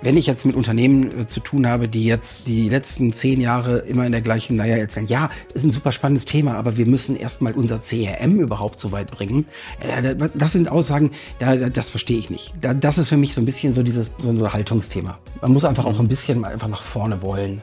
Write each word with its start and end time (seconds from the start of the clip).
wenn 0.00 0.16
ich 0.16 0.26
jetzt 0.26 0.46
mit 0.46 0.54
Unternehmen 0.54 1.22
äh, 1.22 1.26
zu 1.26 1.40
tun 1.40 1.66
habe, 1.66 1.88
die 1.88 2.04
jetzt 2.04 2.46
die 2.46 2.68
letzten 2.68 3.12
zehn 3.12 3.40
Jahre 3.40 3.78
immer 3.78 4.06
in 4.06 4.12
der 4.12 4.20
gleichen 4.20 4.56
Leier 4.56 4.78
erzählen, 4.78 5.06
ja, 5.06 5.30
ist 5.54 5.64
ein 5.64 5.70
super 5.70 5.92
spannendes 5.92 6.24
Thema, 6.24 6.54
aber 6.54 6.76
wir 6.76 6.86
müssen 6.86 7.16
erstmal 7.16 7.54
unser 7.54 7.80
CRM 7.80 8.38
überhaupt 8.38 8.78
so 8.78 8.92
weit 8.92 9.10
bringen. 9.10 9.46
Äh, 9.80 10.14
das 10.34 10.52
sind 10.52 10.70
Aussagen, 10.70 11.12
das 11.38 11.90
verstehe 11.90 12.18
ich 12.18 12.30
nicht. 12.30 12.54
Das 12.60 12.98
ist 12.98 13.08
für 13.08 13.16
mich 13.16 13.34
so 13.34 13.40
ein 13.40 13.44
bisschen 13.44 13.74
so 13.74 13.82
dieses 13.82 14.12
so 14.18 14.28
ein 14.28 14.52
Haltungsthema. 14.52 15.18
Man 15.40 15.52
muss 15.52 15.64
einfach 15.64 15.84
auch 15.84 15.98
ein 15.98 16.08
bisschen 16.08 16.44
einfach 16.44 16.68
nach 16.68 16.82
vorne 16.82 17.22
wollen. 17.22 17.60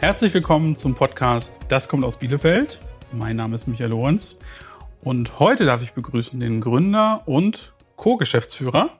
Herzlich 0.00 0.34
willkommen 0.34 0.76
zum 0.76 0.94
Podcast 0.94 1.60
Das 1.68 1.88
kommt 1.88 2.04
aus 2.04 2.18
Bielefeld. 2.18 2.80
Mein 3.12 3.36
Name 3.36 3.54
ist 3.54 3.66
Michael 3.66 3.90
Lorenz 3.90 4.38
und 5.02 5.38
heute 5.40 5.64
darf 5.64 5.82
ich 5.82 5.94
begrüßen 5.94 6.38
den 6.38 6.60
Gründer 6.60 7.22
und 7.24 7.72
Co-Geschäftsführer 7.96 8.90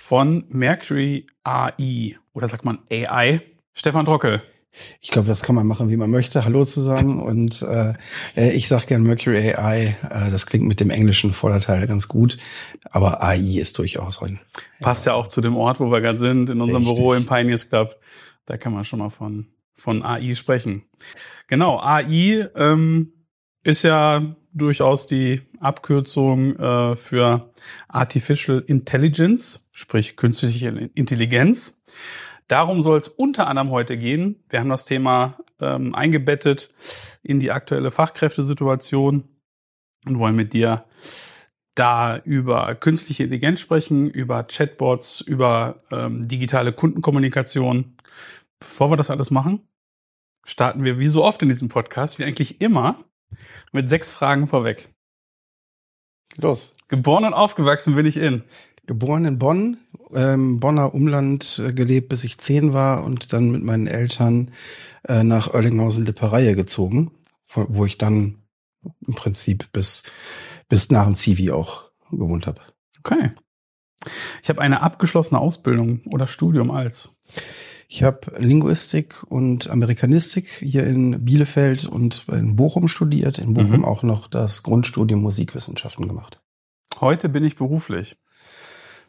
von 0.00 0.46
Mercury 0.48 1.26
AI 1.44 2.16
oder 2.32 2.48
sagt 2.48 2.64
man 2.64 2.78
AI, 2.90 3.42
Stefan 3.74 4.06
Trockel. 4.06 4.42
Ich 5.00 5.10
glaube, 5.10 5.28
das 5.28 5.42
kann 5.42 5.54
man 5.54 5.66
machen, 5.66 5.90
wie 5.90 5.96
man 5.96 6.10
möchte. 6.10 6.44
Hallo 6.44 6.64
zu 6.64 6.80
sagen. 6.80 7.20
Und 7.20 7.60
äh, 7.62 7.92
äh 8.34 8.52
ich 8.52 8.66
sage 8.66 8.86
gern 8.86 9.02
Mercury 9.02 9.52
AI. 9.54 9.96
Äh, 10.02 10.30
das 10.30 10.46
klingt 10.46 10.66
mit 10.66 10.80
dem 10.80 10.88
englischen 10.88 11.32
Vorderteil 11.32 11.86
ganz 11.86 12.08
gut. 12.08 12.38
Aber 12.90 13.22
AI 13.22 13.58
ist 13.58 13.76
durchaus 13.78 14.22
ein. 14.22 14.40
Passt 14.80 15.04
ja 15.04 15.12
auch 15.12 15.26
zu 15.26 15.42
dem 15.42 15.56
Ort, 15.56 15.80
wo 15.80 15.92
wir 15.92 16.00
gerade 16.00 16.18
sind, 16.18 16.48
in 16.48 16.62
unserem 16.62 16.82
Richtig. 16.82 16.96
Büro 16.96 17.12
im 17.12 17.26
Pioneers 17.26 17.68
Club. 17.68 18.00
Da 18.46 18.56
kann 18.56 18.72
man 18.72 18.84
schon 18.84 19.00
mal 19.00 19.10
von, 19.10 19.48
von 19.74 20.02
AI 20.02 20.34
sprechen. 20.34 20.82
Genau, 21.46 21.78
AI 21.78 22.48
ähm, 22.56 23.12
ist 23.64 23.82
ja 23.82 24.34
durchaus 24.52 25.06
die 25.06 25.42
Abkürzung 25.60 26.56
äh, 26.56 26.96
für 26.96 27.50
Artificial 27.88 28.62
Intelligence, 28.66 29.68
sprich 29.72 30.16
künstliche 30.16 30.68
Intelligenz. 30.94 31.82
Darum 32.48 32.82
soll 32.82 32.98
es 32.98 33.08
unter 33.08 33.46
anderem 33.46 33.70
heute 33.70 33.96
gehen. 33.96 34.42
Wir 34.48 34.60
haben 34.60 34.68
das 34.68 34.84
Thema 34.84 35.38
ähm, 35.60 35.94
eingebettet 35.94 36.74
in 37.22 37.38
die 37.38 37.52
aktuelle 37.52 37.90
Fachkräftesituation 37.90 39.24
und 40.06 40.18
wollen 40.18 40.34
mit 40.34 40.52
dir 40.52 40.84
da 41.74 42.18
über 42.18 42.74
künstliche 42.74 43.24
Intelligenz 43.24 43.60
sprechen, 43.60 44.10
über 44.10 44.42
Chatbots, 44.44 45.20
über 45.20 45.82
ähm, 45.90 46.26
digitale 46.26 46.72
Kundenkommunikation. 46.72 47.96
Bevor 48.58 48.90
wir 48.90 48.96
das 48.96 49.10
alles 49.10 49.30
machen, 49.30 49.66
starten 50.44 50.84
wir 50.84 50.98
wie 50.98 51.08
so 51.08 51.24
oft 51.24 51.42
in 51.42 51.48
diesem 51.48 51.68
Podcast, 51.68 52.18
wie 52.18 52.24
eigentlich 52.24 52.60
immer, 52.60 53.04
mit 53.72 53.88
sechs 53.88 54.10
Fragen 54.12 54.46
vorweg. 54.46 54.92
Los. 56.38 56.76
Geboren 56.88 57.24
und 57.24 57.34
aufgewachsen 57.34 57.94
bin 57.94 58.06
ich 58.06 58.16
in. 58.16 58.44
Geboren 58.86 59.24
in 59.24 59.38
Bonn, 59.38 59.78
ähm, 60.12 60.58
Bonner 60.58 60.94
Umland 60.94 61.60
äh, 61.64 61.72
gelebt, 61.72 62.08
bis 62.08 62.24
ich 62.24 62.38
zehn 62.38 62.72
war 62.72 63.04
und 63.04 63.32
dann 63.32 63.50
mit 63.50 63.62
meinen 63.62 63.86
Eltern 63.86 64.50
äh, 65.06 65.22
nach 65.22 65.52
Oerlinghausen-Lippereie 65.52 66.54
gezogen, 66.54 67.12
wo 67.54 67.84
ich 67.84 67.98
dann 67.98 68.42
im 69.06 69.14
Prinzip 69.14 69.70
bis, 69.72 70.04
bis 70.68 70.90
nach 70.90 71.04
dem 71.04 71.14
Zivi 71.14 71.50
auch 71.50 71.90
gewohnt 72.10 72.46
habe. 72.46 72.60
Okay. 73.00 73.32
Ich 74.42 74.48
habe 74.48 74.62
eine 74.62 74.82
abgeschlossene 74.82 75.40
Ausbildung 75.40 76.02
oder 76.10 76.26
Studium 76.26 76.70
als. 76.70 77.16
Ich 77.92 78.04
habe 78.04 78.38
Linguistik 78.38 79.20
und 79.24 79.68
Amerikanistik 79.68 80.48
hier 80.60 80.86
in 80.86 81.24
Bielefeld 81.24 81.86
und 81.86 82.24
in 82.28 82.54
Bochum 82.54 82.86
studiert. 82.86 83.38
In 83.38 83.54
Bochum 83.54 83.78
mhm. 83.78 83.84
auch 83.84 84.04
noch 84.04 84.28
das 84.28 84.62
Grundstudium 84.62 85.20
Musikwissenschaften 85.20 86.06
gemacht. 86.06 86.40
Heute 87.00 87.28
bin 87.28 87.42
ich 87.42 87.56
beruflich. 87.56 88.16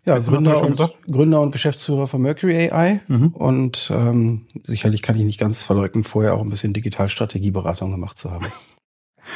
Ja, 0.03 0.17
Gründer 0.17 0.63
und, 0.63 0.81
Gründer 1.05 1.41
und 1.41 1.52
Geschäftsführer 1.52 2.07
von 2.07 2.23
Mercury 2.23 2.71
AI. 2.71 3.02
Mhm. 3.07 3.27
Und 3.27 3.91
ähm, 3.93 4.47
sicherlich 4.63 5.03
kann 5.03 5.15
ich 5.15 5.25
nicht 5.25 5.39
ganz 5.39 5.61
verleugnen, 5.61 6.03
vorher 6.03 6.33
auch 6.33 6.41
ein 6.41 6.49
bisschen 6.49 6.73
Digitalstrategieberatung 6.73 7.91
gemacht 7.91 8.17
zu 8.17 8.31
haben. 8.31 8.47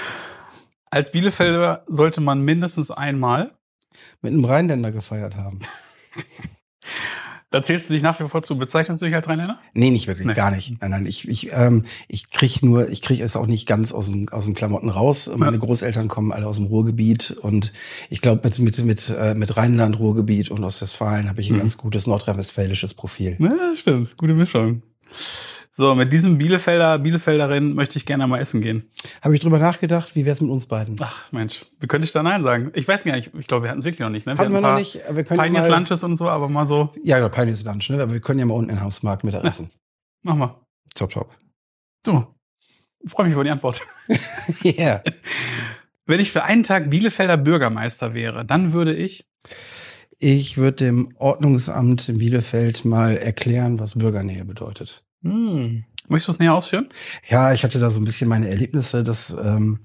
Als 0.90 1.12
Bielefelder 1.12 1.84
sollte 1.86 2.20
man 2.20 2.42
mindestens 2.42 2.90
einmal 2.90 3.54
mit 4.24 4.34
einem 4.34 4.44
Rheinländer 4.44 4.92
gefeiert 4.92 5.36
haben. 5.36 5.60
Da 7.52 7.64
zählst 7.64 7.90
du 7.90 7.94
dich 7.94 8.04
nach 8.04 8.20
wie 8.20 8.28
vor 8.28 8.42
zu. 8.44 8.58
Bezeichnest 8.58 9.02
du 9.02 9.06
dich 9.06 9.16
als 9.16 9.30
Rheinländer? 9.30 9.60
Nee, 9.74 9.92
nicht 9.92 10.08
wirklich, 10.08 10.28
nee. 10.28 10.34
gar 10.34 10.52
nicht. 10.52 10.82
Nein, 10.82 10.92
nein, 10.92 11.06
ich, 11.06 11.28
ich, 11.28 11.52
ähm, 11.54 11.84
ich 12.08 12.30
krieg 12.32 12.64
nur, 12.64 12.90
ich 12.90 13.02
krieg 13.02 13.22
es 13.22 13.36
auch 13.36 13.46
nicht 13.46 13.68
ganz 13.68 13.94
aus 13.94 14.10
den, 14.10 14.30
aus 14.30 14.46
den 14.46 14.56
Klamotten 14.56 14.90
raus. 14.90 15.30
Meine 15.36 15.60
Großeltern 15.60 16.08
kommen 16.08 16.32
alle 16.32 16.48
aus 16.48 16.58
dem 16.58 16.66
Ruhrgebiet 16.66 17.32
und 17.32 17.72
ich 18.10 18.22
glaube, 18.22 18.42
mit, 18.44 18.60
mit, 18.60 18.84
mit, 18.84 19.16
äh, 19.18 19.36
mit 19.36 19.56
Rheinland, 19.56 20.00
Ruhrgebiet 20.00 20.50
und 20.50 20.64
Ostwestfalen 20.64 21.30
habe 21.30 21.40
ich 21.40 21.50
ein 21.50 21.56
mhm. 21.56 21.60
ganz 21.60 21.78
gutes 21.78 22.08
nordrhein-westfälisches 22.08 22.94
Profil. 22.94 23.38
Ja, 23.40 23.76
stimmt. 23.76 24.18
Gute 24.18 24.34
Mischung. 24.34 24.82
So, 25.78 25.94
mit 25.94 26.14
diesem 26.14 26.38
Bielefelder, 26.38 27.00
Bielefelderin 27.00 27.74
möchte 27.74 27.98
ich 27.98 28.06
gerne 28.06 28.26
mal 28.28 28.40
essen 28.40 28.62
gehen. 28.62 28.90
Habe 29.22 29.36
ich 29.36 29.42
drüber 29.42 29.60
nachgedacht, 29.60 30.16
wie 30.16 30.26
wär's 30.26 30.40
mit 30.40 30.50
uns 30.50 30.68
beiden? 30.68 30.96
Ach 31.02 31.30
Mensch, 31.34 31.66
wie 31.82 31.88
könnte 31.88 32.06
ich 32.06 32.14
da 32.14 32.24
Nein 32.24 32.44
sagen? 32.44 32.72
Ich 32.76 32.88
weiß 32.88 33.04
gar 33.04 33.14
nicht, 33.14 33.32
ich 33.38 33.46
glaube, 33.46 33.64
wir 33.64 33.72
hatten 33.72 33.80
es 33.80 33.86
wirklich 33.86 34.00
noch 34.00 34.10
nicht. 34.10 34.26
Ne? 34.26 34.38
Wir 34.38 34.40
hatten 34.40 34.54
wir 34.54 34.62
noch 34.62 34.78
nicht. 34.78 35.02
Wir 35.12 35.26
können 35.26 35.42
Pioneers 35.42 35.68
mal, 35.68 35.76
Lunches 35.76 36.02
und 36.06 36.16
so, 36.16 36.30
aber 36.30 36.48
mal 36.48 36.66
so. 36.66 36.94
Ja, 37.04 37.18
genau, 37.18 37.28
Pioneers 37.28 37.66
Lunch, 37.66 37.90
ne? 37.90 38.02
aber 38.02 38.14
wir 38.14 38.22
können 38.22 38.40
ja 38.40 38.46
mal 38.46 38.54
unten 38.54 38.70
in 38.70 38.80
Hausmarkt 38.80 39.26
mit 39.26 39.34
essen. 39.34 39.70
Mach 40.22 40.36
mal. 40.36 40.56
Top, 40.94 41.10
top. 41.10 41.36
Du, 42.04 42.26
freue 43.06 43.26
mich 43.26 43.34
über 43.34 43.44
die 43.44 43.52
Antwort. 43.52 43.82
Ja. 44.64 44.72
yeah. 44.72 45.04
Wenn 46.06 46.22
ich 46.22 46.32
für 46.32 46.46
einen 46.46 46.64
Tag 46.64 46.90
Bielefelder 46.90 47.36
Bürgermeister 47.36 48.14
wäre, 48.14 48.46
dann 48.46 48.72
würde 48.72 48.96
ich 48.96 49.26
ich 50.20 50.58
würde 50.58 50.86
dem 50.86 51.14
Ordnungsamt 51.18 52.08
in 52.08 52.20
Bielefeld 52.20 52.86
mal 52.86 53.18
erklären, 53.18 53.80
was 53.80 53.96
Bürgernähe 54.00 54.46
bedeutet. 54.46 55.05
Hm. 55.26 55.84
Möchtest 56.08 56.28
du 56.28 56.32
es 56.34 56.40
näher 56.40 56.54
ausführen? 56.54 56.90
Ja, 57.28 57.52
ich 57.52 57.64
hatte 57.64 57.80
da 57.80 57.90
so 57.90 58.00
ein 58.00 58.06
bisschen 58.06 58.30
meine 58.30 58.48
Erlebnisse, 58.48 59.04
dass 59.04 59.36
ähm, 59.44 59.80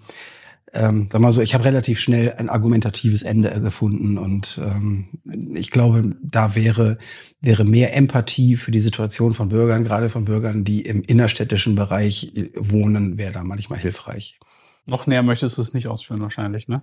ähm, 0.72 1.08
sag 1.10 1.20
mal 1.20 1.32
so, 1.32 1.40
ich 1.40 1.54
habe 1.54 1.64
relativ 1.64 1.98
schnell 1.98 2.32
ein 2.32 2.48
argumentatives 2.48 3.22
Ende 3.22 3.60
gefunden 3.60 4.18
und 4.18 4.60
ähm, 4.62 5.08
ich 5.54 5.70
glaube, 5.70 6.14
da 6.22 6.54
wäre 6.54 6.98
wäre 7.40 7.64
mehr 7.64 7.96
Empathie 7.96 8.56
für 8.56 8.70
die 8.70 8.80
Situation 8.80 9.32
von 9.32 9.48
Bürgern, 9.48 9.82
gerade 9.82 10.10
von 10.10 10.26
Bürgern, 10.26 10.62
die 10.62 10.82
im 10.82 11.02
innerstädtischen 11.02 11.74
Bereich 11.74 12.32
wohnen, 12.54 13.18
wäre 13.18 13.32
da 13.32 13.42
manchmal 13.42 13.78
hilfreich. 13.78 14.38
Noch 14.86 15.06
näher 15.06 15.22
möchtest 15.22 15.58
du 15.58 15.62
es 15.62 15.74
nicht 15.74 15.88
ausführen 15.88 16.20
wahrscheinlich, 16.20 16.68
ne? 16.68 16.82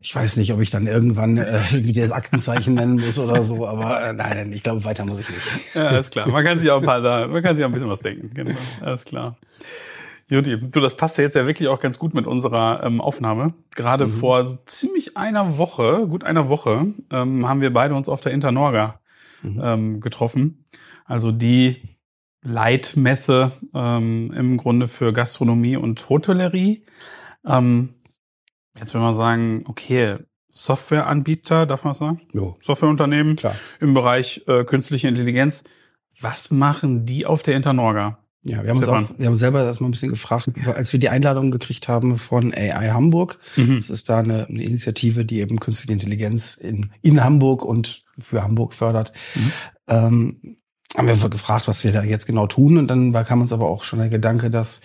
Ich 0.00 0.14
weiß 0.14 0.36
nicht, 0.36 0.52
ob 0.52 0.60
ich 0.60 0.70
dann 0.70 0.86
irgendwann 0.86 1.36
äh, 1.36 1.60
irgendwie 1.72 1.92
das 1.92 2.10
Aktenzeichen 2.10 2.74
nennen 2.74 3.00
muss 3.00 3.18
oder 3.18 3.42
so, 3.42 3.66
aber 3.66 4.02
äh, 4.02 4.12
nein, 4.12 4.36
nein, 4.36 4.52
ich 4.52 4.62
glaube, 4.62 4.84
weiter 4.84 5.04
muss 5.04 5.20
ich 5.20 5.28
nicht. 5.28 5.74
Ja, 5.74 5.88
alles 5.88 6.10
klar. 6.10 6.28
Man 6.28 6.44
kann 6.44 6.58
sich 6.58 6.70
auch 6.70 6.80
ein 6.80 6.86
paar 6.86 7.00
da, 7.00 7.26
man 7.26 7.42
kann 7.42 7.56
sich 7.56 7.64
auch 7.64 7.68
ein 7.68 7.72
bisschen 7.72 7.88
was 7.88 8.00
denken. 8.00 8.30
Genau, 8.34 8.52
alles 8.82 9.04
klar. 9.04 9.36
Juti, 10.28 10.58
du, 10.58 10.80
das 10.80 10.96
passt 10.96 11.18
ja 11.18 11.24
jetzt 11.24 11.36
ja 11.36 11.46
wirklich 11.46 11.68
auch 11.68 11.80
ganz 11.80 11.98
gut 11.98 12.14
mit 12.14 12.26
unserer 12.26 12.82
ähm, 12.84 13.00
Aufnahme. 13.00 13.54
Gerade 13.74 14.06
mhm. 14.06 14.12
vor 14.12 14.44
so 14.44 14.56
ziemlich 14.64 15.16
einer 15.16 15.58
Woche, 15.58 16.06
gut 16.08 16.24
einer 16.24 16.48
Woche, 16.48 16.86
ähm, 17.12 17.48
haben 17.48 17.60
wir 17.60 17.72
beide 17.72 17.94
uns 17.94 18.08
auf 18.08 18.22
der 18.22 18.32
Internorga 18.32 19.00
mhm. 19.42 19.60
ähm, 19.62 20.00
getroffen. 20.00 20.64
Also 21.04 21.32
die 21.32 21.96
Leitmesse 22.42 23.52
ähm, 23.74 24.32
im 24.34 24.56
Grunde 24.56 24.88
für 24.88 25.12
Gastronomie 25.12 25.76
und 25.76 26.08
Hotellerie. 26.08 26.86
Ähm, 27.46 27.94
Jetzt 28.78 28.94
will 28.94 29.00
man 29.00 29.14
sagen, 29.14 29.64
okay, 29.66 30.18
Softwareanbieter, 30.50 31.66
darf 31.66 31.84
man 31.84 31.94
sagen? 31.94 32.20
Jo. 32.32 32.56
Softwareunternehmen 32.62 33.36
Klar. 33.36 33.54
im 33.80 33.94
Bereich 33.94 34.44
äh, 34.46 34.64
künstliche 34.64 35.08
Intelligenz. 35.08 35.64
Was 36.20 36.50
machen 36.50 37.04
die 37.06 37.26
auf 37.26 37.42
der 37.42 37.56
Internorga? 37.56 38.18
Ja, 38.44 38.64
wir 38.64 38.70
haben, 38.70 38.78
uns 38.78 38.88
auch, 38.88 39.18
wir 39.18 39.26
haben 39.26 39.36
selber 39.36 39.62
erstmal 39.62 39.88
ein 39.88 39.92
bisschen 39.92 40.10
gefragt, 40.10 40.48
als 40.66 40.92
wir 40.92 40.98
die 40.98 41.08
Einladung 41.08 41.52
gekriegt 41.52 41.86
haben 41.86 42.18
von 42.18 42.52
AI 42.52 42.88
Hamburg. 42.88 43.38
Mhm. 43.56 43.80
Das 43.80 43.88
ist 43.88 44.08
da 44.08 44.18
eine, 44.18 44.48
eine, 44.48 44.64
Initiative, 44.64 45.24
die 45.24 45.40
eben 45.40 45.60
künstliche 45.60 45.92
Intelligenz 45.92 46.54
in, 46.54 46.90
in 47.02 47.22
Hamburg 47.22 47.64
und 47.64 48.04
für 48.18 48.42
Hamburg 48.42 48.74
fördert. 48.74 49.12
Mhm. 49.36 49.52
Ähm, 49.86 50.56
haben 50.96 51.06
wir 51.06 51.28
gefragt, 51.30 51.68
was 51.68 51.84
wir 51.84 51.92
da 51.92 52.02
jetzt 52.02 52.26
genau 52.26 52.46
tun. 52.48 52.78
Und 52.78 52.88
dann 52.88 53.12
kam 53.12 53.40
uns 53.40 53.52
aber 53.52 53.68
auch 53.68 53.84
schon 53.84 54.00
der 54.00 54.08
Gedanke, 54.08 54.50
dass 54.50 54.80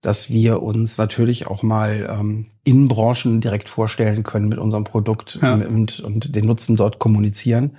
dass 0.00 0.30
wir 0.30 0.62
uns 0.62 0.96
natürlich 0.98 1.46
auch 1.46 1.62
mal 1.62 2.08
ähm, 2.10 2.46
in 2.64 2.88
Branchen 2.88 3.40
direkt 3.40 3.68
vorstellen 3.68 4.22
können 4.22 4.48
mit 4.48 4.58
unserem 4.58 4.84
Produkt 4.84 5.38
ja. 5.42 5.54
und, 5.54 6.00
und 6.00 6.34
den 6.34 6.46
Nutzen 6.46 6.76
dort 6.76 6.98
kommunizieren. 6.98 7.76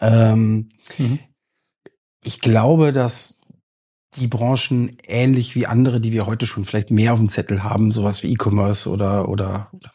Ähm, 0.00 0.70
mhm. 0.98 1.18
Ich 2.22 2.40
glaube, 2.40 2.92
dass 2.92 3.40
die 4.16 4.28
Branchen 4.28 4.96
ähnlich 5.06 5.54
wie 5.54 5.66
andere, 5.66 6.00
die 6.00 6.12
wir 6.12 6.26
heute 6.26 6.46
schon 6.46 6.64
vielleicht 6.64 6.90
mehr 6.90 7.12
auf 7.12 7.18
dem 7.18 7.28
Zettel 7.28 7.62
haben, 7.62 7.90
sowas 7.90 8.22
wie 8.22 8.32
E-Commerce 8.32 8.88
oder, 8.88 9.28
oder, 9.28 9.68
oder 9.72 9.90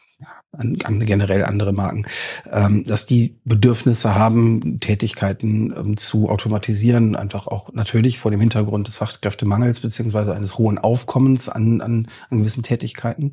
an, 0.52 0.76
an 0.84 1.00
generell 1.04 1.44
andere 1.44 1.72
Marken, 1.72 2.06
ähm, 2.50 2.84
dass 2.84 3.06
die 3.06 3.36
Bedürfnisse 3.44 4.14
haben, 4.14 4.80
Tätigkeiten 4.80 5.74
ähm, 5.76 5.96
zu 5.96 6.28
automatisieren, 6.28 7.16
einfach 7.16 7.46
auch 7.46 7.72
natürlich 7.72 8.18
vor 8.18 8.30
dem 8.30 8.40
Hintergrund 8.40 8.86
des 8.86 8.98
Fachkräftemangels 8.98 9.80
beziehungsweise 9.80 10.34
eines 10.34 10.58
hohen 10.58 10.78
Aufkommens 10.78 11.48
an, 11.48 11.80
an, 11.80 12.08
an 12.28 12.38
gewissen 12.38 12.62
Tätigkeiten. 12.62 13.32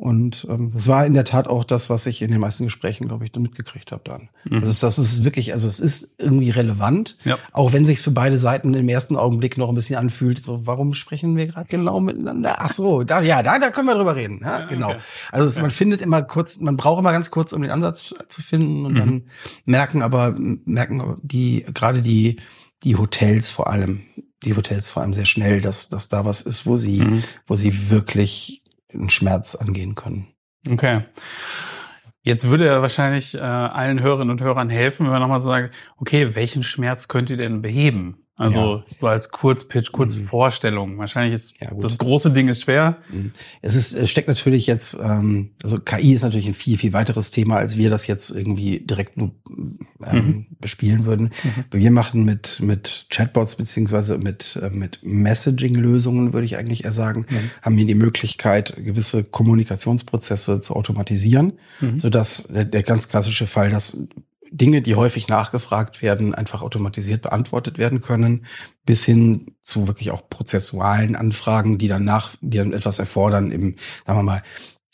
Und 0.00 0.46
ähm, 0.48 0.70
das 0.72 0.88
war 0.88 1.04
in 1.04 1.12
der 1.12 1.24
Tat 1.24 1.46
auch 1.46 1.62
das, 1.62 1.90
was 1.90 2.06
ich 2.06 2.22
in 2.22 2.30
den 2.30 2.40
meisten 2.40 2.64
Gesprächen, 2.64 3.06
glaube 3.06 3.26
ich, 3.26 3.34
mitgekriegt 3.34 3.92
habe 3.92 4.00
dann. 4.02 4.30
Mhm. 4.44 4.64
Also 4.64 4.86
das 4.86 4.98
ist 4.98 5.24
wirklich, 5.24 5.52
also 5.52 5.68
es 5.68 5.78
ist 5.78 6.14
irgendwie 6.16 6.48
relevant, 6.48 7.18
ja. 7.24 7.36
auch 7.52 7.74
wenn 7.74 7.84
sich 7.84 8.00
für 8.00 8.10
beide 8.10 8.38
Seiten 8.38 8.72
im 8.72 8.88
ersten 8.88 9.14
Augenblick 9.14 9.58
noch 9.58 9.68
ein 9.68 9.74
bisschen 9.74 9.96
anfühlt. 9.96 10.42
So, 10.42 10.66
warum 10.66 10.94
sprechen 10.94 11.36
wir 11.36 11.48
gerade 11.48 11.68
genau 11.68 12.00
miteinander? 12.00 12.56
Ach 12.60 12.70
so, 12.70 13.04
da, 13.04 13.20
ja, 13.20 13.42
da, 13.42 13.58
da 13.58 13.68
können 13.68 13.88
wir 13.88 13.94
drüber 13.94 14.16
reden. 14.16 14.40
Ja, 14.42 14.60
ja 14.60 14.66
genau. 14.68 14.92
Okay. 14.92 15.00
Also 15.32 15.46
es, 15.46 15.60
man 15.60 15.70
findet 15.70 16.00
immer 16.00 16.22
kurz, 16.22 16.58
man 16.60 16.78
braucht 16.78 17.00
immer 17.00 17.12
ganz 17.12 17.30
kurz, 17.30 17.52
um 17.52 17.60
den 17.60 17.70
Ansatz 17.70 18.14
zu 18.26 18.40
finden 18.40 18.86
und 18.86 18.94
mhm. 18.94 18.98
dann 18.98 19.22
merken 19.66 20.00
aber 20.00 20.34
merken 20.38 21.16
die 21.22 21.66
gerade 21.74 22.00
die 22.00 22.40
die 22.84 22.96
Hotels 22.96 23.50
vor 23.50 23.68
allem, 23.68 24.00
die 24.44 24.56
Hotels 24.56 24.92
vor 24.92 25.02
allem 25.02 25.12
sehr 25.12 25.26
schnell, 25.26 25.60
dass 25.60 25.90
dass 25.90 26.08
da 26.08 26.24
was 26.24 26.40
ist, 26.40 26.64
wo 26.64 26.78
sie 26.78 27.00
mhm. 27.00 27.22
wo 27.46 27.54
sie 27.54 27.90
wirklich 27.90 28.59
einen 28.92 29.10
Schmerz 29.10 29.54
angehen 29.54 29.94
können. 29.94 30.28
Okay. 30.68 31.02
Jetzt 32.22 32.48
würde 32.48 32.68
er 32.68 32.82
wahrscheinlich 32.82 33.34
äh, 33.34 33.38
allen 33.38 34.00
Hörerinnen 34.00 34.30
und 34.30 34.42
Hörern 34.42 34.68
helfen, 34.68 35.06
wenn 35.06 35.12
wir 35.12 35.20
nochmal 35.20 35.40
sagen, 35.40 35.70
okay, 35.96 36.34
welchen 36.34 36.62
Schmerz 36.62 37.08
könnt 37.08 37.30
ihr 37.30 37.38
denn 37.38 37.62
beheben? 37.62 38.26
Also 38.40 38.76
ja. 38.76 38.84
so 38.98 39.06
als 39.06 39.28
Kurzpitch, 39.28 39.92
Kurzvorstellung. 39.92 40.94
Mhm. 40.94 40.98
Wahrscheinlich 40.98 41.34
ist 41.34 41.60
ja, 41.60 41.74
das 41.78 41.98
große 41.98 42.30
Ding 42.30 42.48
ist 42.48 42.62
schwer. 42.62 42.96
Mhm. 43.12 43.32
Es 43.60 43.74
ist 43.74 43.92
es 43.92 44.10
steckt 44.10 44.28
natürlich 44.28 44.66
jetzt, 44.66 44.94
ähm, 44.98 45.50
also 45.62 45.78
KI 45.78 46.14
ist 46.14 46.22
natürlich 46.22 46.46
ein 46.46 46.54
viel 46.54 46.78
viel 46.78 46.94
weiteres 46.94 47.30
Thema, 47.32 47.56
als 47.56 47.76
wir 47.76 47.90
das 47.90 48.06
jetzt 48.06 48.30
irgendwie 48.30 48.80
direkt 48.80 49.18
nur 49.18 49.32
ähm, 50.06 50.16
mhm. 50.16 50.46
bespielen 50.58 51.04
würden. 51.04 51.32
Mhm. 51.70 51.80
Wir 51.82 51.90
machen 51.90 52.24
mit 52.24 52.60
mit 52.62 53.08
Chatbots 53.10 53.56
beziehungsweise 53.56 54.16
mit 54.16 54.58
äh, 54.62 54.70
mit 54.70 55.00
Messaging-Lösungen 55.02 56.32
würde 56.32 56.46
ich 56.46 56.56
eigentlich 56.56 56.84
eher 56.84 56.92
sagen, 56.92 57.26
mhm. 57.28 57.50
haben 57.60 57.76
wir 57.76 57.84
die 57.84 57.94
Möglichkeit 57.94 58.74
gewisse 58.78 59.22
Kommunikationsprozesse 59.22 60.62
zu 60.62 60.76
automatisieren, 60.76 61.58
mhm. 61.80 62.00
so 62.00 62.08
dass 62.08 62.44
der, 62.44 62.64
der 62.64 62.84
ganz 62.84 63.10
klassische 63.10 63.46
Fall, 63.46 63.68
dass 63.68 63.98
Dinge, 64.50 64.82
die 64.82 64.96
häufig 64.96 65.28
nachgefragt 65.28 66.02
werden, 66.02 66.34
einfach 66.34 66.62
automatisiert 66.62 67.22
beantwortet 67.22 67.78
werden 67.78 68.00
können, 68.00 68.46
bis 68.84 69.04
hin 69.04 69.54
zu 69.62 69.86
wirklich 69.86 70.10
auch 70.10 70.28
prozessualen 70.28 71.16
Anfragen, 71.16 71.78
die 71.78 71.88
dann 71.88 72.04
nach, 72.04 72.30
die 72.40 72.58
dann 72.58 72.72
etwas 72.72 72.98
erfordern, 72.98 73.50
im, 73.50 73.76
sagen 74.04 74.18
wir 74.18 74.22
mal, 74.24 74.42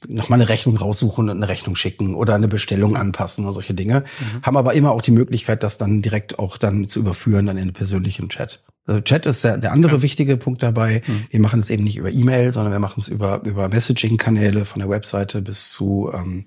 nochmal 0.09 0.41
eine 0.41 0.49
Rechnung 0.49 0.77
raussuchen 0.77 1.31
und 1.31 1.37
eine 1.37 1.49
Rechnung 1.49 1.75
schicken 1.75 2.15
oder 2.15 2.35
eine 2.35 2.49
Bestellung 2.49 2.97
anpassen 2.97 3.47
und 3.47 3.55
solche 3.55 3.75
Dinge, 3.75 4.01
mhm. 4.01 4.43
haben 4.43 4.57
aber 4.57 4.75
immer 4.75 4.93
auch 4.93 5.03
die 5.03 5.11
Möglichkeit, 5.11 5.63
das 5.63 5.79
dann 5.79 6.03
direkt 6.03 6.39
auch 6.39 6.59
dann 6.59 6.87
zu 6.87 7.01
überführen, 7.01 7.47
dann 7.47 7.57
in 7.57 7.69
den 7.69 7.75
persönlichen 7.75 8.29
Chat. 8.29 8.63
Also 8.87 9.01
Chat 9.01 9.27
ist 9.27 9.43
der, 9.43 9.59
der 9.59 9.73
andere 9.73 9.97
ja. 9.97 10.03
wichtige 10.03 10.37
Punkt 10.37 10.63
dabei. 10.63 11.03
Mhm. 11.07 11.27
Wir 11.31 11.41
machen 11.41 11.61
es 11.61 11.71
eben 11.71 11.83
nicht 11.83 11.97
über 11.97 12.11
E-Mail, 12.11 12.53
sondern 12.53 12.73
wir 12.73 12.79
machen 12.79 13.01
es 13.01 13.09
über, 13.09 13.43
über 13.45 13.69
Messaging-Kanäle 13.69 14.65
von 14.65 14.81
der 14.81 14.91
Webseite 14.91 15.43
bis 15.43 15.71
zu 15.71 16.11
ähm, 16.13 16.45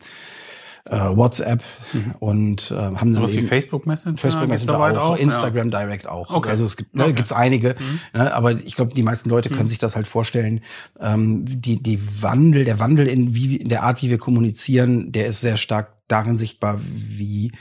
äh, 0.90 1.16
WhatsApp 1.16 1.64
mhm. 1.94 2.16
und 2.20 2.72
äh, 2.72 2.76
haben 2.76 3.14
dann 3.14 3.28
so 3.28 3.34
wie 3.34 3.42
Facebook 3.42 3.86
Messenger, 3.86 4.18
Facebook 4.18 4.48
Messenger 4.48 4.80
auch, 4.80 5.12
auch, 5.12 5.18
Instagram 5.18 5.70
ja. 5.70 5.80
Direct 5.80 6.08
auch. 6.08 6.30
Okay. 6.30 6.50
Also 6.50 6.66
es 6.66 6.78
gibt 6.78 6.96
ne, 6.96 7.04
okay. 7.04 7.14
gibt's 7.14 7.32
einige, 7.32 7.76
mhm. 7.80 8.20
ne, 8.20 8.34
aber 8.34 8.54
ich 8.54 8.76
glaube, 8.76 8.94
die 8.94 9.04
meisten 9.04 9.30
Leute 9.30 9.50
können 9.50 9.64
mhm. 9.64 9.68
sich 9.68 9.80
das 9.80 9.96
halt 9.96 10.08
vorstellen. 10.08 10.62
Ähm, 11.00 11.46
die 11.46 11.82
die 11.82 12.00
Wandel, 12.22 12.66
der 12.66 12.80
Wandel 12.80 13.08
in 13.08 13.36
wie 13.36 13.58
in 13.58 13.70
der 13.70 13.84
Art, 13.84 14.02
wie 14.02 14.10
wir 14.10 14.18
kommunizieren, 14.18 15.12
der 15.12 15.28
ist 15.28 15.42
sehr 15.42 15.58
stark 15.58 15.94
darin 16.08 16.38
sichtbar, 16.38 16.80
wie 16.82 17.52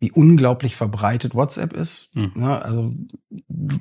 wie 0.00 0.12
unglaublich 0.12 0.76
verbreitet 0.76 1.34
WhatsApp 1.34 1.72
ist. 1.72 2.14
Mhm. 2.14 2.32
Ja, 2.36 2.58
also 2.58 2.92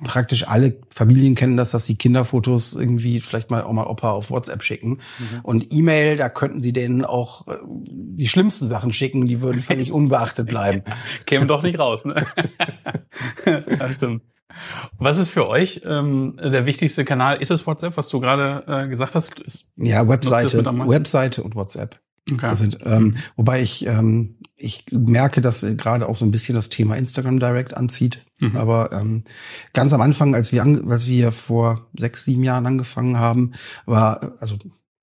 praktisch 0.04 0.48
alle 0.48 0.80
Familien 0.94 1.36
kennen 1.36 1.58
das, 1.58 1.72
dass 1.72 1.86
sie 1.86 1.96
Kinderfotos 1.96 2.74
irgendwie 2.74 3.22
vielleicht 3.22 3.52
mal 3.52 3.64
Oma, 3.64 3.86
Opa 3.86 4.12
auf 4.12 4.32
WhatsApp 4.32 4.64
schicken. 4.64 4.90
Mhm. 5.20 5.40
Und 5.44 5.74
E-Mail, 5.74 6.18
da 6.18 6.30
könnten 6.30 6.62
sie 6.62 6.74
denen 6.74 7.06
auch 7.06 7.48
äh, 7.48 7.58
die 7.68 8.28
schlimmsten 8.28 8.68
Sachen 8.68 8.94
schicken, 8.94 9.28
die 9.28 9.42
würden 9.42 9.62
völlig 9.62 9.92
unbeachtet 9.92 10.48
bleiben. 10.48 10.82
Kämen 11.28 11.48
doch 11.48 11.62
nicht 11.62 11.78
raus, 11.78 12.06
ne? 12.06 12.26
das 13.46 13.94
stimmt. 13.94 14.24
Was 14.98 15.20
ist 15.20 15.30
für 15.30 15.48
euch 15.48 15.82
ähm, 15.86 16.40
der 16.42 16.66
wichtigste 16.66 17.06
Kanal? 17.06 17.40
Ist 17.42 17.52
es 17.52 17.68
WhatsApp, 17.68 17.96
was 17.96 18.10
du 18.10 18.20
gerade 18.20 18.64
äh, 18.68 18.88
gesagt 18.88 19.14
hast? 19.14 19.40
Ist, 19.40 19.70
ja, 19.76 20.08
Webseite, 20.08 20.66
Webseite 20.66 21.44
und 21.44 21.56
WhatsApp. 21.56 22.00
Okay. 22.32 22.56
Sind, 22.56 22.80
ähm, 22.84 23.14
wobei 23.36 23.62
ich, 23.62 23.86
ähm, 23.86 24.36
ich 24.56 24.86
merke, 24.92 25.42
dass 25.42 25.66
gerade 25.78 26.08
auch 26.08 26.18
so 26.18 26.26
ein 26.26 26.32
bisschen 26.32 26.56
das 26.56 26.70
Thema 26.70 26.96
Instagram 26.96 27.40
Direct 27.40 27.76
anzieht. 27.78 28.26
Mhm. 28.40 28.58
Aber 28.58 28.92
ähm, 28.92 29.24
ganz 29.74 29.94
am 29.94 30.02
Anfang, 30.02 30.36
als 30.36 30.52
wir, 30.52 30.62
an, 30.62 30.92
als 30.92 31.08
wir 31.08 31.32
vor 31.32 31.88
sechs, 31.98 32.26
sieben 32.26 32.44
Jahren 32.44 32.66
angefangen 32.66 33.18
haben, 33.18 33.54
war, 33.86 34.34
also 34.40 34.58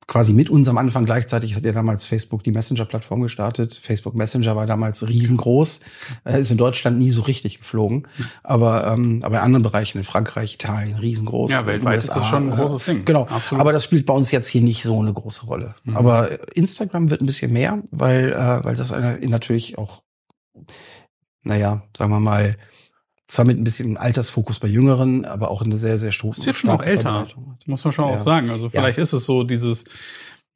quasi 0.07 0.33
mit 0.33 0.51
unserem 0.51 0.79
Anfang 0.79 1.05
gleichzeitig 1.05 1.55
hat 1.55 1.65
ja 1.65 1.73
damals 1.73 2.07
Facebook 2.07 2.43
die 2.43 2.51
Messenger-Plattform 2.51 3.23
gestartet. 3.23 3.75
Facebook 3.75 4.15
Messenger 4.15 4.57
war 4.57 4.67
damals 4.67 5.07
riesengroß, 5.07 5.81
äh, 6.25 6.41
ist 6.41 6.51
in 6.51 6.59
Deutschland 6.59 6.99
nie 6.99 7.11
so 7.11 7.23
richtig 7.23 7.59
geflogen, 7.59 8.07
aber 8.43 8.87
ähm, 8.87 9.21
aber 9.23 9.37
in 9.37 9.43
anderen 9.43 9.63
Bereichen 9.63 9.99
in 9.99 10.05
Frankreich, 10.05 10.55
Italien 10.55 10.97
riesengroß. 10.99 11.51
Ja, 11.51 11.67
weltweit 11.67 11.97
USA, 11.97 12.13
ist 12.13 12.21
das 12.21 12.29
schon 12.29 12.51
ein 12.51 12.57
großes 12.57 12.85
Ding. 12.85 13.05
Genau, 13.05 13.23
Absolut. 13.23 13.61
aber 13.61 13.73
das 13.73 13.85
spielt 13.85 14.07
bei 14.07 14.15
uns 14.15 14.31
jetzt 14.31 14.49
hier 14.49 14.63
nicht 14.63 14.83
so 14.83 14.99
eine 15.01 15.13
große 15.13 15.47
Rolle. 15.47 15.75
Mhm. 15.85 15.97
Aber 15.97 16.57
Instagram 16.57 17.11
wird 17.11 17.21
ein 17.21 17.27
bisschen 17.27 17.53
mehr, 17.53 17.83
weil 17.91 18.33
äh, 18.33 18.65
weil 18.65 18.77
das 18.77 18.93
eine, 18.93 19.19
natürlich 19.27 19.79
auch, 19.79 20.03
naja, 21.43 21.83
sagen 21.97 22.11
wir 22.11 22.21
mal 22.21 22.57
zwar 23.27 23.45
mit 23.45 23.59
ein 23.59 23.65
bisschen 23.65 23.97
Altersfokus 23.97 24.61
bei 24.61 24.69
Jüngeren, 24.69 25.25
aber 25.25 25.51
auch 25.51 25.63
eine 25.63 25.79
sehr, 25.79 25.99
sehr 25.99 26.13
starke 26.13 26.41
Es 26.41 26.47
wird 26.47 26.57
schon 26.57 26.71
auch 26.71 26.83
älter, 26.83 27.27
muss 27.67 27.85
man 27.85 27.93
schon 27.93 28.09
ja. 28.09 28.17
auch 28.17 28.21
sagen. 28.21 28.51
Also 28.51 28.69
vielleicht 28.69 28.99
ja. 28.99 29.03
ist 29.03 29.13
es 29.13 29.25
so 29.25 29.45
dieses, 29.45 29.87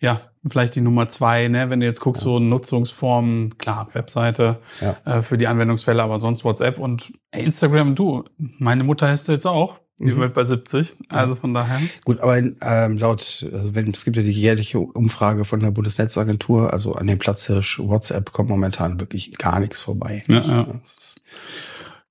ja, 0.00 0.20
vielleicht 0.46 0.74
die 0.74 0.80
Nummer 0.80 1.08
zwei, 1.08 1.48
ne? 1.48 1.70
wenn 1.70 1.80
du 1.80 1.86
jetzt 1.86 2.00
guckst, 2.00 2.22
ja. 2.22 2.26
so 2.26 2.38
Nutzungsformen, 2.38 3.58
klar, 3.58 3.88
Webseite 3.92 4.58
äh, 5.04 5.22
für 5.22 5.38
die 5.38 5.46
Anwendungsfälle, 5.46 6.02
aber 6.02 6.18
sonst 6.18 6.44
WhatsApp 6.44 6.78
und 6.78 7.12
ey, 7.30 7.44
Instagram, 7.44 7.94
du, 7.94 8.24
meine 8.36 8.84
Mutter 8.84 9.08
heißt 9.08 9.28
jetzt 9.28 9.46
auch. 9.46 9.78
Die 10.00 10.12
mhm. 10.12 10.18
wird 10.18 10.34
bei 10.34 10.44
70, 10.44 10.96
also 11.08 11.34
von 11.34 11.54
daher. 11.54 11.80
Gut, 12.04 12.20
aber 12.20 12.38
ähm, 12.38 12.98
laut, 12.98 13.44
also 13.52 13.74
wenn 13.74 13.88
es 13.88 14.04
gibt 14.04 14.16
ja 14.16 14.22
die 14.22 14.30
jährliche 14.30 14.78
Umfrage 14.78 15.44
von 15.44 15.58
der 15.58 15.72
Bundesnetzagentur, 15.72 16.72
also 16.72 16.94
an 16.94 17.08
dem 17.08 17.18
Platzhirsch 17.18 17.80
WhatsApp 17.80 18.30
kommt 18.30 18.48
momentan 18.48 19.00
wirklich 19.00 19.36
gar 19.38 19.58
nichts 19.58 19.82
vorbei. 19.82 20.22
Ja, 20.28 20.38
ja. 20.38 20.66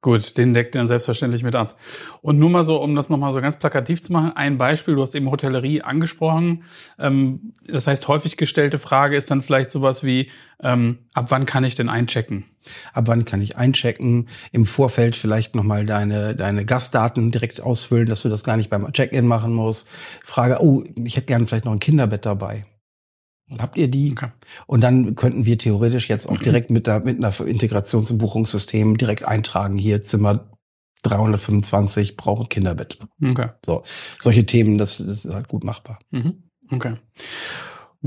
Gut, 0.02 0.38
den 0.38 0.54
deckt 0.54 0.76
er 0.76 0.86
selbstverständlich 0.86 1.42
mit 1.42 1.56
ab. 1.56 1.80
Und 2.22 2.38
nur 2.38 2.52
mal 2.52 2.64
so, 2.64 2.80
um 2.80 2.96
das 2.96 3.10
nochmal 3.10 3.32
so 3.32 3.42
ganz 3.42 3.58
plakativ 3.58 4.00
zu 4.00 4.14
machen, 4.14 4.32
ein 4.36 4.60
Beispiel, 4.60 4.94
du 4.94 5.02
hast 5.02 5.16
eben 5.16 5.32
Hotellerie 5.32 5.82
angesprochen. 5.82 6.64
Ähm, 7.00 7.54
das 7.66 7.88
heißt, 7.88 8.08
häufig 8.08 8.38
gestellte 8.38 8.78
Frage 8.78 9.18
ist 9.18 9.32
dann 9.32 9.42
vielleicht 9.42 9.72
sowas 9.72 10.04
wie, 10.04 10.30
ähm, 10.62 11.00
ab 11.16 11.26
wann 11.30 11.48
kann 11.48 11.64
ich 11.64 11.74
denn 11.74 11.90
einchecken? 11.90 12.46
Ab 12.94 13.06
wann 13.08 13.26
kann 13.26 13.42
ich 13.42 13.58
einchecken? 13.58 14.28
Im 14.52 14.68
Vorfeld 14.68 15.16
vielleicht 15.16 15.56
nochmal 15.56 15.84
deine, 15.86 16.36
deine 16.36 16.64
Gastdaten 16.64 17.32
direkt 17.32 17.62
ausfüllen, 17.62 18.08
dass 18.08 18.22
du 18.22 18.30
das 18.30 18.44
gar 18.44 18.56
nicht 18.56 18.70
beim 18.70 18.92
Check-in 18.94 19.26
machen 19.26 19.52
musst. 19.52 19.90
Frage, 20.24 20.58
oh, 20.62 20.84
ich 20.96 21.16
hätte 21.16 21.26
gerne 21.26 21.48
vielleicht 21.48 21.66
noch 21.66 21.74
ein 21.74 21.80
Kinderbett 21.80 22.26
dabei. 22.28 22.66
Habt 23.60 23.78
ihr 23.78 23.88
die? 23.88 24.12
Okay. 24.12 24.32
Und 24.66 24.82
dann 24.82 25.16
könnten 25.16 25.46
wir 25.46 25.58
theoretisch 25.58 26.10
jetzt 26.10 26.28
auch 26.28 26.38
direkt 26.38 26.70
mit, 26.70 26.86
der, 26.86 27.04
mit 27.06 27.18
einer 27.18 27.48
Integration 27.48 28.04
zum 28.04 28.18
Buchungssystem 28.18 28.98
direkt 28.98 29.26
eintragen, 29.26 29.78
hier 29.78 30.02
Zimmer 30.02 30.52
325 31.04 32.18
brauchen 32.18 32.50
Kinderbett. 32.50 33.00
Okay. 33.24 33.50
So, 33.66 33.84
solche 34.20 34.46
Themen, 34.46 34.78
das, 34.78 34.98
das 34.98 35.26
ist 35.26 35.34
halt 35.34 35.48
gut 35.48 35.64
machbar. 35.64 36.00
Mhm. 36.12 36.44
Okay. 36.72 36.96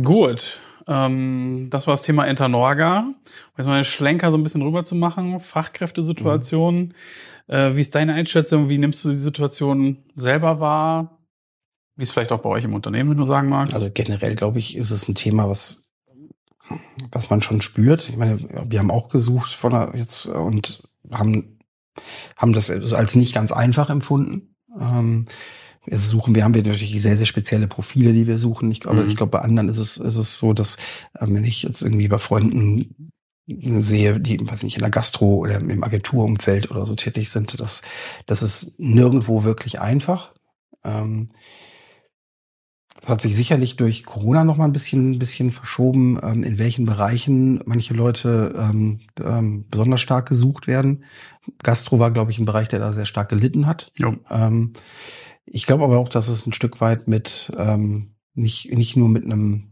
Gut. 0.00 0.60
Ähm, 0.86 1.68
das 1.70 1.86
war 1.86 1.94
das 1.94 2.02
Thema 2.02 2.24
Internorga. 2.26 3.14
Jetzt 3.56 3.66
mal 3.66 3.76
einen 3.76 3.84
Schlenker 3.84 4.30
so 4.30 4.36
ein 4.36 4.42
bisschen 4.42 4.62
rüber 4.62 4.84
zu 4.84 4.94
machen. 4.94 5.40
Fachkräftesituation. 5.40 6.76
Mhm. 6.76 7.54
Äh, 7.54 7.76
wie 7.76 7.80
ist 7.80 7.94
deine 7.94 8.14
Einschätzung? 8.14 8.68
Wie 8.68 8.78
nimmst 8.78 9.04
du 9.04 9.10
die 9.10 9.16
Situation 9.16 9.98
selber 10.14 10.60
wahr? 10.60 11.19
Wie 12.00 12.04
ist 12.04 12.12
vielleicht 12.12 12.32
auch 12.32 12.40
bei 12.40 12.48
euch 12.48 12.64
im 12.64 12.72
Unternehmen, 12.72 13.10
wenn 13.10 13.18
du 13.18 13.26
sagen 13.26 13.50
magst? 13.50 13.74
Also 13.74 13.90
generell, 13.92 14.34
glaube 14.34 14.58
ich, 14.58 14.74
ist 14.74 14.90
es 14.90 15.06
ein 15.06 15.14
Thema, 15.14 15.50
was, 15.50 15.90
was 17.12 17.28
man 17.28 17.42
schon 17.42 17.60
spürt. 17.60 18.08
Ich 18.08 18.16
meine, 18.16 18.38
wir 18.70 18.78
haben 18.78 18.90
auch 18.90 19.10
gesucht 19.10 19.52
von 19.52 19.72
der, 19.72 19.92
jetzt 19.94 20.24
und 20.24 20.88
haben, 21.10 21.58
haben 22.38 22.54
das 22.54 22.70
als 22.70 23.16
nicht 23.16 23.34
ganz 23.34 23.52
einfach 23.52 23.90
empfunden. 23.90 24.56
Ähm, 24.80 25.26
jetzt 25.84 26.08
suchen 26.08 26.34
wir, 26.34 26.42
haben 26.42 26.54
wir 26.54 26.62
natürlich 26.62 27.02
sehr, 27.02 27.18
sehr 27.18 27.26
spezielle 27.26 27.68
Profile, 27.68 28.14
die 28.14 28.26
wir 28.26 28.38
suchen. 28.38 28.70
Ich 28.70 28.80
glaube, 28.80 29.02
mhm. 29.02 29.08
ich 29.10 29.16
glaube, 29.16 29.32
bei 29.32 29.40
anderen 29.40 29.68
ist 29.68 29.76
es, 29.76 29.98
ist 29.98 30.16
es 30.16 30.38
so, 30.38 30.54
dass, 30.54 30.76
äh, 31.12 31.26
wenn 31.28 31.44
ich 31.44 31.64
jetzt 31.64 31.82
irgendwie 31.82 32.08
bei 32.08 32.18
Freunden 32.18 33.12
sehe, 33.46 34.18
die, 34.18 34.40
weiß 34.40 34.62
nicht, 34.62 34.76
in 34.76 34.82
der 34.82 34.90
Gastro 34.90 35.34
oder 35.34 35.56
im 35.56 35.84
Agenturumfeld 35.84 36.70
oder 36.70 36.86
so 36.86 36.94
tätig 36.94 37.28
sind, 37.28 37.60
dass, 37.60 37.82
das 38.24 38.42
ist 38.42 38.80
nirgendwo 38.80 39.44
wirklich 39.44 39.82
einfach. 39.82 40.32
Ähm, 40.82 41.28
das 43.00 43.08
hat 43.08 43.20
sich 43.22 43.34
sicherlich 43.34 43.76
durch 43.76 44.04
Corona 44.04 44.44
noch 44.44 44.56
mal 44.56 44.66
ein 44.66 44.72
bisschen, 44.72 45.12
ein 45.12 45.18
bisschen 45.18 45.50
verschoben, 45.50 46.18
ähm, 46.22 46.42
in 46.42 46.58
welchen 46.58 46.84
Bereichen 46.84 47.62
manche 47.64 47.94
Leute 47.94 48.54
ähm, 48.56 49.00
ähm, 49.22 49.66
besonders 49.70 50.00
stark 50.00 50.28
gesucht 50.28 50.66
werden. 50.66 51.04
Gastro 51.62 51.98
war, 51.98 52.10
glaube 52.10 52.30
ich, 52.30 52.38
ein 52.38 52.44
Bereich, 52.44 52.68
der 52.68 52.80
da 52.80 52.92
sehr 52.92 53.06
stark 53.06 53.30
gelitten 53.30 53.66
hat. 53.66 53.90
Ähm, 54.30 54.74
ich 55.46 55.66
glaube 55.66 55.84
aber 55.84 55.98
auch, 55.98 56.08
dass 56.08 56.28
es 56.28 56.46
ein 56.46 56.52
Stück 56.52 56.80
weit 56.80 57.08
mit 57.08 57.52
nicht 58.34 58.72
nicht 58.72 58.96
nur 58.96 59.08
mit 59.08 59.24
einem 59.24 59.70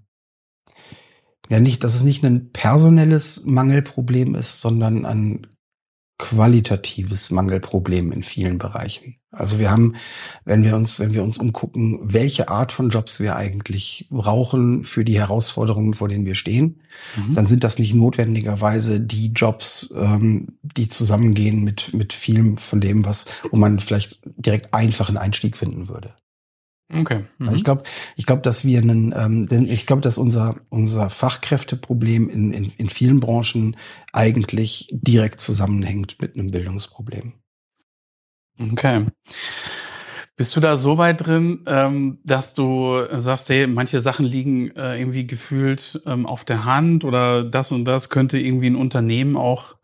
ja 1.48 1.60
nicht, 1.60 1.84
dass 1.84 1.94
es 1.94 2.02
nicht 2.02 2.24
ein 2.24 2.50
personelles 2.52 3.44
Mangelproblem 3.44 4.34
ist, 4.34 4.60
sondern 4.60 5.06
ein 5.06 5.46
qualitatives 6.18 7.30
Mangelproblem 7.30 8.12
in 8.12 8.22
vielen 8.22 8.58
Bereichen. 8.58 9.17
Also 9.30 9.58
wir 9.58 9.70
haben, 9.70 9.94
wenn 10.46 10.64
wir 10.64 10.74
uns, 10.74 11.00
wenn 11.00 11.12
wir 11.12 11.22
uns 11.22 11.36
umgucken, 11.36 11.98
welche 12.02 12.48
Art 12.48 12.72
von 12.72 12.88
Jobs 12.88 13.20
wir 13.20 13.36
eigentlich 13.36 14.06
brauchen 14.10 14.84
für 14.84 15.04
die 15.04 15.18
Herausforderungen, 15.18 15.92
vor 15.92 16.08
denen 16.08 16.24
wir 16.24 16.34
stehen, 16.34 16.80
mhm. 17.14 17.32
dann 17.32 17.46
sind 17.46 17.62
das 17.62 17.78
nicht 17.78 17.94
notwendigerweise 17.94 19.00
die 19.00 19.32
Jobs, 19.32 19.92
ähm, 19.94 20.58
die 20.62 20.88
zusammengehen 20.88 21.62
mit 21.62 21.92
mit 21.92 22.14
vielem 22.14 22.56
von 22.56 22.80
dem, 22.80 23.04
was, 23.04 23.26
wo 23.50 23.58
man 23.58 23.80
vielleicht 23.80 24.20
direkt 24.24 24.72
einfachen 24.72 25.18
Einstieg 25.18 25.58
finden 25.58 25.88
würde. 25.88 26.14
Okay. 26.90 27.24
Mhm. 27.36 27.54
Ich 27.54 27.64
glaube, 27.64 27.82
ich 28.16 28.24
glaube, 28.24 28.40
dass 28.40 28.64
wir 28.64 28.80
einen, 28.80 29.14
ähm, 29.14 29.44
denn 29.44 29.66
ich 29.66 29.84
glaube, 29.84 30.00
dass 30.00 30.16
unser 30.16 30.56
unser 30.70 31.10
Fachkräfteproblem 31.10 32.30
in, 32.30 32.52
in 32.54 32.72
in 32.78 32.88
vielen 32.88 33.20
Branchen 33.20 33.76
eigentlich 34.14 34.88
direkt 34.90 35.40
zusammenhängt 35.40 36.16
mit 36.18 36.34
einem 36.34 36.50
Bildungsproblem. 36.50 37.34
Okay. 38.60 39.06
Bist 40.36 40.54
du 40.54 40.60
da 40.60 40.76
so 40.76 40.98
weit 40.98 41.26
drin, 41.26 41.64
ähm, 41.66 42.20
dass 42.22 42.54
du 42.54 43.04
sagst, 43.12 43.48
hey, 43.48 43.66
manche 43.66 44.00
Sachen 44.00 44.24
liegen 44.24 44.70
äh, 44.76 44.96
irgendwie 44.96 45.26
gefühlt 45.26 46.00
ähm, 46.06 46.26
auf 46.26 46.44
der 46.44 46.64
Hand 46.64 47.04
oder 47.04 47.42
das 47.42 47.72
und 47.72 47.84
das 47.84 48.08
könnte 48.08 48.38
irgendwie 48.38 48.70
ein 48.70 48.76
Unternehmen 48.76 49.36
auch 49.36 49.77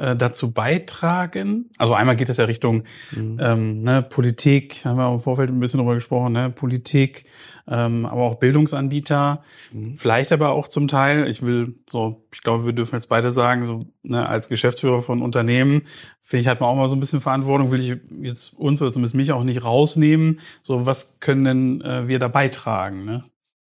äh, 0.00 0.16
dazu 0.16 0.52
beitragen? 0.52 1.70
Also 1.76 1.94
einmal 1.94 2.16
geht 2.16 2.28
es 2.28 2.38
ja 2.38 2.46
Richtung 2.46 2.84
mhm. 3.10 3.38
ähm, 3.40 3.82
ne, 3.82 4.02
Politik, 4.02 4.84
haben 4.84 4.96
wir 4.96 5.12
im 5.12 5.20
Vorfeld 5.20 5.50
ein 5.50 5.60
bisschen 5.60 5.78
drüber 5.78 5.94
gesprochen, 5.94 6.32
ne, 6.32 6.50
Politik, 6.50 7.26
ähm, 7.68 8.06
aber 8.06 8.22
auch 8.22 8.36
Bildungsanbieter, 8.36 9.42
mhm. 9.72 9.96
vielleicht 9.96 10.32
aber 10.32 10.50
auch 10.50 10.68
zum 10.68 10.88
Teil, 10.88 11.28
ich 11.28 11.42
will 11.42 11.74
so, 11.88 12.26
ich 12.32 12.40
glaube, 12.40 12.64
wir 12.64 12.72
dürfen 12.72 12.96
jetzt 12.96 13.08
beide 13.08 13.30
sagen, 13.30 13.66
so 13.66 13.86
ne, 14.02 14.26
als 14.26 14.48
Geschäftsführer 14.48 15.02
von 15.02 15.20
Unternehmen, 15.20 15.82
finde 16.22 16.42
ich, 16.42 16.48
hat 16.48 16.60
man 16.60 16.70
auch 16.70 16.76
mal 16.76 16.88
so 16.88 16.96
ein 16.96 17.00
bisschen 17.00 17.20
Verantwortung, 17.20 17.70
will 17.70 17.80
ich 17.80 18.00
jetzt 18.22 18.54
uns 18.54 18.80
oder 18.80 18.92
zumindest 18.92 19.14
mich 19.14 19.32
auch 19.32 19.44
nicht 19.44 19.64
rausnehmen. 19.64 20.40
So, 20.62 20.86
was 20.86 21.20
können 21.20 21.44
denn 21.44 21.80
äh, 21.82 22.08
wir 22.08 22.18
da 22.18 22.28
beitragen? 22.28 23.04
Ne? 23.04 23.24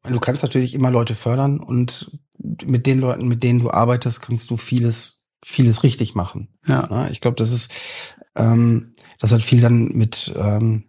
Du 0.10 0.20
kannst 0.20 0.44
natürlich 0.44 0.74
immer 0.74 0.92
Leute 0.92 1.14
fördern 1.14 1.60
und 1.60 2.18
mit 2.66 2.86
den 2.86 3.00
Leuten, 3.00 3.28
mit 3.28 3.44
denen 3.44 3.60
du 3.60 3.70
arbeitest, 3.70 4.22
kannst 4.22 4.50
du 4.50 4.58
vieles 4.58 5.21
vieles 5.44 5.84
richtig 5.84 6.16
machen. 6.16 6.50
Ja. 6.68 7.08
Ich 7.10 7.22
glaube, 7.22 7.36
das 7.36 7.52
ist, 7.52 7.72
ähm, 8.36 8.94
das 9.20 9.32
hat 9.32 9.42
viel 9.42 9.62
dann 9.62 9.86
mit, 9.90 10.34
ähm, 10.38 10.84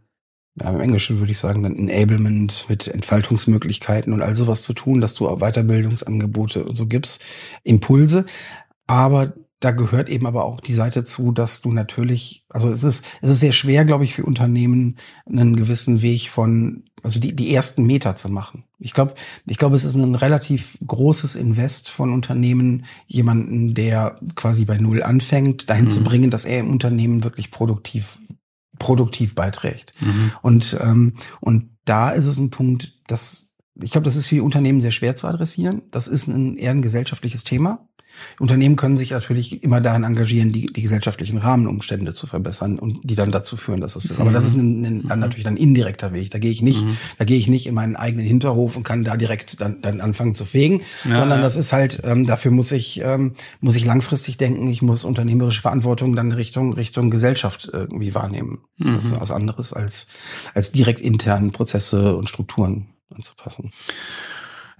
ja, 0.61 0.71
im 0.71 0.81
Englischen 0.81 1.19
würde 1.19 1.33
ich 1.33 1.39
sagen, 1.39 1.63
dann 1.63 1.89
Enablement 1.89 2.67
mit 2.69 2.87
Entfaltungsmöglichkeiten 2.89 4.13
und 4.13 4.23
all 4.23 4.37
sowas 4.37 4.63
zu 4.63 4.75
tun, 4.75 5.01
dass 5.01 5.15
du 5.15 5.29
auch 5.29 5.39
Weiterbildungsangebote 5.39 6.65
und 6.65 6.77
so 6.77 6.87
gibst, 6.87 7.23
Impulse. 7.65 8.27
Aber 8.87 9.33
da 9.63 9.71
gehört 9.71 10.09
eben 10.09 10.27
aber 10.27 10.45
auch 10.45 10.61
die 10.61 10.75
Seite 10.75 11.05
zu, 11.05 11.31
dass 11.31 11.63
du 11.63 11.71
natürlich, 11.71 12.45
also 12.49 12.69
es 12.69 12.83
ist, 12.83 13.05
es 13.21 13.31
ist 13.31 13.41
sehr 13.41 13.53
schwer, 13.53 13.85
glaube 13.85 14.03
ich, 14.03 14.13
für 14.13 14.25
Unternehmen 14.25 14.97
einen 15.25 15.55
gewissen 15.55 16.03
Weg 16.03 16.31
von, 16.31 16.85
also 17.05 17.21
die, 17.21 17.37
die 17.37 17.55
ersten 17.55 17.85
Meter 17.85 18.17
zu 18.17 18.29
machen. 18.29 18.65
Ich 18.81 18.93
glaube, 18.93 19.15
ich 19.47 19.59
glaube, 19.59 19.77
es 19.77 19.85
ist 19.85 19.95
ein 19.95 20.17
relativ 20.17 20.79
großes 20.85 21.37
Invest 21.37 21.91
von 21.91 22.13
Unternehmen, 22.13 22.87
jemanden, 23.07 23.73
der 23.73 24.17
quasi 24.35 24.65
bei 24.65 24.79
Null 24.79 25.01
anfängt, 25.05 25.71
dahin 25.71 25.85
mhm. 25.85 25.91
zu 25.91 26.03
bringen, 26.03 26.31
dass 26.31 26.45
er 26.45 26.59
im 26.59 26.71
Unternehmen 26.71 27.23
wirklich 27.23 27.53
produktiv, 27.53 28.19
produktiv 28.81 29.37
beiträgt. 29.37 29.95
Mhm. 30.01 30.33
Und, 30.43 30.77
ähm, 30.83 31.15
und 31.41 31.77
da 31.85 32.11
ist 32.11 32.27
es 32.27 32.39
ein 32.39 32.51
Punkt, 32.51 33.01
dass 33.07 33.53
ich 33.81 33.91
glaube, 33.91 34.05
das 34.05 34.17
ist 34.17 34.27
für 34.27 34.35
die 34.35 34.41
Unternehmen 34.43 34.83
sehr 34.83 34.91
schwer 34.91 35.17
zu 35.17 35.27
adressieren. 35.27 35.83
Das 35.91 36.07
ist 36.07 36.27
ein 36.27 36.57
eher 36.59 36.73
ein 36.73 36.83
gesellschaftliches 36.83 37.43
Thema. 37.43 37.89
Unternehmen 38.39 38.77
können 38.77 38.97
sich 38.97 39.11
natürlich 39.11 39.63
immer 39.63 39.81
daran 39.81 40.05
engagieren, 40.05 40.53
die, 40.53 40.67
die 40.67 40.83
gesellschaftlichen 40.83 41.39
Rahmenumstände 41.39 42.15
zu 42.15 42.27
verbessern 42.27 42.79
und 42.79 43.01
die 43.03 43.15
dann 43.15 43.31
dazu 43.31 43.57
führen, 43.57 43.81
dass 43.81 43.97
es 43.97 44.07
ist. 44.07 44.21
Aber 44.21 44.33
das 44.33 44.45
ist 44.45 44.55
ein, 44.55 44.85
ein, 44.85 44.97
mhm. 44.99 45.21
natürlich 45.21 45.47
ein 45.47 45.57
indirekter 45.57 46.13
Weg. 46.13 46.31
Da 46.31 46.39
gehe 46.39 46.51
ich 46.51 46.63
nicht, 46.63 46.85
mhm. 46.85 46.97
da 47.19 47.25
gehe 47.25 47.39
ich 47.39 47.49
nicht 47.49 47.67
in 47.67 47.75
meinen 47.75 47.97
eigenen 47.97 48.27
Hinterhof 48.27 48.77
und 48.77 48.83
kann 48.83 49.05
da 49.05 49.17
direkt 49.17 49.61
dann, 49.61 49.81
dann 49.83 50.01
anfangen 50.01 50.35
zu 50.35 50.45
fegen, 50.45 50.83
ja, 51.05 51.17
sondern 51.17 51.39
ja. 51.39 51.43
das 51.43 51.57
ist 51.57 51.73
halt, 51.73 52.01
ähm, 52.05 52.27
dafür 52.27 52.51
muss 52.51 52.73
ich, 52.73 53.01
ähm, 53.03 53.35
muss 53.61 53.77
ich 53.77 53.85
langfristig 53.85 54.37
denken. 54.37 54.67
Ich 54.69 54.83
muss 54.83 55.05
unternehmerische 55.05 55.61
Verantwortung 55.61 56.17
dann 56.17 56.33
Richtung, 56.33 56.73
Richtung 56.75 57.11
Gesellschaft 57.11 57.69
irgendwie 57.73 58.15
wahrnehmen. 58.15 58.61
Mhm. 58.79 58.95
Das 58.95 59.05
ist 59.05 59.21
was 59.21 59.31
anderes 59.31 59.73
als, 59.73 60.07
als 60.55 60.73
direkt 60.73 61.01
internen 61.01 61.53
Prozesse 61.53 62.17
und 62.17 62.29
Strukturen 62.29 62.89
anzupassen. 63.15 63.73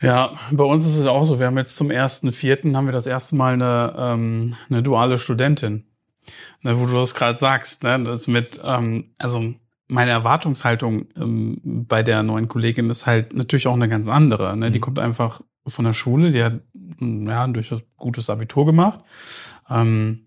Ja, 0.03 0.35
bei 0.51 0.65
uns 0.65 0.85
ist 0.85 0.97
es 0.97 1.07
auch 1.07 1.25
so. 1.25 1.39
Wir 1.39 1.47
haben 1.47 1.57
jetzt 1.57 1.77
zum 1.77 1.91
ersten 1.91 2.33
Vierten 2.33 2.77
haben 2.77 2.87
wir 2.87 2.93
das 2.93 3.07
erste 3.07 3.37
Mal 3.37 3.55
eine, 3.55 3.95
ähm, 3.97 4.57
eine 4.69 4.83
duale 4.83 5.19
Studentin, 5.19 5.85
ne, 6.63 6.79
wo 6.79 6.87
du 6.87 6.95
das 6.95 7.15
gerade 7.15 7.39
sagst. 7.39 7.85
Ne, 7.85 8.03
das 8.03 8.27
mit, 8.27 8.61
ähm, 8.65 9.13
also 9.19 9.55
meine 9.87 10.11
Erwartungshaltung 10.11 11.07
ähm, 11.17 11.61
bei 11.63 12.03
der 12.03 12.23
neuen 12.23 12.49
Kollegin 12.49 12.91
ist 12.91 13.07
halt 13.07 13.33
natürlich 13.33 13.69
auch 13.69 13.75
eine 13.75 13.89
ganz 13.89 14.09
andere. 14.09 14.57
Ne? 14.57 14.71
Die 14.73 14.79
mhm. 14.79 14.83
kommt 14.83 14.99
einfach 14.99 15.41
von 15.67 15.85
der 15.85 15.93
Schule, 15.93 16.33
die 16.33 16.43
hat 16.43 16.61
ja 17.01 17.45
ein 17.45 17.55
durchaus 17.55 17.83
gutes 17.97 18.29
Abitur 18.29 18.67
gemacht 18.67 19.01
ähm, 19.71 20.27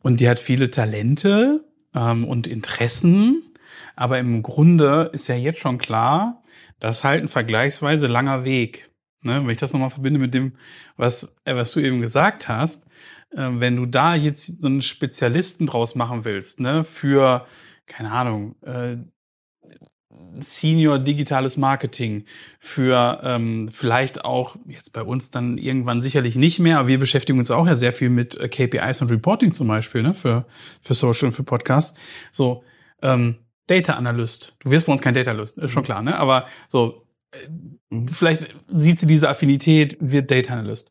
und 0.00 0.20
die 0.20 0.28
hat 0.28 0.38
viele 0.38 0.70
Talente 0.70 1.64
ähm, 1.94 2.24
und 2.24 2.46
Interessen. 2.46 3.42
Aber 3.96 4.18
im 4.18 4.42
Grunde 4.42 5.10
ist 5.12 5.28
ja 5.28 5.36
jetzt 5.36 5.60
schon 5.60 5.78
klar, 5.78 6.42
das 6.80 6.98
ist 6.98 7.04
halt 7.04 7.22
ein 7.22 7.28
vergleichsweise 7.28 8.06
langer 8.06 8.44
Weg. 8.44 8.90
Ne, 9.24 9.42
wenn 9.42 9.50
ich 9.50 9.58
das 9.58 9.72
nochmal 9.72 9.90
verbinde 9.90 10.20
mit 10.20 10.34
dem, 10.34 10.52
was, 10.96 11.36
äh, 11.44 11.54
was 11.54 11.72
du 11.72 11.80
eben 11.80 12.00
gesagt 12.00 12.46
hast, 12.46 12.86
äh, 13.30 13.48
wenn 13.52 13.76
du 13.76 13.86
da 13.86 14.14
jetzt 14.14 14.60
so 14.60 14.66
einen 14.66 14.82
Spezialisten 14.82 15.66
draus 15.66 15.94
machen 15.94 16.24
willst, 16.24 16.60
ne, 16.60 16.84
für, 16.84 17.46
keine 17.86 18.12
Ahnung, 18.12 18.54
äh, 18.62 18.96
Senior 20.40 20.98
digitales 20.98 21.56
Marketing, 21.56 22.24
für 22.60 23.20
ähm, 23.24 23.68
vielleicht 23.72 24.24
auch 24.24 24.56
jetzt 24.66 24.92
bei 24.92 25.02
uns 25.02 25.30
dann 25.30 25.58
irgendwann 25.58 26.00
sicherlich 26.00 26.36
nicht 26.36 26.58
mehr, 26.58 26.78
aber 26.78 26.88
wir 26.88 26.98
beschäftigen 26.98 27.38
uns 27.38 27.50
auch 27.50 27.66
ja 27.66 27.76
sehr 27.76 27.92
viel 27.92 28.10
mit 28.10 28.36
äh, 28.36 28.48
KPIs 28.48 29.00
und 29.02 29.10
Reporting 29.10 29.54
zum 29.54 29.68
Beispiel, 29.68 30.02
ne, 30.02 30.14
für, 30.14 30.44
für 30.82 30.94
Social 30.94 31.26
und 31.26 31.32
für 31.32 31.44
Podcast. 31.44 31.98
So, 32.30 32.62
ähm, 33.00 33.36
Data 33.66 33.94
Analyst. 33.94 34.56
Du 34.60 34.70
wirst 34.70 34.84
bei 34.86 34.92
uns 34.92 35.00
kein 35.00 35.14
Data 35.14 35.30
Analyst, 35.30 35.56
ist 35.56 35.70
schon 35.70 35.84
klar, 35.84 36.02
ne? 36.02 36.18
Aber 36.18 36.46
so 36.68 37.03
Mhm. 37.03 37.03
Vielleicht 38.10 38.48
sieht 38.68 38.98
sie 38.98 39.06
diese 39.06 39.28
Affinität, 39.28 39.96
wird 40.00 40.30
Data 40.30 40.54
Analyst. 40.54 40.90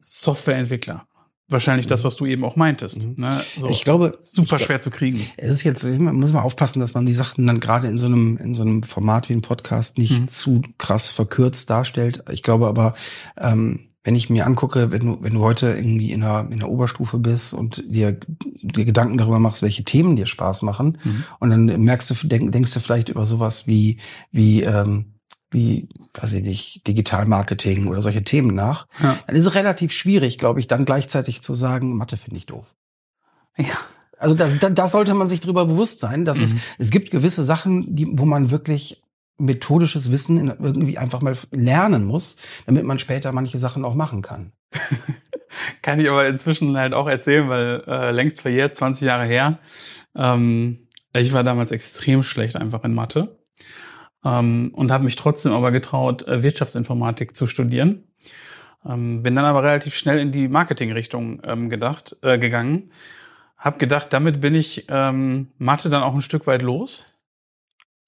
Softwareentwickler. 0.00 1.06
Wahrscheinlich 1.48 1.86
das, 1.86 2.02
mhm. 2.02 2.06
was 2.06 2.16
du 2.16 2.24
eben 2.24 2.44
auch 2.44 2.56
meintest. 2.56 3.04
Mhm. 3.04 3.14
Ne? 3.18 3.40
So, 3.56 3.68
ich 3.68 3.84
glaube, 3.84 4.14
super 4.18 4.56
ich 4.56 4.62
schwer 4.62 4.80
zu 4.80 4.90
kriegen. 4.90 5.20
Es 5.36 5.50
ist 5.50 5.62
jetzt, 5.62 5.84
man 5.84 6.16
muss 6.16 6.32
mal 6.32 6.40
aufpassen, 6.40 6.80
dass 6.80 6.94
man 6.94 7.04
die 7.04 7.12
Sachen 7.12 7.46
dann 7.46 7.60
gerade 7.60 7.86
in 7.86 7.98
so 7.98 8.06
einem 8.06 8.38
in 8.38 8.54
so 8.54 8.62
einem 8.62 8.82
Format 8.82 9.28
wie 9.28 9.34
ein 9.34 9.42
Podcast 9.42 9.98
nicht 9.98 10.20
mhm. 10.20 10.28
zu 10.28 10.62
krass 10.78 11.10
verkürzt 11.10 11.68
darstellt. 11.68 12.24
Ich 12.30 12.42
glaube 12.42 12.66
aber, 12.66 12.94
ähm, 13.38 13.90
wenn 14.04 14.14
ich 14.14 14.30
mir 14.30 14.46
angucke, 14.46 14.90
wenn 14.90 15.04
du 15.04 15.18
wenn 15.20 15.34
du 15.34 15.40
heute 15.40 15.66
irgendwie 15.68 16.12
in 16.12 16.22
der 16.22 16.48
in 16.50 16.60
der 16.60 16.70
Oberstufe 16.70 17.18
bist 17.18 17.52
und 17.52 17.82
dir, 17.86 18.18
dir 18.62 18.84
Gedanken 18.86 19.18
darüber 19.18 19.38
machst, 19.38 19.62
welche 19.62 19.84
Themen 19.84 20.16
dir 20.16 20.26
Spaß 20.26 20.62
machen, 20.62 20.98
mhm. 21.04 21.24
und 21.40 21.50
dann 21.50 21.66
merkst 21.66 22.10
du 22.10 22.26
denk, 22.26 22.52
denkst 22.52 22.72
du 22.72 22.80
vielleicht 22.80 23.10
über 23.10 23.26
sowas 23.26 23.66
wie 23.66 23.98
wie 24.32 24.62
ähm, 24.62 25.13
wie, 25.54 25.88
weiß 26.12 26.32
ich 26.34 26.42
nicht, 26.42 26.86
Digitalmarketing 26.86 27.86
oder 27.86 28.02
solche 28.02 28.24
Themen 28.24 28.54
nach, 28.54 28.86
ja. 29.02 29.18
dann 29.26 29.36
ist 29.36 29.46
es 29.46 29.54
relativ 29.54 29.92
schwierig, 29.92 30.36
glaube 30.36 30.60
ich, 30.60 30.66
dann 30.66 30.84
gleichzeitig 30.84 31.42
zu 31.42 31.54
sagen, 31.54 31.96
Mathe 31.96 32.16
finde 32.16 32.36
ich 32.36 32.46
doof. 32.46 32.74
Ja. 33.56 33.78
Also 34.18 34.34
da, 34.34 34.48
da, 34.48 34.88
sollte 34.88 35.14
man 35.14 35.28
sich 35.28 35.40
drüber 35.40 35.66
bewusst 35.66 36.00
sein, 36.00 36.24
dass 36.24 36.38
mhm. 36.38 36.44
es, 36.44 36.54
es 36.78 36.90
gibt 36.90 37.10
gewisse 37.10 37.44
Sachen, 37.44 37.94
die, 37.94 38.06
wo 38.10 38.24
man 38.24 38.50
wirklich 38.50 39.02
methodisches 39.38 40.10
Wissen 40.10 40.48
irgendwie 40.60 40.98
einfach 40.98 41.20
mal 41.20 41.36
lernen 41.50 42.04
muss, 42.04 42.36
damit 42.66 42.84
man 42.84 42.98
später 42.98 43.32
manche 43.32 43.58
Sachen 43.58 43.84
auch 43.84 43.94
machen 43.94 44.22
kann. 44.22 44.52
kann 45.82 46.00
ich 46.00 46.08
aber 46.08 46.26
inzwischen 46.28 46.76
halt 46.76 46.94
auch 46.94 47.08
erzählen, 47.08 47.48
weil 47.48 47.84
äh, 47.86 48.10
längst 48.12 48.40
verjährt, 48.40 48.76
20 48.76 49.02
Jahre 49.02 49.24
her. 49.24 49.58
Ähm, 50.14 50.88
ich 51.16 51.32
war 51.32 51.44
damals 51.44 51.70
extrem 51.70 52.22
schlecht 52.22 52.56
einfach 52.56 52.84
in 52.84 52.94
Mathe 52.94 53.36
ähm, 54.24 54.70
und 54.74 54.90
habe 54.90 55.04
mich 55.04 55.16
trotzdem 55.16 55.52
aber 55.52 55.70
getraut, 55.70 56.26
äh, 56.26 56.42
Wirtschaftsinformatik 56.42 57.36
zu 57.36 57.46
studieren. 57.46 58.04
Ähm, 58.86 59.22
bin 59.22 59.34
dann 59.34 59.44
aber 59.44 59.62
relativ 59.62 59.94
schnell 59.94 60.18
in 60.18 60.32
die 60.32 60.48
Marketingrichtung 60.48 61.40
ähm, 61.44 61.70
gedacht, 61.70 62.16
äh, 62.22 62.38
gegangen. 62.38 62.90
Hab 63.56 63.78
gedacht, 63.78 64.12
damit 64.12 64.40
bin 64.40 64.54
ich 64.54 64.86
ähm, 64.88 65.48
Mathe 65.58 65.88
dann 65.88 66.02
auch 66.02 66.14
ein 66.14 66.22
Stück 66.22 66.46
weit 66.46 66.62
los. 66.62 67.06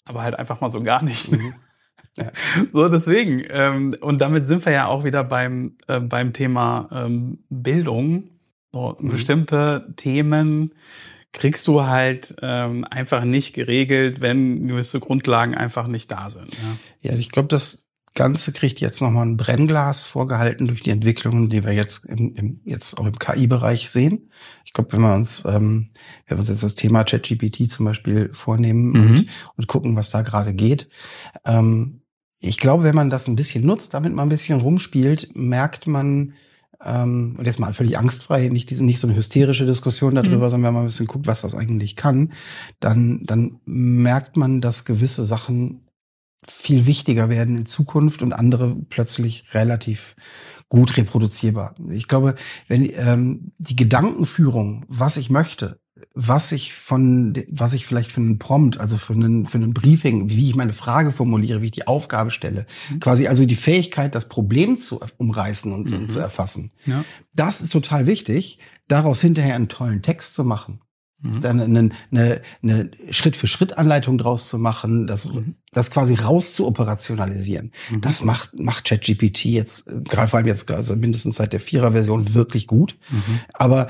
Aber 0.05 0.23
halt 0.23 0.39
einfach 0.39 0.61
mal 0.61 0.71
so 0.71 0.83
gar 0.83 1.03
nicht. 1.03 1.33
Mhm. 1.33 1.55
Ja. 2.19 2.33
So, 2.73 2.89
deswegen. 2.89 3.45
Ähm, 3.51 3.95
und 4.01 4.23
damit 4.23 4.47
sind 4.47 4.65
wir 4.65 4.73
ja 4.73 4.87
auch 4.87 5.05
wieder 5.05 5.23
beim, 5.23 5.77
äh, 5.87 6.01
beim 6.01 6.33
Thema 6.33 6.89
ähm, 6.91 7.45
Bildung. 7.51 8.31
So, 8.73 8.97
mhm. 8.99 9.11
Bestimmte 9.11 9.93
Themen, 9.97 10.73
kriegst 11.37 11.69
du 11.69 11.85
halt 11.85 12.35
ähm, 12.41 12.85
einfach 12.91 13.25
nicht 13.25 13.55
geregelt, 13.55 14.23
wenn 14.23 14.67
gewisse 14.67 15.01
Grundlagen 15.01 15.55
einfach 15.55 15.87
nicht 15.87 16.11
da 16.11 16.31
sind. 16.31 16.55
Ja, 17.03 17.11
ja 17.13 17.19
ich 17.19 17.31
glaube, 17.31 17.49
dass 17.49 17.87
Ganze 18.15 18.53
kriegt 18.53 18.81
jetzt 18.81 19.03
nochmal 19.03 19.27
ein 19.27 19.37
Brennglas 19.37 20.07
vorgehalten 20.07 20.67
durch 20.67 20.81
die 20.81 20.91
Entwicklungen, 20.91 21.51
die 21.51 21.63
wir 21.63 21.73
jetzt 21.73 22.07
im, 22.07 22.35
im 22.35 22.61
jetzt 22.65 22.99
auch 22.99 23.05
im 23.05 23.19
KI-Bereich 23.19 23.91
sehen. 23.91 24.31
Ich 24.65 24.73
glaube, 24.73 24.93
wenn 24.93 25.03
wir 25.03 25.15
uns, 25.15 25.45
ähm, 25.45 25.91
wenn 26.27 26.39
wir 26.39 26.41
uns 26.41 26.49
jetzt 26.49 26.63
das 26.63 26.75
Thema 26.75 27.05
ChatGPT 27.05 27.71
zum 27.71 27.85
Beispiel 27.85 28.31
vornehmen 28.33 28.89
mhm. 28.89 28.95
und, 28.95 29.29
und 29.57 29.67
gucken, 29.67 29.95
was 29.95 30.09
da 30.09 30.23
gerade 30.23 30.55
geht, 30.55 30.89
ähm, 31.45 32.01
ich 32.41 32.57
glaube, 32.59 32.85
wenn 32.85 32.95
man 32.95 33.11
das 33.11 33.29
ein 33.29 33.37
bisschen 33.37 33.67
nutzt, 33.67 33.93
damit 33.93 34.15
man 34.15 34.27
ein 34.27 34.31
bisschen 34.31 34.61
rumspielt, 34.61 35.37
merkt 35.37 35.87
man, 35.87 36.33
ähm, 36.85 37.35
und 37.39 37.47
jetzt 37.47 37.59
mal 37.59 37.75
völlig 37.75 37.99
angstfrei, 37.99 38.49
nicht 38.49 38.71
diese, 38.71 38.85
nicht 38.85 38.99
so 38.99 39.07
eine 39.07 39.17
hysterische 39.17 39.67
Diskussion 39.67 40.15
darüber, 40.15 40.47
mhm. 40.47 40.51
sondern 40.51 40.63
wenn 40.63 40.75
man 40.75 40.83
ein 40.85 40.89
bisschen 40.89 41.07
guckt, 41.07 41.27
was 41.27 41.43
das 41.43 41.55
eigentlich 41.55 41.97
kann, 41.97 42.33
dann, 42.81 43.25
dann 43.25 43.61
merkt 43.65 44.37
man, 44.37 44.61
dass 44.61 44.85
gewisse 44.85 45.25
Sachen 45.25 45.87
viel 46.47 46.87
wichtiger 46.87 47.29
werden 47.29 47.57
in 47.57 47.67
Zukunft 47.67 48.23
und 48.23 48.33
andere 48.33 48.77
plötzlich 48.89 49.55
relativ 49.55 50.17
gut 50.69 50.97
reproduzierbar. 50.97 51.75
Ich 51.91 52.09
glaube, 52.09 52.35
wenn 52.69 52.91
ähm, 52.95 53.53
die 53.59 53.77
Gedankenführung, 53.77 54.85
was 54.89 55.17
ich 55.17 55.31
möchte, 55.31 55.81
was 56.19 56.51
ich 56.51 56.73
von, 56.73 57.35
was 57.51 57.75
ich 57.75 57.85
vielleicht 57.85 58.11
für 58.11 58.23
einen 58.23 58.39
Prompt, 58.39 58.81
also 58.81 58.97
für 58.97 59.13
einen, 59.13 59.45
für 59.45 59.59
einen 59.59 59.75
Briefing, 59.75 60.31
wie 60.31 60.49
ich 60.49 60.57
meine 60.57 60.73
Frage 60.73 61.13
formuliere, 61.13 61.61
wie 61.61 61.67
ich 61.67 61.73
die 61.73 61.87
Aufgabe 61.87 62.31
stelle, 62.31 62.65
mhm. 62.91 63.01
quasi 63.01 63.27
also 63.27 63.45
die 63.45 63.55
Fähigkeit, 63.55 64.15
das 64.15 64.27
Problem 64.27 64.79
zu 64.79 65.01
umreißen 65.19 65.71
und, 65.71 65.91
mhm. 65.91 65.97
und 65.99 66.13
zu 66.13 66.19
erfassen. 66.19 66.73
Ja. 66.87 67.05
Das 67.35 67.61
ist 67.61 67.69
total 67.69 68.07
wichtig, 68.07 68.59
daraus 68.89 69.21
hinterher 69.21 69.57
einen 69.57 69.69
tollen 69.69 70.01
Text 70.01 70.35
zu 70.35 70.43
machen. 70.43 70.81
Mhm. 71.21 71.41
Dann 71.41 71.61
eine, 71.61 71.91
eine, 72.11 72.43
eine 72.63 72.91
Schritt-für-Schritt-Anleitung 73.11 74.17
draus 74.17 74.49
zu 74.49 74.59
machen, 74.59 75.07
das, 75.07 75.27
mhm. 75.27 75.57
das 75.73 75.91
quasi 75.91 76.15
raus 76.15 76.55
zu 76.55 76.67
operationalisieren. 76.67 77.73
Mhm. 77.91 78.01
Das 78.01 78.23
macht, 78.23 78.59
macht 78.59 78.85
ChatGPT 78.85 79.47
jetzt, 79.47 79.87
gerade 80.05 80.29
vor 80.29 80.39
allem 80.39 80.47
jetzt, 80.47 80.71
also 80.71 80.97
mindestens 80.97 81.37
seit 81.37 81.53
der 81.53 81.61
Vierer-Version 81.61 82.35
wirklich 82.35 82.67
gut. 82.67 82.99
Mhm. 83.11 83.41
Aber 83.53 83.89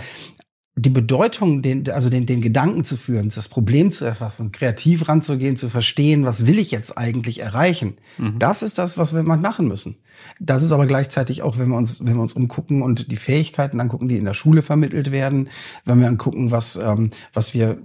die 0.78 0.90
Bedeutung, 0.90 1.62
den, 1.62 1.88
also 1.90 2.10
den, 2.10 2.26
den 2.26 2.42
Gedanken 2.42 2.84
zu 2.84 2.98
führen, 2.98 3.30
das 3.34 3.48
Problem 3.48 3.92
zu 3.92 4.04
erfassen, 4.04 4.52
kreativ 4.52 5.08
ranzugehen, 5.08 5.56
zu 5.56 5.70
verstehen, 5.70 6.26
was 6.26 6.44
will 6.44 6.58
ich 6.58 6.70
jetzt 6.70 6.98
eigentlich 6.98 7.40
erreichen, 7.40 7.96
mhm. 8.18 8.38
das 8.38 8.62
ist 8.62 8.76
das, 8.76 8.98
was 8.98 9.14
wir 9.14 9.22
mal 9.22 9.38
machen 9.38 9.68
müssen. 9.68 9.96
Das 10.38 10.62
ist 10.62 10.72
aber 10.72 10.86
gleichzeitig 10.86 11.42
auch, 11.42 11.56
wenn 11.56 11.70
wir 11.70 11.78
uns, 11.78 12.00
wenn 12.04 12.14
wir 12.14 12.20
uns 12.20 12.34
umgucken 12.34 12.82
und 12.82 13.10
die 13.10 13.16
Fähigkeiten 13.16 13.80
angucken, 13.80 14.08
die 14.08 14.18
in 14.18 14.26
der 14.26 14.34
Schule 14.34 14.60
vermittelt 14.60 15.12
werden, 15.12 15.48
wenn 15.86 15.98
wir 15.98 16.08
angucken, 16.08 16.50
was, 16.50 16.76
ähm, 16.76 17.10
was 17.32 17.54
wir 17.54 17.78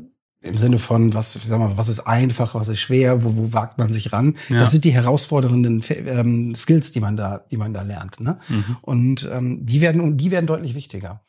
im 0.44 0.58
Sinne 0.58 0.80
von, 0.80 1.14
was, 1.14 1.34
sag 1.34 1.60
mal, 1.60 1.78
was 1.78 1.88
ist 1.88 2.02
einfach, 2.02 2.56
was 2.56 2.68
ist 2.68 2.80
schwer, 2.80 3.24
wo, 3.24 3.38
wo 3.38 3.54
wagt 3.54 3.78
man 3.78 3.94
sich 3.94 4.12
ran? 4.12 4.36
Ja. 4.50 4.60
Das 4.60 4.72
sind 4.72 4.84
die 4.86 4.92
herausfordernden 4.92 5.84
ähm, 5.90 6.56
Skills, 6.56 6.92
die 6.92 7.00
man 7.00 7.16
da, 7.16 7.46
die 7.52 7.58
man 7.58 7.74
da 7.74 7.84
lernt. 7.84 8.20
Ne? 8.20 8.40
Mhm. 8.50 8.78
Und 8.82 9.30
ähm, 9.32 9.64
die 9.64 9.82
werden, 9.82 10.18
die 10.18 10.32
werden 10.32 10.48
deutlich 10.48 10.74
wichtiger 10.74 11.22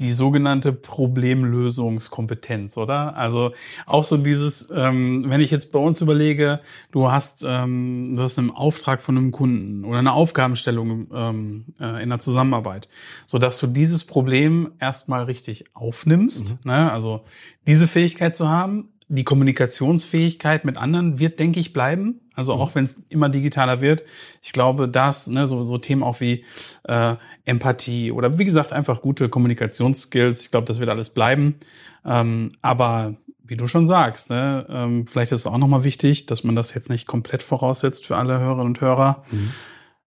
die 0.00 0.12
sogenannte 0.12 0.72
Problemlösungskompetenz, 0.72 2.76
oder? 2.76 3.16
Also 3.16 3.52
auch 3.86 4.04
so 4.04 4.16
dieses, 4.16 4.70
ähm, 4.74 5.24
wenn 5.28 5.40
ich 5.40 5.50
jetzt 5.50 5.72
bei 5.72 5.78
uns 5.78 6.00
überlege, 6.00 6.60
du 6.90 7.10
hast 7.10 7.44
ähm, 7.46 8.14
das 8.16 8.38
im 8.38 8.50
Auftrag 8.50 9.02
von 9.02 9.16
einem 9.16 9.30
Kunden 9.30 9.84
oder 9.84 9.98
eine 9.98 10.12
Aufgabenstellung 10.12 11.08
ähm, 11.14 11.64
äh, 11.78 12.02
in 12.02 12.08
der 12.08 12.18
Zusammenarbeit, 12.18 12.88
so 13.26 13.38
dass 13.38 13.58
du 13.58 13.66
dieses 13.66 14.04
Problem 14.04 14.72
erstmal 14.80 15.24
richtig 15.24 15.64
aufnimmst, 15.74 16.64
mhm. 16.64 16.70
ne? 16.70 16.90
also 16.90 17.20
diese 17.66 17.86
Fähigkeit 17.86 18.34
zu 18.34 18.48
haben, 18.48 18.88
die 19.08 19.24
Kommunikationsfähigkeit 19.24 20.64
mit 20.64 20.76
anderen 20.76 21.18
wird, 21.18 21.40
denke 21.40 21.58
ich, 21.58 21.72
bleiben. 21.72 22.20
Also 22.40 22.54
auch 22.54 22.70
mhm. 22.70 22.74
wenn 22.74 22.84
es 22.84 22.96
immer 23.08 23.28
digitaler 23.28 23.80
wird. 23.80 24.02
Ich 24.42 24.52
glaube, 24.52 24.88
dass 24.88 25.28
ne, 25.28 25.46
so, 25.46 25.62
so 25.62 25.78
Themen 25.78 26.02
auch 26.02 26.20
wie 26.20 26.44
äh, 26.84 27.16
Empathie 27.44 28.10
oder 28.10 28.38
wie 28.38 28.44
gesagt 28.44 28.72
einfach 28.72 29.00
gute 29.00 29.28
Kommunikationsskills, 29.28 30.42
ich 30.42 30.50
glaube, 30.50 30.66
das 30.66 30.80
wird 30.80 30.90
alles 30.90 31.10
bleiben. 31.10 31.56
Ähm, 32.04 32.52
aber 32.62 33.14
wie 33.44 33.56
du 33.56 33.66
schon 33.66 33.86
sagst, 33.86 34.30
ne, 34.30 34.66
ähm, 34.68 35.06
vielleicht 35.06 35.32
ist 35.32 35.40
es 35.40 35.46
auch 35.46 35.58
nochmal 35.58 35.84
wichtig, 35.84 36.26
dass 36.26 36.44
man 36.44 36.56
das 36.56 36.74
jetzt 36.74 36.90
nicht 36.90 37.06
komplett 37.06 37.42
voraussetzt 37.42 38.06
für 38.06 38.16
alle 38.16 38.38
Hörerinnen 38.38 38.66
und 38.66 38.80
Hörer. 38.80 39.22
Mhm. 39.30 39.52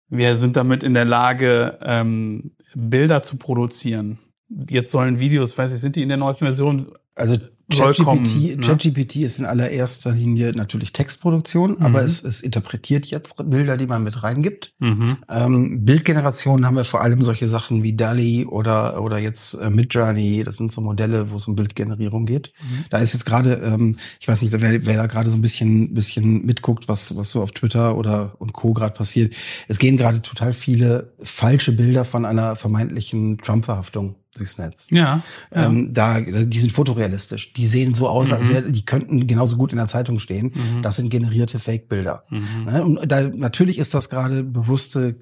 Wir 0.09 0.37
sind 0.37 0.57
damit 0.57 0.83
in 0.83 0.95
der 0.95 1.05
Lage, 1.05 1.79
ähm, 1.83 2.53
Bilder 2.75 3.23
zu 3.23 3.37
produzieren. 3.37 4.19
Jetzt 4.49 4.91
sollen 4.91 5.19
Videos, 5.19 5.57
weiß 5.57 5.73
ich, 5.73 5.81
sind 5.81 5.97
die 5.97 6.03
in 6.03 6.09
der 6.09 6.19
neuesten 6.19 6.45
Version? 6.45 6.93
Also 7.15 7.37
ChatGPT, 7.73 8.61
ChatGPT 8.63 9.17
ist 9.17 9.39
in 9.39 9.47
allererster 9.47 10.13
Linie 10.13 10.53
natürlich 10.53 10.93
Textproduktion, 10.93 11.77
mhm. 11.79 11.83
aber 11.83 12.03
es, 12.03 12.23
es 12.23 12.43
interpretiert 12.43 13.07
jetzt 13.07 13.49
Bilder, 13.49 13.77
die 13.77 13.87
man 13.87 14.03
mit 14.03 14.23
reingibt. 14.23 14.75
Mhm. 14.79 15.17
Ähm, 15.29 15.85
Bildgenerationen 15.85 16.67
haben 16.67 16.77
wir 16.77 16.85
vor 16.85 17.01
allem 17.01 17.25
solche 17.25 17.49
Sachen 17.49 17.83
wie 17.83 17.95
DALI 17.95 18.47
oder, 18.47 19.03
oder 19.03 19.19
jetzt 19.19 19.55
äh, 19.55 19.71
Midjourney. 19.71 20.45
Das 20.45 20.59
sind 20.59 20.73
so 20.73 20.81
Modelle, 20.81 21.31
wo 21.31 21.37
es 21.37 21.49
um 21.49 21.57
Bildgenerierung 21.57 22.27
geht. 22.27 22.53
Mhm. 22.61 22.85
Da 22.91 22.99
ist 22.99 23.15
jetzt 23.15 23.25
gerade, 23.25 23.55
ähm, 23.55 23.97
ich 24.21 24.29
weiß 24.29 24.43
nicht, 24.43 24.53
wer, 24.53 24.87
wer 24.87 24.97
da 24.97 25.07
gerade 25.07 25.31
so 25.31 25.37
ein 25.37 25.43
bisschen, 25.43 25.95
bisschen 25.95 26.45
mitguckt, 26.45 26.89
was, 26.89 27.17
was 27.17 27.31
so 27.31 27.43
auf 27.43 27.53
Twitter 27.53 27.97
oder 27.97 28.35
und 28.39 28.53
Co. 28.53 28.75
gerade 28.75 28.95
passiert. 28.95 29.35
Es 29.69 29.79
gehen 29.79 29.97
gerade 29.97 30.21
total 30.21 30.53
viele 30.53 31.15
falsche 31.23 31.73
Bilder 31.73 32.05
von 32.05 32.25
einer 32.27 32.57
vermeintlichen 32.57 33.39
Trump-Verhaftung 33.39 34.17
durchs 34.35 34.59
Netz. 34.59 34.89
Ja. 34.91 35.23
ja. 35.55 35.67
Ähm, 35.67 35.95
da, 35.95 36.21
die 36.21 36.61
sind 36.61 36.73
fotorealistisch. 36.73 37.53
Die 37.53 37.67
sehen 37.67 37.95
so 37.95 38.09
aus, 38.09 38.29
mhm. 38.29 38.35
als 38.35 38.49
wäre, 38.49 38.71
die 38.71 38.85
könnten 38.85 39.27
genauso 39.27 39.57
gut 39.57 39.73
in 39.73 39.79
der 39.79 39.89
Zeitung 39.89 40.19
stehen. 40.19 40.53
Mhm. 40.55 40.83
Das 40.83 40.97
sind 40.97 41.11
generierte 41.11 41.59
Fake-Bilder. 41.59 42.25
Mhm. 42.31 42.65
Ne? 42.65 42.85
Und 42.85 43.13
da, 43.13 43.23
natürlich 43.23 43.79
ist 43.79 43.95
das 43.95 44.11
gerade 44.11 44.43
bewusste 44.43 45.17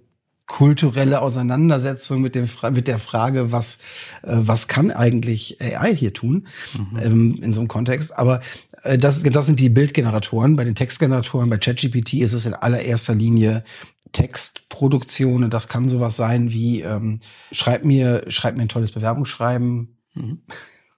kulturelle 0.47 1.23
Auseinandersetzung 1.23 2.21
mit 2.21 2.35
dem 2.35 2.49
mit 2.73 2.87
der 2.89 2.99
Frage, 2.99 3.53
was 3.53 3.77
äh, 4.23 4.33
was 4.35 4.69
kann 4.69 4.91
eigentlich 4.91 5.59
AI 5.61 5.95
hier 5.95 6.13
tun 6.13 6.47
mhm. 6.77 6.99
ähm, 6.99 7.39
in 7.43 7.53
so 7.53 7.61
einem 7.61 7.69
Kontext. 7.69 8.19
Aber 8.19 8.41
äh, 8.83 8.99
das 8.99 9.23
das 9.23 9.47
sind 9.47 9.61
die 9.61 9.69
Bildgeneratoren. 9.69 10.57
Bei 10.57 10.65
den 10.65 10.75
Textgeneratoren, 10.75 11.49
bei 11.49 11.59
ChatGPT 11.59 12.15
ist 12.15 12.33
es 12.33 12.45
in 12.45 12.55
allererster 12.55 13.15
Linie 13.15 13.65
Textproduktion 14.13 15.45
und 15.45 15.53
das 15.53 15.69
kann 15.69 15.89
sowas 15.89 16.17
sein 16.17 16.53
wie 16.53 16.83
ähm, 16.83 17.21
schreib 17.51 17.85
mir 17.85 18.25
schreib 18.29 18.57
mir 18.57 18.63
ein 18.63 18.69
tolles 18.69 18.93
Bewerbungsschreiben. 18.93 19.97
Mhm. 20.15 20.43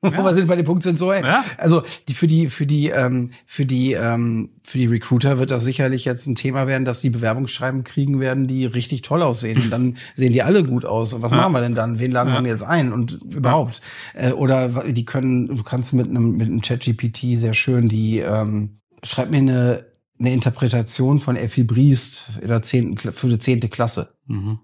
Ja. 0.05 0.19
Wo 0.19 0.23
wir 0.23 0.35
sind 0.35 0.49
bei 0.49 0.57
dem 0.57 0.67
Punkt 0.67 0.83
sind 0.83 0.99
so, 0.99 1.13
ey. 1.13 1.23
Ja. 1.23 1.43
Also 1.57 1.83
die 2.09 2.13
für 2.13 2.27
die 2.27 2.49
für 2.49 2.67
die 2.67 2.91
ähm, 2.91 3.31
für 3.47 3.65
die 3.65 3.95
ähm, 3.95 4.51
für 4.63 4.77
die 4.77 4.87
Recruiter 4.87 5.39
wird 5.39 5.51
das 5.51 5.65
sicherlich 5.65 6.05
jetzt 6.05 6.27
ein 6.27 6.35
Thema 6.35 6.67
werden, 6.67 6.85
dass 6.85 7.01
die 7.01 7.09
Bewerbungsschreiben 7.09 7.85
kriegen 7.85 8.21
werden, 8.21 8.47
die 8.47 8.67
richtig 8.67 9.03
toll 9.03 9.23
aussehen. 9.23 9.63
Und 9.63 9.71
dann 9.71 9.97
sehen 10.15 10.33
die 10.33 10.43
alle 10.43 10.63
gut 10.63 10.85
aus. 10.85 11.15
Und 11.15 11.23
was 11.23 11.31
ja. 11.31 11.39
machen 11.39 11.53
wir 11.53 11.63
denn 11.63 11.75
dann? 11.75 11.99
Wen 11.99 12.11
laden 12.11 12.45
wir 12.45 12.51
jetzt 12.51 12.65
ein 12.65 12.93
und 12.93 13.13
überhaupt? 13.25 13.81
Äh, 14.13 14.33
oder 14.33 14.69
die 14.69 15.05
können, 15.07 15.49
du 15.49 15.63
kannst 15.63 15.95
mit 15.95 16.09
einem 16.09 16.33
mit 16.33 16.49
einem 16.49 16.61
ChatGPT 16.61 17.39
sehr 17.39 17.55
schön 17.55 17.89
die 17.89 18.19
ähm, 18.19 18.81
schreib 19.03 19.31
mir 19.31 19.39
eine 19.39 19.94
eine 20.19 20.33
Interpretation 20.33 21.19
von 21.19 21.37
Effi 21.37 21.65
Briest 21.65 22.31
in 22.41 22.49
der 22.49 22.63
zehnten, 22.63 23.13
für 23.13 23.29
die 23.29 23.39
zehnte 23.39 23.69
Klasse. 23.69 24.15
Mhm. 24.27 24.61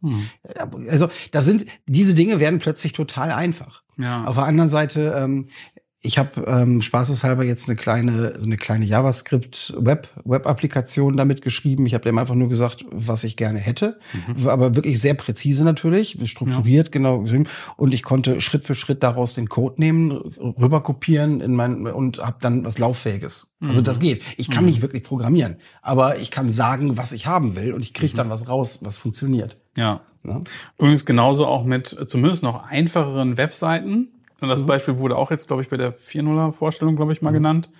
Mhm. 0.00 0.28
Also, 0.88 1.08
da 1.32 1.42
sind, 1.42 1.66
diese 1.86 2.14
Dinge 2.14 2.40
werden 2.40 2.58
plötzlich 2.58 2.92
total 2.92 3.32
einfach. 3.32 3.82
Ja. 3.96 4.24
Auf 4.24 4.36
der 4.36 4.44
anderen 4.44 4.70
Seite, 4.70 5.14
ähm, 5.16 5.48
ich 6.06 6.18
habe 6.18 6.44
ähm, 6.46 6.80
spaßeshalber 6.80 7.42
jetzt 7.42 7.68
eine 7.68 7.76
kleine, 7.76 8.38
eine 8.40 8.56
kleine 8.56 8.84
JavaScript-Web, 8.84 10.08
Web-Applikation 10.24 11.16
damit 11.16 11.42
geschrieben. 11.42 11.84
Ich 11.84 11.94
habe 11.94 12.04
dem 12.04 12.16
einfach 12.16 12.36
nur 12.36 12.48
gesagt, 12.48 12.84
was 12.92 13.24
ich 13.24 13.36
gerne 13.36 13.58
hätte. 13.58 13.98
Mhm. 14.28 14.48
Aber 14.48 14.76
wirklich 14.76 15.00
sehr 15.00 15.14
präzise 15.14 15.64
natürlich, 15.64 16.18
strukturiert, 16.24 16.86
ja. 16.88 16.92
genau. 16.92 17.24
Und 17.76 17.92
ich 17.92 18.04
konnte 18.04 18.40
Schritt 18.40 18.64
für 18.64 18.76
Schritt 18.76 19.02
daraus 19.02 19.34
den 19.34 19.48
Code 19.48 19.80
nehmen, 19.80 20.12
rüberkopieren 20.12 21.40
in 21.40 21.56
mein, 21.56 21.86
und 21.86 22.18
habe 22.18 22.38
dann 22.40 22.64
was 22.64 22.78
Lauffähiges. 22.78 23.54
Mhm. 23.58 23.68
Also 23.68 23.80
das 23.80 23.98
mhm. 23.98 24.02
geht. 24.02 24.22
Ich 24.36 24.48
kann 24.48 24.62
mhm. 24.64 24.70
nicht 24.70 24.82
wirklich 24.82 25.02
programmieren, 25.02 25.56
aber 25.82 26.18
ich 26.18 26.30
kann 26.30 26.50
sagen, 26.50 26.96
was 26.96 27.12
ich 27.12 27.26
haben 27.26 27.56
will 27.56 27.72
und 27.74 27.82
ich 27.82 27.94
kriege 27.94 28.12
mhm. 28.12 28.16
dann 28.16 28.30
was 28.30 28.48
raus, 28.48 28.78
was 28.82 28.96
funktioniert. 28.96 29.56
Ja. 29.76 30.02
ja. 30.24 30.40
Übrigens 30.78 31.04
genauso 31.04 31.46
auch 31.46 31.64
mit 31.64 31.96
zumindest 32.06 32.44
noch 32.44 32.64
einfacheren 32.64 33.36
Webseiten 33.36 34.08
und 34.40 34.48
das 34.48 34.62
mhm. 34.62 34.66
Beispiel 34.66 34.98
wurde 34.98 35.16
auch 35.16 35.30
jetzt, 35.30 35.46
glaube 35.46 35.62
ich, 35.62 35.68
bei 35.68 35.76
der 35.76 35.96
4.0er 35.96 36.52
Vorstellung, 36.52 36.96
glaube 36.96 37.12
ich, 37.12 37.22
mal 37.22 37.30
mhm. 37.30 37.34
genannt. 37.34 37.70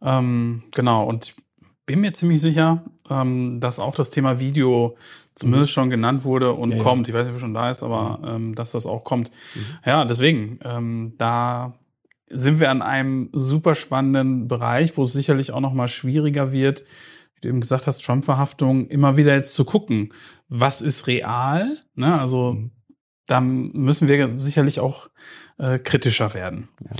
Ähm, 0.00 0.64
genau, 0.74 1.04
und 1.04 1.26
ich 1.26 1.34
bin 1.86 2.00
mir 2.00 2.12
ziemlich 2.12 2.40
sicher, 2.40 2.84
ähm, 3.10 3.60
dass 3.60 3.78
auch 3.78 3.94
das 3.94 4.10
Thema 4.10 4.38
Video 4.38 4.96
zumindest 5.34 5.72
mhm. 5.72 5.74
schon 5.74 5.90
genannt 5.90 6.24
wurde 6.24 6.52
und 6.52 6.72
ja, 6.72 6.82
kommt. 6.82 7.08
Ich 7.08 7.14
weiß 7.14 7.26
nicht, 7.26 7.34
ob 7.34 7.40
schon 7.40 7.54
da 7.54 7.70
ist, 7.70 7.82
aber 7.82 8.18
mhm. 8.18 8.28
ähm, 8.28 8.54
dass 8.54 8.72
das 8.72 8.86
auch 8.86 9.04
kommt. 9.04 9.30
Mhm. 9.54 9.60
Ja, 9.84 10.04
deswegen, 10.04 10.58
ähm, 10.64 11.14
da 11.18 11.74
sind 12.28 12.60
wir 12.60 12.70
an 12.70 12.82
einem 12.82 13.28
super 13.32 13.74
spannenden 13.74 14.48
Bereich, 14.48 14.96
wo 14.96 15.02
es 15.02 15.12
sicherlich 15.12 15.52
auch 15.52 15.60
noch 15.60 15.74
mal 15.74 15.88
schwieriger 15.88 16.50
wird, 16.50 16.84
wie 17.34 17.40
du 17.42 17.48
eben 17.48 17.60
gesagt 17.60 17.86
hast, 17.86 18.04
Trump-Verhaftung, 18.04 18.88
immer 18.88 19.16
wieder 19.16 19.34
jetzt 19.34 19.54
zu 19.54 19.64
gucken, 19.64 20.12
was 20.48 20.82
ist 20.82 21.06
real? 21.06 21.76
Ne? 21.94 22.18
Also 22.18 22.52
mhm. 22.54 22.70
Da 23.26 23.40
müssen 23.40 24.08
wir 24.08 24.38
sicherlich 24.38 24.80
auch 24.80 25.08
äh, 25.58 25.78
kritischer 25.78 26.34
werden. 26.34 26.68
Ja. 26.84 26.96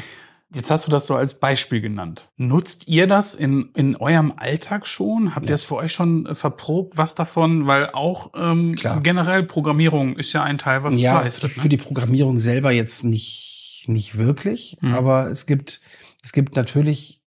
Jetzt 0.54 0.70
hast 0.70 0.86
du 0.86 0.90
das 0.90 1.06
so 1.06 1.14
als 1.14 1.40
Beispiel 1.40 1.80
genannt. 1.80 2.28
Nutzt 2.36 2.86
ihr 2.86 3.06
das 3.06 3.34
in, 3.34 3.70
in 3.74 3.96
eurem 3.96 4.34
Alltag 4.36 4.86
schon? 4.86 5.34
Habt 5.34 5.46
ja. 5.46 5.52
ihr 5.52 5.54
es 5.54 5.62
für 5.62 5.76
euch 5.76 5.92
schon 5.92 6.26
äh, 6.26 6.34
verprobt? 6.34 6.98
Was 6.98 7.14
davon? 7.14 7.66
Weil 7.66 7.90
auch 7.90 8.32
ähm, 8.34 8.74
generell 9.02 9.44
Programmierung 9.44 10.16
ist 10.16 10.32
ja 10.34 10.42
ein 10.42 10.58
Teil, 10.58 10.84
was 10.84 10.96
ja, 10.96 11.20
leistet. 11.20 11.56
Ne? 11.56 11.62
Für 11.62 11.68
die 11.70 11.78
Programmierung 11.78 12.38
selber 12.38 12.70
jetzt 12.70 13.02
nicht, 13.02 13.84
nicht 13.86 14.18
wirklich, 14.18 14.76
mhm. 14.82 14.92
aber 14.92 15.28
es 15.28 15.46
gibt, 15.46 15.80
es 16.22 16.32
gibt 16.32 16.54
natürlich 16.54 17.22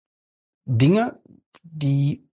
Dinge, 0.66 1.20
die 1.64 2.30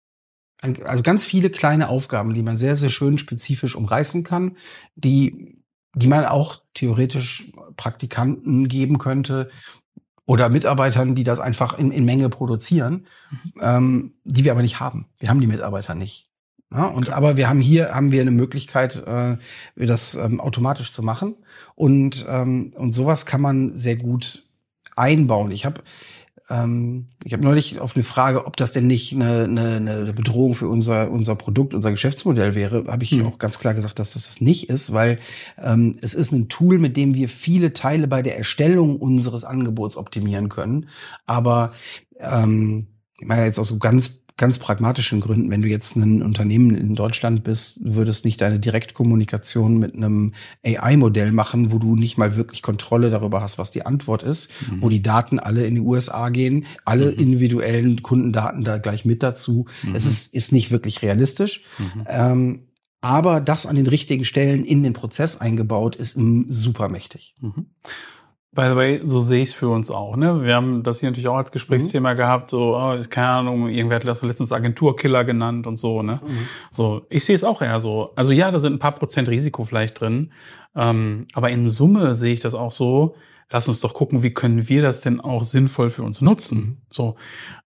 also 0.84 1.02
ganz 1.02 1.24
viele 1.24 1.50
kleine 1.50 1.88
Aufgaben, 1.88 2.34
die 2.34 2.42
man 2.42 2.56
sehr, 2.56 2.76
sehr 2.76 2.90
schön 2.90 3.18
spezifisch 3.18 3.74
umreißen 3.74 4.22
kann, 4.24 4.56
die, 4.94 5.61
die 5.94 6.06
man 6.06 6.24
auch 6.24 6.60
theoretisch 6.74 7.52
Praktikanten 7.76 8.68
geben 8.68 8.98
könnte, 8.98 9.48
oder 10.26 10.48
Mitarbeitern, 10.48 11.14
die 11.14 11.24
das 11.24 11.40
einfach 11.40 11.78
in, 11.78 11.90
in 11.90 12.04
Menge 12.04 12.28
produzieren, 12.28 13.06
mhm. 13.30 13.52
ähm, 13.60 14.14
die 14.24 14.44
wir 14.44 14.52
aber 14.52 14.62
nicht 14.62 14.80
haben. 14.80 15.06
Wir 15.18 15.28
haben 15.28 15.40
die 15.40 15.46
Mitarbeiter 15.46 15.94
nicht. 15.94 16.28
Ja, 16.72 16.86
und 16.86 17.08
okay. 17.08 17.16
aber 17.16 17.36
wir 17.36 17.50
haben 17.50 17.60
hier 17.60 17.94
haben 17.94 18.12
wir 18.12 18.22
eine 18.22 18.30
Möglichkeit, 18.30 19.02
äh, 19.06 19.36
das 19.76 20.14
ähm, 20.14 20.40
automatisch 20.40 20.90
zu 20.90 21.02
machen 21.02 21.36
und 21.74 22.24
ähm, 22.26 22.72
und 22.76 22.92
sowas 22.92 23.26
kann 23.26 23.42
man 23.42 23.76
sehr 23.76 23.96
gut 23.96 24.46
einbauen. 24.96 25.50
Ich 25.50 25.66
habe 25.66 25.82
ähm, 26.52 27.06
ich 27.24 27.32
habe 27.32 27.42
neulich 27.42 27.80
auf 27.80 27.96
eine 27.96 28.02
Frage, 28.02 28.46
ob 28.46 28.56
das 28.56 28.72
denn 28.72 28.86
nicht 28.86 29.14
eine, 29.14 29.44
eine, 29.44 29.76
eine 29.76 30.12
Bedrohung 30.12 30.54
für 30.54 30.68
unser, 30.68 31.10
unser 31.10 31.34
Produkt, 31.34 31.72
unser 31.72 31.90
Geschäftsmodell 31.90 32.54
wäre, 32.54 32.84
habe 32.88 33.04
ich 33.04 33.12
mhm. 33.12 33.26
auch 33.26 33.38
ganz 33.38 33.58
klar 33.58 33.74
gesagt, 33.74 33.98
dass 33.98 34.12
das 34.12 34.26
das 34.26 34.40
nicht 34.40 34.68
ist, 34.68 34.92
weil 34.92 35.18
ähm, 35.58 35.96
es 36.02 36.14
ist 36.14 36.32
ein 36.32 36.48
Tool, 36.48 36.78
mit 36.78 36.96
dem 36.96 37.14
wir 37.14 37.28
viele 37.28 37.72
Teile 37.72 38.06
bei 38.06 38.22
der 38.22 38.36
Erstellung 38.36 38.96
unseres 38.96 39.44
Angebots 39.44 39.96
optimieren 39.96 40.48
können. 40.48 40.88
Aber 41.26 41.72
ähm, 42.18 42.88
ich 43.18 43.26
meine 43.26 43.44
jetzt 43.44 43.58
auch 43.58 43.64
so 43.64 43.78
ganz 43.78 44.21
ganz 44.42 44.58
pragmatischen 44.58 45.20
Gründen, 45.20 45.50
wenn 45.50 45.62
du 45.62 45.68
jetzt 45.68 45.94
ein 45.94 46.20
Unternehmen 46.20 46.74
in 46.74 46.96
Deutschland 46.96 47.44
bist, 47.44 47.78
würdest 47.80 48.24
nicht 48.24 48.40
deine 48.40 48.58
Direktkommunikation 48.58 49.78
mit 49.78 49.94
einem 49.94 50.32
AI-Modell 50.66 51.30
machen, 51.30 51.70
wo 51.70 51.78
du 51.78 51.94
nicht 51.94 52.18
mal 52.18 52.34
wirklich 52.34 52.60
Kontrolle 52.60 53.08
darüber 53.08 53.40
hast, 53.40 53.58
was 53.58 53.70
die 53.70 53.86
Antwort 53.86 54.24
ist, 54.24 54.50
mhm. 54.68 54.82
wo 54.82 54.88
die 54.88 55.00
Daten 55.00 55.38
alle 55.38 55.64
in 55.64 55.76
die 55.76 55.80
USA 55.80 56.28
gehen, 56.30 56.66
alle 56.84 57.12
mhm. 57.12 57.18
individuellen 57.18 58.02
Kundendaten 58.02 58.64
da 58.64 58.78
gleich 58.78 59.04
mit 59.04 59.22
dazu. 59.22 59.66
Mhm. 59.84 59.94
Es 59.94 60.06
ist, 60.06 60.34
ist 60.34 60.50
nicht 60.50 60.72
wirklich 60.72 61.02
realistisch. 61.02 61.62
Mhm. 61.78 62.04
Ähm, 62.08 62.62
aber 63.00 63.40
das 63.40 63.64
an 63.64 63.76
den 63.76 63.86
richtigen 63.86 64.24
Stellen 64.24 64.64
in 64.64 64.82
den 64.82 64.92
Prozess 64.92 65.36
eingebaut 65.36 65.94
ist 65.94 66.18
super 66.48 66.88
mächtig. 66.88 67.36
By 68.54 68.66
the 68.68 68.76
way, 68.76 69.00
so 69.02 69.20
sehe 69.20 69.42
ich 69.42 69.50
es 69.50 69.54
für 69.54 69.70
uns 69.70 69.90
auch. 69.90 70.14
Ne? 70.14 70.44
Wir 70.44 70.54
haben 70.54 70.82
das 70.82 71.00
hier 71.00 71.08
natürlich 71.08 71.28
auch 71.28 71.38
als 71.38 71.52
Gesprächsthema 71.52 72.12
mhm. 72.12 72.18
gehabt, 72.18 72.50
so, 72.50 72.76
oh, 72.76 72.98
keine 73.08 73.28
Ahnung, 73.28 73.68
irgendwer 73.68 73.96
hat 73.96 74.04
das 74.06 74.20
letztens 74.20 74.52
Agenturkiller 74.52 75.24
genannt 75.24 75.66
und 75.66 75.78
so. 75.78 76.02
Ne? 76.02 76.20
Mhm. 76.22 76.48
So, 76.70 77.06
ich 77.08 77.24
sehe 77.24 77.34
es 77.34 77.44
auch 77.44 77.62
eher 77.62 77.80
so. 77.80 78.10
Also 78.14 78.30
ja, 78.30 78.50
da 78.50 78.60
sind 78.60 78.74
ein 78.74 78.78
paar 78.78 78.92
Prozent 78.92 79.30
Risiko 79.30 79.64
vielleicht 79.64 80.00
drin, 80.00 80.32
ähm, 80.76 81.26
aber 81.32 81.48
in 81.48 81.70
Summe 81.70 82.12
sehe 82.14 82.34
ich 82.34 82.40
das 82.40 82.54
auch 82.54 82.72
so. 82.72 83.14
Lass 83.50 83.68
uns 83.68 83.80
doch 83.80 83.94
gucken, 83.94 84.22
wie 84.22 84.32
können 84.34 84.68
wir 84.68 84.82
das 84.82 85.00
denn 85.00 85.20
auch 85.20 85.44
sinnvoll 85.44 85.88
für 85.88 86.02
uns 86.02 86.20
nutzen. 86.20 86.58
Mhm. 86.58 86.76
So 86.90 87.16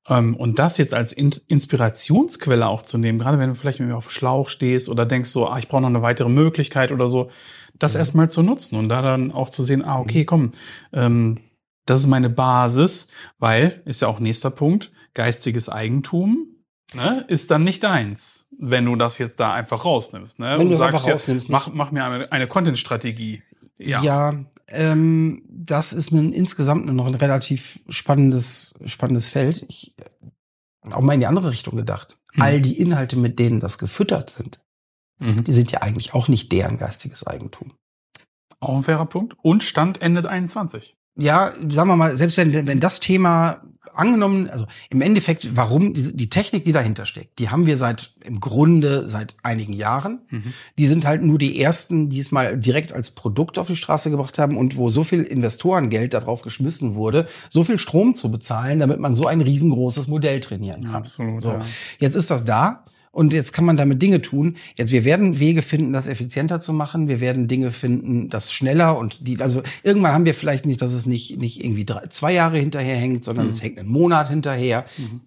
ähm, 0.09 0.37
und 0.37 0.59
das 0.59 0.79
jetzt 0.79 0.95
als 0.95 1.13
in 1.13 1.35
Inspirationsquelle 1.49 2.67
auch 2.67 2.83
zu 2.83 2.99
nehmen, 2.99 3.19
gerade 3.19 3.39
wenn 3.39 3.49
du 3.49 3.55
vielleicht 3.55 3.81
auf 3.81 4.11
Schlauch 4.11 4.49
stehst 4.49 4.89
oder 4.89 5.05
denkst 5.05 5.31
so, 5.31 5.49
ah, 5.49 5.59
ich 5.59 5.69
brauche 5.69 5.83
noch 5.83 5.89
eine 5.89 6.03
weitere 6.03 6.29
Möglichkeit 6.29 6.93
oder 6.93 7.09
so 7.09 7.31
das 7.79 7.95
mhm. 7.95 7.99
erstmal 7.99 8.31
zu 8.31 8.43
nutzen 8.43 8.77
und 8.77 8.89
da 8.89 9.03
dann 9.03 9.33
auch 9.33 9.51
zu 9.51 9.63
sehen, 9.63 9.85
ah, 9.85 9.99
okay, 9.99 10.23
mhm. 10.23 10.27
komm, 10.27 10.53
ähm, 10.93 11.39
das 11.87 12.01
ist 12.01 12.07
meine 12.09 12.31
Basis, 12.31 13.09
weil, 13.39 13.83
ist 13.85 14.03
ja 14.03 14.09
auch 14.09 14.19
nächster 14.19 14.51
Punkt, 14.51 14.93
geistiges 15.15 15.69
Eigentum 15.69 16.57
ne, 16.95 17.25
ist 17.29 17.51
dann 17.51 17.65
nicht 17.65 17.83
deins, 17.85 18.49
wenn 18.59 18.85
du 18.85 18.97
das 18.97 19.19
jetzt 19.19 19.41
da 19.41 19.53
einfach 19.53 19.85
rausnimmst. 19.85 20.39
Ne? 20.39 20.57
Wenn 20.59 20.69
du 20.69 20.75
es 20.75 20.81
einfach 20.81 21.07
rausnimmst. 21.07 21.49
Ja, 21.49 21.53
mach, 21.53 21.73
mach 21.73 21.91
mir 21.91 22.05
eine, 22.05 22.33
eine 22.33 22.47
Content-Strategie. 22.47 23.43
Ja, 23.79 24.03
ja 24.03 24.35
ähm, 24.69 25.43
das 25.49 25.93
ist 25.93 26.13
ein, 26.13 26.33
insgesamt 26.33 26.87
noch 26.87 27.07
ein 27.07 27.15
relativ 27.15 27.81
spannendes, 27.89 28.75
spannendes 28.87 29.29
Feld. 29.29 29.65
Ich, 29.69 29.95
auch 30.91 31.01
mal 31.01 31.15
in 31.15 31.21
die 31.21 31.27
andere 31.27 31.51
Richtung 31.51 31.77
gedacht. 31.77 32.17
Hm. 32.33 32.43
All 32.43 32.61
die 32.61 32.81
Inhalte, 32.81 33.17
mit 33.17 33.39
denen 33.39 33.61
das 33.61 33.79
gefüttert 33.79 34.31
sind, 34.31 34.61
Mhm. 35.19 35.45
Die 35.45 35.53
sind 35.53 35.71
ja 35.73 35.83
eigentlich 35.83 36.15
auch 36.15 36.29
nicht 36.29 36.53
deren 36.53 36.79
geistiges 36.79 37.27
Eigentum. 37.27 37.73
Auch 38.61 38.77
ein 38.77 38.83
fairer 38.83 39.07
Punkt. 39.07 39.37
Und 39.43 39.63
Stand 39.63 40.01
endet 40.03 40.27
21. 40.27 40.97
Ja, 41.19 41.53
sagen 41.69 41.89
wir 41.89 41.97
mal, 41.97 42.17
selbst 42.17 42.37
wenn, 42.37 42.67
wenn 42.67 42.81
das 42.81 43.01
Thema 43.01 43.63
angenommen, 43.97 44.49
also 44.49 44.67
im 44.91 45.01
Endeffekt, 45.01 45.57
warum 45.57 45.95
die, 45.95 46.17
die 46.17 46.29
Technik, 46.29 46.65
die 46.65 46.73
dahinter 46.73 47.07
steckt, 47.07 47.39
die 47.39 47.49
haben 47.49 47.67
wir 47.67 47.79
seit 47.79 48.15
im 48.23 48.41
Grunde 48.41 49.07
seit 49.07 49.37
einigen 49.43 49.73
Jahren. 49.73 50.21
Mhm. 50.31 50.53
Die 50.79 50.87
sind 50.87 51.07
halt 51.07 51.23
nur 51.23 51.39
die 51.39 51.61
ersten, 51.61 52.09
die 52.09 52.19
es 52.19 52.31
mal 52.31 52.59
direkt 52.59 52.93
als 52.93 53.11
Produkt 53.11 53.59
auf 53.59 53.67
die 53.67 53.77
Straße 53.77 54.11
gebracht 54.11 54.39
haben 54.39 54.57
und 54.57 54.77
wo 54.77 54.91
so 54.91 55.03
viel 55.03 55.23
Investorengeld 55.23 56.15
darauf 56.15 56.43
geschmissen 56.43 56.95
wurde, 56.95 57.27
so 57.49 57.65
viel 57.65 57.79
Strom 57.79 58.15
zu 58.15 58.31
bezahlen, 58.31 58.79
damit 58.81 59.01
man 59.01 59.15
so 59.15 59.27
ein 59.27 59.41
riesengroßes 59.41 60.09
Modell 60.09 60.41
trainieren 60.41 60.85
kann. 60.85 60.95
Absolut. 60.95 61.43
So. 61.43 61.51
Ja. 61.51 61.61
Jetzt 61.99 62.15
ist 62.15 62.31
das 62.31 62.45
da. 62.45 62.85
Und 63.17 63.33
jetzt 63.33 63.55
kann 63.55 63.65
man 63.65 63.79
damit 63.79 64.03
Dinge 64.03 64.21
tun. 64.21 64.59
Jetzt, 64.75 64.93
wir 64.93 65.07
werden 65.07 65.41
Wege 65.41 65.63
finden, 65.63 65.95
das 65.95 66.07
effizienter 66.07 66.61
zu 66.61 66.75
machen. 66.75 67.09
Wir 67.09 67.19
werden 67.19 67.49
Dinge 67.49 67.71
finden, 67.71 68.29
das 68.29 68.53
schneller 68.53 68.99
und 68.99 69.27
die, 69.27 69.41
also 69.41 69.63
irgendwann 69.83 70.13
haben 70.13 70.27
wir 70.27 70.35
vielleicht 70.35 70.67
nicht, 70.67 70.83
dass 70.83 70.93
es 70.93 71.07
nicht, 71.07 71.39
nicht 71.39 71.65
irgendwie 71.65 71.87
drei, 71.87 72.09
zwei 72.09 72.35
Jahre 72.35 72.59
hinterher 72.59 72.97
hängt, 72.97 73.25
sondern 73.25 73.47
mhm. 73.47 73.53
es 73.53 73.63
hängt 73.63 73.79
einen 73.79 73.89
Monat 73.89 74.29
hinterher. 74.29 74.85
Mhm. 74.99 75.23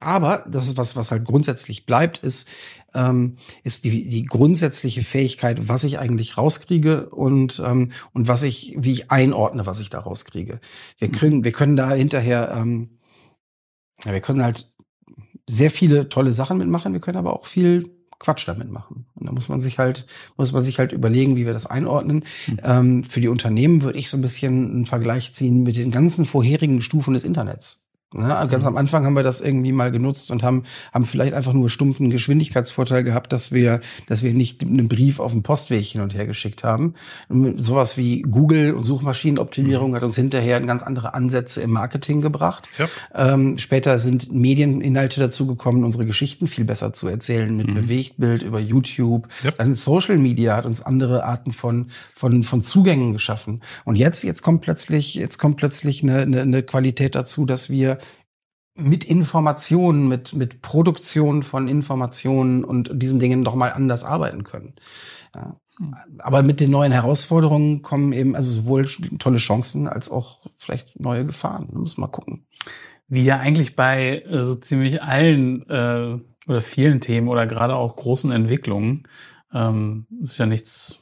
Aber 0.00 0.44
das 0.46 0.68
ist 0.68 0.76
was, 0.76 0.94
was 0.94 1.12
halt 1.12 1.24
grundsätzlich 1.24 1.86
bleibt, 1.86 2.18
ist, 2.18 2.46
ähm, 2.92 3.38
ist 3.64 3.86
die, 3.86 4.06
die 4.06 4.26
grundsätzliche 4.26 5.02
Fähigkeit, 5.02 5.70
was 5.70 5.84
ich 5.84 5.98
eigentlich 5.98 6.36
rauskriege 6.36 7.08
und, 7.08 7.62
ähm, 7.64 7.92
und 8.12 8.28
was 8.28 8.42
ich, 8.42 8.74
wie 8.76 8.92
ich 8.92 9.10
einordne, 9.10 9.64
was 9.64 9.80
ich 9.80 9.88
da 9.88 10.00
rauskriege. 10.00 10.60
Wir 10.98 11.08
mhm. 11.08 11.12
kriegen, 11.12 11.44
wir 11.44 11.52
können 11.52 11.76
da 11.76 11.90
hinterher, 11.92 12.54
ähm, 12.54 12.98
ja, 14.04 14.12
wir 14.12 14.20
können 14.20 14.44
halt 14.44 14.71
sehr 15.52 15.70
viele 15.70 16.08
tolle 16.08 16.32
Sachen 16.32 16.58
mitmachen. 16.58 16.92
Wir 16.92 17.00
können 17.00 17.18
aber 17.18 17.34
auch 17.34 17.46
viel 17.46 17.90
Quatsch 18.18 18.46
damit 18.46 18.70
machen. 18.70 19.06
Und 19.14 19.26
da 19.26 19.32
muss 19.32 19.48
man 19.48 19.60
sich 19.60 19.78
halt, 19.78 20.06
muss 20.36 20.52
man 20.52 20.62
sich 20.62 20.78
halt 20.78 20.92
überlegen, 20.92 21.36
wie 21.36 21.44
wir 21.44 21.52
das 21.52 21.66
einordnen. 21.66 22.24
Mhm. 22.46 22.60
Ähm, 22.62 23.04
für 23.04 23.20
die 23.20 23.28
Unternehmen 23.28 23.82
würde 23.82 23.98
ich 23.98 24.08
so 24.08 24.16
ein 24.16 24.22
bisschen 24.22 24.70
einen 24.70 24.86
Vergleich 24.86 25.32
ziehen 25.32 25.62
mit 25.62 25.76
den 25.76 25.90
ganzen 25.90 26.24
vorherigen 26.24 26.80
Stufen 26.80 27.14
des 27.14 27.24
Internets. 27.24 27.81
Ne? 28.14 28.28
Ganz 28.50 28.64
mhm. 28.64 28.68
am 28.68 28.76
Anfang 28.76 29.04
haben 29.04 29.14
wir 29.14 29.22
das 29.22 29.40
irgendwie 29.40 29.72
mal 29.72 29.90
genutzt 29.90 30.30
und 30.30 30.42
haben, 30.42 30.64
haben 30.92 31.04
vielleicht 31.04 31.34
einfach 31.34 31.52
nur 31.52 31.70
stumpfen 31.70 32.10
Geschwindigkeitsvorteil 32.10 33.04
gehabt, 33.04 33.32
dass 33.32 33.52
wir, 33.52 33.80
dass 34.08 34.22
wir 34.22 34.34
nicht 34.34 34.62
einen 34.62 34.88
Brief 34.88 35.20
auf 35.20 35.32
dem 35.32 35.42
Postweg 35.42 35.84
hin 35.84 36.00
und 36.00 36.14
her 36.14 36.26
geschickt 36.26 36.64
haben. 36.64 36.94
Und 37.28 37.58
sowas 37.58 37.96
wie 37.96 38.22
Google 38.22 38.74
und 38.74 38.84
Suchmaschinenoptimierung 38.84 39.90
mhm. 39.90 39.94
hat 39.96 40.02
uns 40.02 40.16
hinterher 40.16 40.60
ganz 40.60 40.82
andere 40.82 41.14
Ansätze 41.14 41.60
im 41.60 41.70
Marketing 41.70 42.20
gebracht. 42.20 42.68
Ja. 42.78 42.88
Ähm, 43.14 43.58
später 43.58 43.98
sind 43.98 44.32
Medieninhalte 44.32 45.20
dazugekommen, 45.20 45.84
unsere 45.84 46.06
Geschichten 46.06 46.46
viel 46.46 46.64
besser 46.64 46.92
zu 46.92 47.08
erzählen 47.08 47.54
mit 47.56 47.68
mhm. 47.68 47.74
Bewegtbild 47.74 48.42
über 48.42 48.60
YouTube. 48.60 49.28
Ja. 49.42 49.50
Dann 49.52 49.74
Social 49.74 50.18
Media 50.18 50.56
hat 50.56 50.66
uns 50.66 50.82
andere 50.82 51.24
Arten 51.24 51.52
von, 51.52 51.86
von, 52.14 52.42
von 52.42 52.62
Zugängen 52.62 53.12
geschaffen. 53.12 53.62
Und 53.84 53.96
jetzt, 53.96 54.22
jetzt 54.24 54.42
kommt 54.42 54.62
plötzlich, 54.62 55.14
jetzt 55.14 55.38
kommt 55.38 55.56
plötzlich 55.56 56.02
eine, 56.02 56.20
eine, 56.22 56.42
eine 56.42 56.62
Qualität 56.62 57.14
dazu, 57.14 57.46
dass 57.46 57.70
wir 57.70 57.98
mit 58.74 59.04
Informationen, 59.04 60.08
mit, 60.08 60.32
mit 60.32 60.62
Produktion 60.62 61.42
von 61.42 61.68
Informationen 61.68 62.64
und 62.64 62.90
diesen 62.94 63.18
Dingen 63.18 63.44
doch 63.44 63.54
mal 63.54 63.70
anders 63.70 64.04
arbeiten 64.04 64.44
können. 64.44 64.74
Ja. 65.34 65.56
Aber 66.18 66.42
mit 66.42 66.60
den 66.60 66.70
neuen 66.70 66.92
Herausforderungen 66.92 67.82
kommen 67.82 68.12
eben 68.12 68.36
also 68.36 68.52
sowohl 68.52 68.86
tolle 69.18 69.38
Chancen 69.38 69.88
als 69.88 70.10
auch 70.10 70.40
vielleicht 70.56 71.00
neue 71.00 71.26
Gefahren. 71.26 71.68
Da 71.72 71.78
muss 71.78 71.98
man 71.98 72.10
gucken. 72.10 72.46
Wie 73.08 73.24
ja 73.24 73.38
eigentlich 73.38 73.74
bei 73.74 74.20
äh, 74.20 74.44
so 74.44 74.54
ziemlich 74.54 75.02
allen 75.02 75.68
äh, 75.68 76.18
oder 76.46 76.60
vielen 76.60 77.00
Themen 77.00 77.28
oder 77.28 77.46
gerade 77.46 77.74
auch 77.74 77.96
großen 77.96 78.32
Entwicklungen 78.32 79.08
ähm, 79.52 80.06
ist 80.22 80.38
ja 80.38 80.46
nichts 80.46 81.01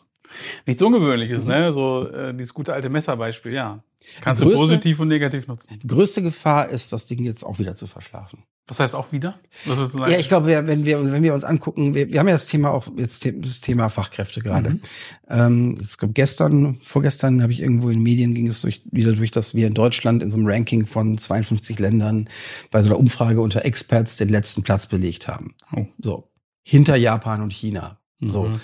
nichts 0.67 0.83
Ungewöhnliches, 0.83 1.45
mhm. 1.45 1.51
ne? 1.51 1.73
So 1.73 2.09
äh, 2.09 2.35
dieses 2.35 2.55
gute 2.55 2.73
alte 2.73 2.89
Messerbeispiel, 2.89 3.53
ja. 3.53 3.83
Kannst 4.23 4.43
größte, 4.43 4.57
du 4.57 4.63
positiv 4.63 5.01
und 5.01 5.09
negativ 5.09 5.47
nutzen. 5.47 5.79
Die 5.83 5.87
größte 5.87 6.23
Gefahr 6.23 6.69
ist, 6.69 6.93
das 6.93 7.07
Ding 7.07 7.23
jetzt 7.23 7.45
auch 7.45 7.59
wieder 7.59 7.75
zu 7.75 7.87
verschlafen. 7.87 8.45
Was 8.67 8.79
heißt 8.79 8.95
auch 8.95 9.11
wieder? 9.11 9.39
Ja, 9.67 10.19
ich 10.19 10.29
glaube, 10.29 10.47
wenn 10.47 10.85
wir, 10.85 11.13
wenn 11.13 11.23
wir 11.25 11.35
uns 11.35 11.43
angucken, 11.43 11.93
wir, 11.93 12.09
wir 12.13 12.21
haben 12.21 12.29
ja 12.29 12.35
das 12.35 12.47
Thema 12.47 12.71
auch, 12.71 12.87
jetzt 12.97 13.27
das 13.27 13.61
Thema 13.61 13.89
Fachkräfte 13.89 14.41
gerade. 14.41 14.71
Mhm. 14.71 14.81
Ähm, 15.29 15.79
glaube 15.99 16.15
gestern, 16.15 16.79
vorgestern 16.85 17.43
habe 17.43 17.53
ich 17.53 17.61
irgendwo 17.61 17.89
in 17.89 17.97
den 17.97 18.03
Medien 18.05 18.33
ging 18.33 18.47
es 18.47 18.63
durch, 18.63 18.83
wieder 18.91 19.13
durch, 19.13 19.33
dass 19.33 19.55
wir 19.57 19.67
in 19.67 19.75
Deutschland 19.75 20.23
in 20.23 20.31
so 20.31 20.37
einem 20.37 20.47
Ranking 20.47 20.87
von 20.87 21.19
52 21.19 21.81
Ländern 21.81 22.29
bei 22.71 22.81
so 22.83 22.91
einer 22.91 22.99
Umfrage 22.99 23.41
unter 23.41 23.65
Experts 23.65 24.17
den 24.19 24.29
letzten 24.29 24.63
Platz 24.63 24.87
belegt 24.87 25.27
haben. 25.27 25.57
Oh. 25.75 25.87
So. 25.99 26.31
Hinter 26.63 26.95
Japan 26.95 27.43
und 27.43 27.53
China. 27.53 27.99
Mhm. 28.21 28.61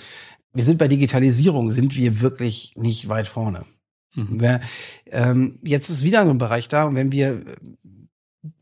Wir 0.53 0.63
sind 0.63 0.77
bei 0.77 0.87
Digitalisierung, 0.87 1.71
sind 1.71 1.95
wir 1.95 2.21
wirklich 2.21 2.73
nicht 2.75 3.09
weit 3.09 3.27
vorne. 3.27 3.65
Mhm. 4.15 4.39
Wer, 4.39 4.59
ähm, 5.07 5.59
jetzt 5.63 5.89
ist 5.89 6.03
wieder 6.03 6.23
so 6.25 6.31
ein 6.31 6.37
Bereich 6.37 6.67
da 6.67 6.85
und 6.85 6.95
wenn 6.95 7.11
wir 7.11 7.43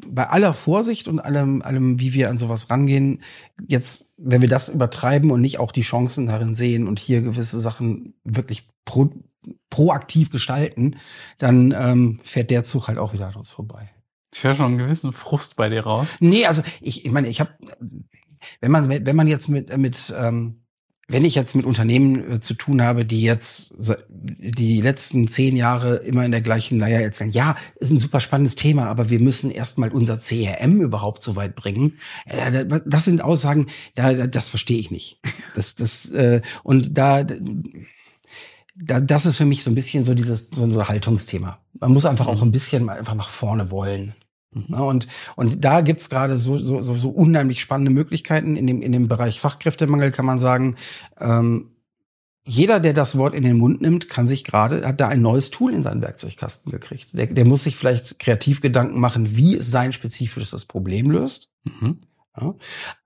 bei 0.06 0.28
aller 0.30 0.54
Vorsicht 0.54 1.08
und 1.08 1.20
allem, 1.20 1.62
allem, 1.62 2.00
wie 2.00 2.14
wir 2.14 2.30
an 2.30 2.38
sowas 2.38 2.70
rangehen, 2.70 3.22
jetzt, 3.68 4.12
wenn 4.18 4.42
wir 4.42 4.50
das 4.50 4.70
übertreiben 4.70 5.32
und 5.32 5.42
nicht 5.42 5.60
auch 5.60 5.72
die 5.72 5.82
Chancen 5.82 6.28
darin 6.28 6.56
sehen 6.56 6.88
und 6.88 7.00
hier 7.00 7.22
gewisse 7.22 7.60
Sachen 7.60 8.14
wirklich 8.24 8.70
pro, 8.86 9.10
proaktiv 9.70 10.30
gestalten, 10.30 10.96
dann 11.38 11.74
ähm, 11.78 12.20
fährt 12.24 12.50
der 12.50 12.64
Zug 12.64 12.88
halt 12.88 12.98
auch 12.98 13.14
wieder 13.14 13.28
an 13.28 13.36
uns 13.36 13.50
vorbei. 13.50 13.92
Ich 14.34 14.44
höre 14.44 14.56
schon 14.56 14.66
einen 14.66 14.78
gewissen 14.78 15.14
Frust 15.14 15.56
bei 15.56 15.70
dir 15.70 15.84
raus. 15.84 16.08
Nee, 16.20 16.46
also 16.46 16.62
ich, 16.82 17.06
ich 17.06 17.12
meine, 17.12 17.30
ich 17.30 17.40
habe, 17.40 17.52
wenn 18.60 18.72
man, 18.72 18.90
wenn 18.90 19.16
man 19.16 19.28
jetzt 19.28 19.48
mit, 19.48 19.76
mit 19.78 20.14
ähm, 20.18 20.65
wenn 21.08 21.24
ich 21.24 21.36
jetzt 21.36 21.56
mit 21.56 21.66
Unternehmen 21.66 22.34
äh, 22.34 22.40
zu 22.40 22.56
tun 22.56 22.82
habe, 22.82 23.06
die 23.06 23.22
jetzt 23.22 23.74
die 23.78 24.82
letzten 24.82 25.28
zehn 25.28 25.56
Jahre 25.56 25.98
immer 25.98 26.26
in 26.26 26.32
der 26.32 26.42
gleichen 26.42 26.80
Leier 26.80 27.02
erzählen, 27.02 27.30
ja, 27.30 27.56
ist 27.76 27.92
ein 27.92 28.00
super 28.00 28.20
spannendes 28.20 28.56
Thema, 28.56 28.88
aber 28.88 29.10
wir 29.10 29.20
müssen 29.20 29.52
erstmal 29.52 29.92
unser 29.92 30.20
CRM 30.20 30.82
überhaupt 30.82 31.22
so 31.22 31.36
weit 31.36 31.56
bringen. 31.56 31.98
Äh, 32.26 32.66
das 32.86 33.06
sind 33.06 33.22
Aussagen, 33.22 33.68
da, 33.94 34.14
das 34.14 34.50
verstehe 34.50 34.80
ich 34.80 34.90
nicht. 34.90 35.20
Das, 35.54 35.76
das, 35.76 36.10
äh, 36.10 36.42
und 36.64 36.98
da, 36.98 37.24
da, 37.24 39.00
das 39.00 39.26
ist 39.26 39.38
für 39.38 39.46
mich 39.46 39.64
so 39.64 39.70
ein 39.70 39.76
bisschen 39.76 40.06
so 40.06 40.14
dieses 40.16 40.50
so 40.50 40.64
ein 40.64 40.88
Haltungsthema. 40.88 41.60
Man 41.80 41.94
muss 41.94 42.06
einfach 42.06 42.28
auch 42.28 42.42
ein 42.42 42.52
bisschen 42.52 42.90
einfach 42.90 43.16
nach 43.16 43.30
vorne 43.30 43.70
wollen. 43.70 44.16
Mhm. 44.56 44.74
Und, 44.74 45.08
und 45.36 45.64
da 45.64 45.82
gibt's 45.82 46.10
gerade 46.10 46.40
so, 46.40 46.58
so, 46.58 46.82
so, 46.82 46.98
so 46.98 47.10
unheimlich 47.10 47.62
spannende 47.62 47.92
Möglichkeiten. 47.92 48.56
In 48.56 48.66
dem, 48.66 48.82
in 48.82 48.92
dem 48.92 49.08
Bereich 49.08 49.40
Fachkräftemangel 49.40 50.12
kann 50.12 50.26
man 50.26 50.40
sagen, 50.40 50.76
ähm, 51.20 51.72
jeder, 52.48 52.80
der 52.80 52.94
das 52.94 53.18
Wort 53.18 53.34
in 53.34 53.44
den 53.44 53.58
Mund 53.58 53.82
nimmt, 53.82 54.08
kann 54.08 54.28
sich 54.28 54.44
gerade, 54.44 54.88
hat 54.88 55.02
da 55.02 55.08
ein 55.08 55.22
neues 55.22 55.50
Tool 55.50 55.74
in 55.74 55.82
seinen 55.82 56.02
Werkzeugkasten 56.02 56.72
gekriegt. 56.72 57.10
Der, 57.14 57.26
der 57.26 57.46
muss 57.46 57.64
sich 57.64 57.76
vielleicht 57.76 58.20
kreativ 58.20 58.62
Gedanken 58.62 59.00
machen, 59.00 59.36
wie 59.36 59.56
es 59.56 59.72
sein 59.72 59.94
spezifisches 59.94 60.66
Problem 60.66 61.10
löst. 61.10 61.52
Mhm. 61.64 62.02
Ja, 62.40 62.54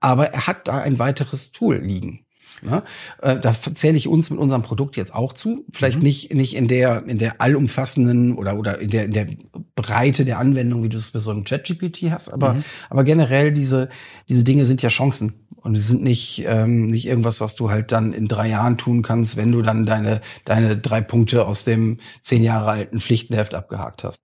aber 0.00 0.26
er 0.30 0.46
hat 0.46 0.68
da 0.68 0.82
ein 0.82 0.98
weiteres 0.98 1.52
Tool 1.52 1.76
liegen. 1.76 2.26
Ne? 2.62 2.82
Äh, 3.22 3.38
da 3.38 3.52
zähle 3.52 3.96
ich 3.96 4.08
uns 4.08 4.30
mit 4.30 4.38
unserem 4.38 4.62
Produkt 4.62 4.96
jetzt 4.96 5.14
auch 5.14 5.32
zu. 5.32 5.64
Vielleicht 5.72 5.98
mhm. 5.98 6.04
nicht, 6.04 6.34
nicht 6.34 6.56
in 6.56 6.68
der, 6.68 7.06
in 7.06 7.18
der 7.18 7.40
allumfassenden 7.40 8.34
oder, 8.36 8.58
oder 8.58 8.78
in 8.78 8.90
der, 8.90 9.04
in 9.04 9.12
der 9.12 9.26
Breite 9.74 10.24
der 10.24 10.38
Anwendung, 10.38 10.82
wie 10.82 10.88
du 10.88 10.96
es 10.96 11.08
für 11.08 11.20
so 11.20 11.30
einen 11.30 11.44
ChatGPT 11.44 12.10
hast, 12.10 12.28
aber, 12.28 12.54
mhm. 12.54 12.64
aber 12.90 13.04
generell 13.04 13.52
diese, 13.52 13.88
diese 14.28 14.44
Dinge 14.44 14.66
sind 14.66 14.82
ja 14.82 14.88
Chancen. 14.88 15.46
Und 15.56 15.74
die 15.74 15.80
sind 15.80 16.02
nicht, 16.02 16.44
ähm, 16.46 16.86
nicht 16.86 17.06
irgendwas, 17.06 17.42
was 17.42 17.54
du 17.54 17.70
halt 17.70 17.92
dann 17.92 18.14
in 18.14 18.28
drei 18.28 18.48
Jahren 18.48 18.78
tun 18.78 19.02
kannst, 19.02 19.36
wenn 19.36 19.52
du 19.52 19.60
dann 19.60 19.84
deine, 19.84 20.22
deine 20.46 20.78
drei 20.78 21.02
Punkte 21.02 21.46
aus 21.46 21.64
dem 21.64 21.98
zehn 22.22 22.42
Jahre 22.42 22.70
alten 22.70 22.98
Pflichtenheft 22.98 23.54
abgehakt 23.54 24.04
hast. 24.04 24.22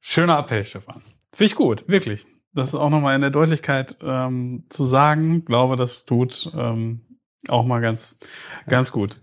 Schöner 0.00 0.38
Appell, 0.38 0.64
Stefan. 0.64 1.02
Finde 1.32 1.50
ich 1.50 1.56
gut, 1.56 1.86
wirklich. 1.88 2.26
Das 2.54 2.68
ist 2.68 2.74
auch 2.74 2.88
nochmal 2.88 3.14
in 3.16 3.20
der 3.20 3.30
Deutlichkeit 3.30 3.98
ähm, 4.02 4.64
zu 4.70 4.84
sagen. 4.84 5.44
glaube, 5.44 5.76
das 5.76 6.06
tut 6.06 6.50
ähm, 6.56 7.05
auch 7.48 7.64
mal 7.64 7.80
ganz, 7.80 8.18
ganz 8.66 8.92
gut. 8.92 9.20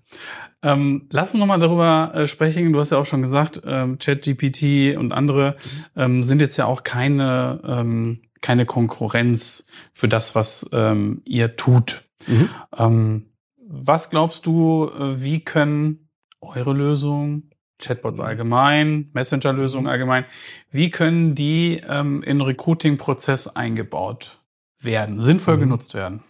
Ähm, 0.64 1.08
lass 1.12 1.34
uns 1.34 1.40
nochmal 1.40 1.60
darüber 1.60 2.12
äh, 2.16 2.26
sprechen. 2.26 2.72
Du 2.72 2.80
hast 2.80 2.92
ja 2.92 2.98
auch 2.98 3.06
schon 3.06 3.22
gesagt, 3.22 3.62
ähm, 3.66 3.98
ChatGPT 3.98 4.96
und 4.98 5.12
andere 5.12 5.58
ähm, 5.96 6.24
sind 6.24 6.40
jetzt 6.40 6.56
ja 6.56 6.66
auch 6.66 6.84
keine, 6.84 7.62
ähm, 7.66 8.22
keine 8.42 8.66
Konkurrenz 8.66 9.68
für 9.92 10.08
das, 10.08 10.36
was 10.36 10.70
ähm, 10.72 11.22
ihr 11.26 11.58
tut. 11.58 12.06
Mhm. 12.28 12.50
Ähm, 12.78 13.26
was 13.58 14.10
glaubst 14.10 14.46
du, 14.46 14.90
äh, 14.90 15.22
wie 15.22 15.44
können 15.44 16.10
eure 16.40 16.74
Lösungen, 16.74 17.50
Chatbots 17.80 18.20
mhm. 18.20 18.26
allgemein, 18.26 19.10
Messenger-Lösungen 19.14 19.86
mhm. 19.86 19.90
allgemein, 19.90 20.26
wie 20.72 20.90
können 20.90 21.36
die 21.36 21.82
ähm, 21.88 22.22
in 22.24 22.40
Recruiting-Prozess 22.40 23.48
eingebaut 23.48 24.40
werden, 24.80 25.22
sinnvoll 25.22 25.58
mhm. 25.58 25.62
genutzt 25.62 25.94
werden? 25.94 26.24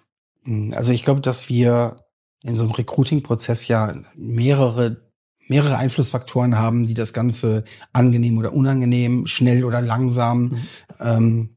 Hm, 0.46 0.74
also 0.76 0.92
ich 0.92 1.04
glaube, 1.04 1.22
dass 1.22 1.50
wir 1.50 1.98
in 2.44 2.56
so 2.56 2.64
einem 2.64 2.74
Recruiting-Prozess 2.74 3.68
ja 3.68 3.96
mehrere 4.16 5.04
mehrere 5.48 5.78
Einflussfaktoren 5.78 6.58
haben, 6.58 6.86
die 6.86 6.94
das 6.94 7.14
Ganze 7.14 7.66
angenehm 7.92 8.38
oder 8.38 8.54
unangenehm, 8.54 9.28
schnell 9.28 9.66
oder 9.66 9.82
langsam 9.82 10.42
mhm. 10.42 10.60
ähm, 11.00 11.50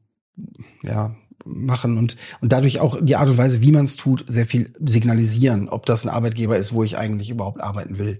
ja, 0.83 1.15
machen 1.45 1.97
und, 1.97 2.17
und 2.41 2.51
dadurch 2.51 2.79
auch 2.79 2.97
die 3.01 3.15
Art 3.15 3.29
und 3.29 3.37
Weise, 3.37 3.61
wie 3.61 3.71
man 3.71 3.85
es 3.85 3.95
tut, 3.95 4.25
sehr 4.27 4.45
viel 4.45 4.73
signalisieren, 4.79 5.69
ob 5.69 5.85
das 5.85 6.05
ein 6.05 6.09
Arbeitgeber 6.09 6.57
ist, 6.57 6.73
wo 6.73 6.83
ich 6.83 6.97
eigentlich 6.97 7.29
überhaupt 7.29 7.61
arbeiten 7.61 7.97
will. 7.97 8.19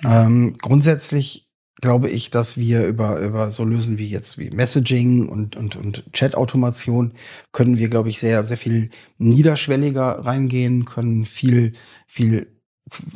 Mhm. 0.00 0.08
Ähm, 0.08 0.56
grundsätzlich 0.60 1.48
glaube 1.82 2.08
ich, 2.08 2.30
dass 2.30 2.56
wir 2.56 2.86
über, 2.86 3.18
über 3.18 3.52
so 3.52 3.64
Lösen 3.64 3.98
wie 3.98 4.08
jetzt 4.08 4.38
wie 4.38 4.50
Messaging 4.50 5.28
und, 5.28 5.56
und, 5.56 5.76
und 5.76 6.10
Chat-Automation 6.12 7.12
können 7.50 7.76
wir, 7.76 7.88
glaube 7.88 8.08
ich, 8.08 8.20
sehr, 8.20 8.44
sehr 8.44 8.56
viel 8.56 8.90
niederschwelliger 9.18 10.24
reingehen, 10.24 10.84
können 10.84 11.26
viel, 11.26 11.74
viel 12.06 12.46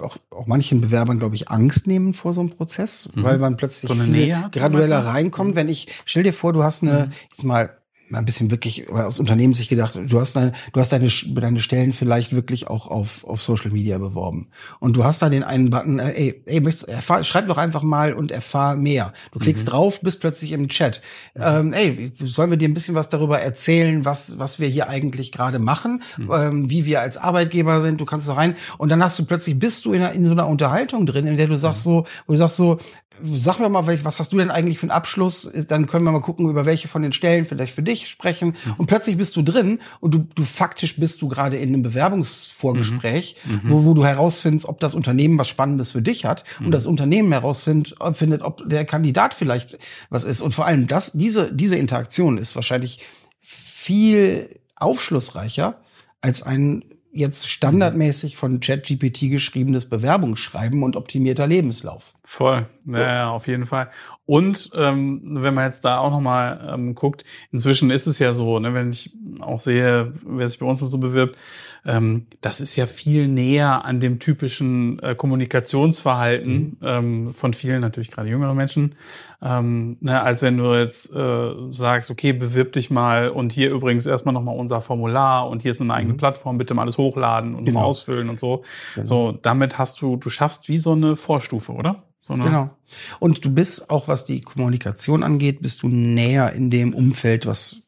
auch, 0.00 0.16
auch 0.30 0.46
manchen 0.46 0.80
Bewerbern, 0.80 1.18
glaube 1.18 1.36
ich, 1.36 1.48
Angst 1.48 1.86
nehmen 1.86 2.12
vor 2.12 2.32
so 2.32 2.40
einem 2.40 2.50
Prozess, 2.50 3.08
mhm. 3.14 3.22
weil 3.22 3.38
man 3.38 3.56
plötzlich 3.56 3.88
so 3.88 3.94
viel 3.94 4.34
gradueller 4.50 5.06
reinkommt. 5.06 5.52
Mhm. 5.52 5.56
Wenn 5.56 5.68
ich, 5.68 5.86
stell 6.04 6.24
dir 6.24 6.32
vor, 6.32 6.52
du 6.52 6.64
hast 6.64 6.82
eine, 6.82 7.06
mhm. 7.06 7.12
jetzt 7.30 7.44
mal 7.44 7.78
mal 8.08 8.18
ein 8.18 8.24
bisschen 8.24 8.50
wirklich 8.50 8.88
aus 8.90 9.18
Unternehmen 9.18 9.54
sich 9.54 9.68
gedacht, 9.68 9.98
du 10.06 10.20
hast 10.20 10.36
deine, 10.36 10.52
du 10.72 10.80
hast 10.80 10.92
deine, 10.92 11.08
deine 11.08 11.60
Stellen 11.60 11.92
vielleicht 11.92 12.32
wirklich 12.32 12.68
auch 12.68 12.86
auf, 12.86 13.24
auf 13.24 13.42
Social 13.42 13.70
Media 13.70 13.98
beworben. 13.98 14.48
Und 14.80 14.96
du 14.96 15.04
hast 15.04 15.22
da 15.22 15.28
den 15.28 15.42
einen 15.42 15.70
Button, 15.70 15.98
äh, 15.98 16.12
ey, 16.12 16.42
ey 16.46 16.60
möchtest, 16.60 16.88
erfahr, 16.88 17.24
schreib 17.24 17.48
doch 17.48 17.58
einfach 17.58 17.82
mal 17.82 18.14
und 18.14 18.30
erfahr 18.30 18.76
mehr. 18.76 19.12
Du 19.32 19.38
klickst 19.38 19.66
mhm. 19.66 19.70
drauf, 19.70 20.00
bist 20.00 20.20
plötzlich 20.20 20.52
im 20.52 20.68
Chat. 20.68 21.00
Mhm. 21.34 21.42
Ähm, 21.42 21.72
ey, 21.72 22.12
sollen 22.22 22.50
wir 22.50 22.58
dir 22.58 22.68
ein 22.68 22.74
bisschen 22.74 22.94
was 22.94 23.08
darüber 23.08 23.40
erzählen, 23.40 24.04
was, 24.04 24.38
was 24.38 24.60
wir 24.60 24.68
hier 24.68 24.88
eigentlich 24.88 25.32
gerade 25.32 25.58
machen, 25.58 26.02
mhm. 26.16 26.30
ähm, 26.32 26.70
wie 26.70 26.84
wir 26.84 27.00
als 27.00 27.16
Arbeitgeber 27.16 27.80
sind, 27.80 28.00
du 28.00 28.04
kannst 28.04 28.28
da 28.28 28.34
rein. 28.34 28.56
Und 28.78 28.90
dann 28.90 29.02
hast 29.02 29.18
du 29.18 29.24
plötzlich, 29.24 29.58
bist 29.58 29.84
du 29.84 29.92
in, 29.92 30.02
einer, 30.02 30.12
in 30.12 30.26
so 30.26 30.32
einer 30.32 30.46
Unterhaltung 30.46 31.06
drin, 31.06 31.26
in 31.26 31.36
der 31.36 31.48
du 31.48 31.56
sagst 31.56 31.86
mhm. 31.86 31.90
so, 31.90 32.06
wo 32.26 32.32
du 32.32 32.38
sagst 32.38 32.56
so, 32.56 32.78
Sag 33.22 33.58
mir 33.58 33.68
mal, 33.68 33.86
was 34.04 34.18
hast 34.18 34.32
du 34.32 34.38
denn 34.38 34.50
eigentlich 34.50 34.78
für 34.78 34.84
einen 34.84 34.90
Abschluss? 34.90 35.50
Dann 35.68 35.86
können 35.86 36.04
wir 36.04 36.12
mal 36.12 36.20
gucken, 36.20 36.48
über 36.48 36.66
welche 36.66 36.88
von 36.88 37.02
den 37.02 37.12
Stellen 37.12 37.44
vielleicht 37.44 37.74
für 37.74 37.82
dich 37.82 38.08
sprechen. 38.08 38.54
Mhm. 38.64 38.74
Und 38.78 38.86
plötzlich 38.86 39.16
bist 39.16 39.36
du 39.36 39.42
drin 39.42 39.80
und 40.00 40.14
du, 40.14 40.26
du 40.34 40.44
faktisch 40.44 40.96
bist 40.96 41.22
du 41.22 41.28
gerade 41.28 41.56
in 41.56 41.70
einem 41.70 41.82
Bewerbungsvorgespräch, 41.82 43.36
mhm. 43.44 43.52
mhm. 43.52 43.60
wo, 43.64 43.84
wo 43.84 43.94
du 43.94 44.04
herausfindest, 44.04 44.68
ob 44.68 44.80
das 44.80 44.94
Unternehmen 44.94 45.38
was 45.38 45.48
Spannendes 45.48 45.92
für 45.92 46.02
dich 46.02 46.24
hat 46.24 46.44
mhm. 46.58 46.66
und 46.66 46.72
das 46.72 46.86
Unternehmen 46.86 47.32
herausfindet, 47.32 47.94
findet, 48.12 48.42
ob 48.42 48.68
der 48.68 48.84
Kandidat 48.84 49.34
vielleicht 49.34 49.78
was 50.10 50.24
ist. 50.24 50.40
Und 50.40 50.52
vor 50.52 50.66
allem 50.66 50.86
das, 50.86 51.12
diese, 51.12 51.52
diese 51.52 51.76
Interaktion 51.76 52.38
ist 52.38 52.54
wahrscheinlich 52.54 53.00
viel 53.40 54.48
aufschlussreicher 54.76 55.80
als 56.20 56.42
ein 56.42 56.84
jetzt 57.16 57.48
standardmäßig 57.48 58.36
von 58.36 58.60
ChatGPT 58.60 59.30
geschriebenes 59.30 59.86
Bewerbungsschreiben 59.86 60.82
und 60.82 60.96
optimierter 60.96 61.46
Lebenslauf. 61.46 62.14
Voll, 62.22 62.66
ja, 62.86 63.00
ja 63.00 63.30
auf 63.30 63.46
jeden 63.46 63.66
Fall. 63.66 63.90
Und 64.26 64.70
ähm, 64.74 65.20
wenn 65.24 65.54
man 65.54 65.64
jetzt 65.64 65.84
da 65.84 65.98
auch 65.98 66.10
nochmal 66.10 66.68
ähm, 66.74 66.96
guckt, 66.96 67.24
inzwischen 67.52 67.90
ist 67.90 68.08
es 68.08 68.18
ja 68.18 68.32
so, 68.32 68.58
ne, 68.58 68.74
wenn 68.74 68.90
ich 68.90 69.16
auch 69.40 69.60
sehe, 69.60 70.14
wer 70.24 70.48
sich 70.48 70.58
bei 70.58 70.66
uns 70.66 70.80
so 70.80 70.98
bewirbt, 70.98 71.38
ähm, 71.84 72.26
das 72.40 72.60
ist 72.60 72.74
ja 72.74 72.86
viel 72.86 73.28
näher 73.28 73.84
an 73.84 74.00
dem 74.00 74.18
typischen 74.18 74.98
äh, 74.98 75.14
Kommunikationsverhalten 75.14 76.52
mhm. 76.52 76.76
ähm, 76.82 77.34
von 77.34 77.54
vielen, 77.54 77.80
natürlich 77.80 78.10
gerade 78.10 78.28
jüngeren 78.28 78.56
Menschen, 78.56 78.96
ähm, 79.40 79.96
ne, 80.00 80.20
als 80.20 80.42
wenn 80.42 80.58
du 80.58 80.74
jetzt 80.74 81.14
äh, 81.14 81.50
sagst, 81.70 82.10
okay, 82.10 82.32
bewirb 82.32 82.72
dich 82.72 82.90
mal 82.90 83.28
und 83.28 83.52
hier 83.52 83.70
übrigens 83.70 84.06
erstmal 84.06 84.32
nochmal 84.32 84.56
unser 84.56 84.80
Formular 84.80 85.48
und 85.48 85.62
hier 85.62 85.70
ist 85.70 85.80
eine 85.80 85.94
eigene 85.94 86.14
mhm. 86.14 86.18
Plattform, 86.18 86.58
bitte 86.58 86.74
mal 86.74 86.82
alles 86.82 86.98
hochladen 86.98 87.54
und 87.54 87.64
genau. 87.64 87.82
ausfüllen 87.82 88.28
und 88.28 88.40
so. 88.40 88.64
Genau. 88.96 89.06
So, 89.06 89.38
damit 89.40 89.78
hast 89.78 90.02
du, 90.02 90.16
du 90.16 90.28
schaffst 90.30 90.68
wie 90.68 90.78
so 90.78 90.92
eine 90.92 91.14
Vorstufe, 91.14 91.72
oder? 91.72 92.02
So 92.26 92.34
genau. 92.34 92.70
Und 93.18 93.44
du 93.44 93.50
bist 93.50 93.90
auch, 93.90 94.08
was 94.08 94.24
die 94.24 94.40
Kommunikation 94.40 95.22
angeht, 95.22 95.62
bist 95.62 95.82
du 95.82 95.88
näher 95.88 96.52
in 96.52 96.70
dem 96.70 96.94
Umfeld, 96.94 97.46
was, 97.46 97.82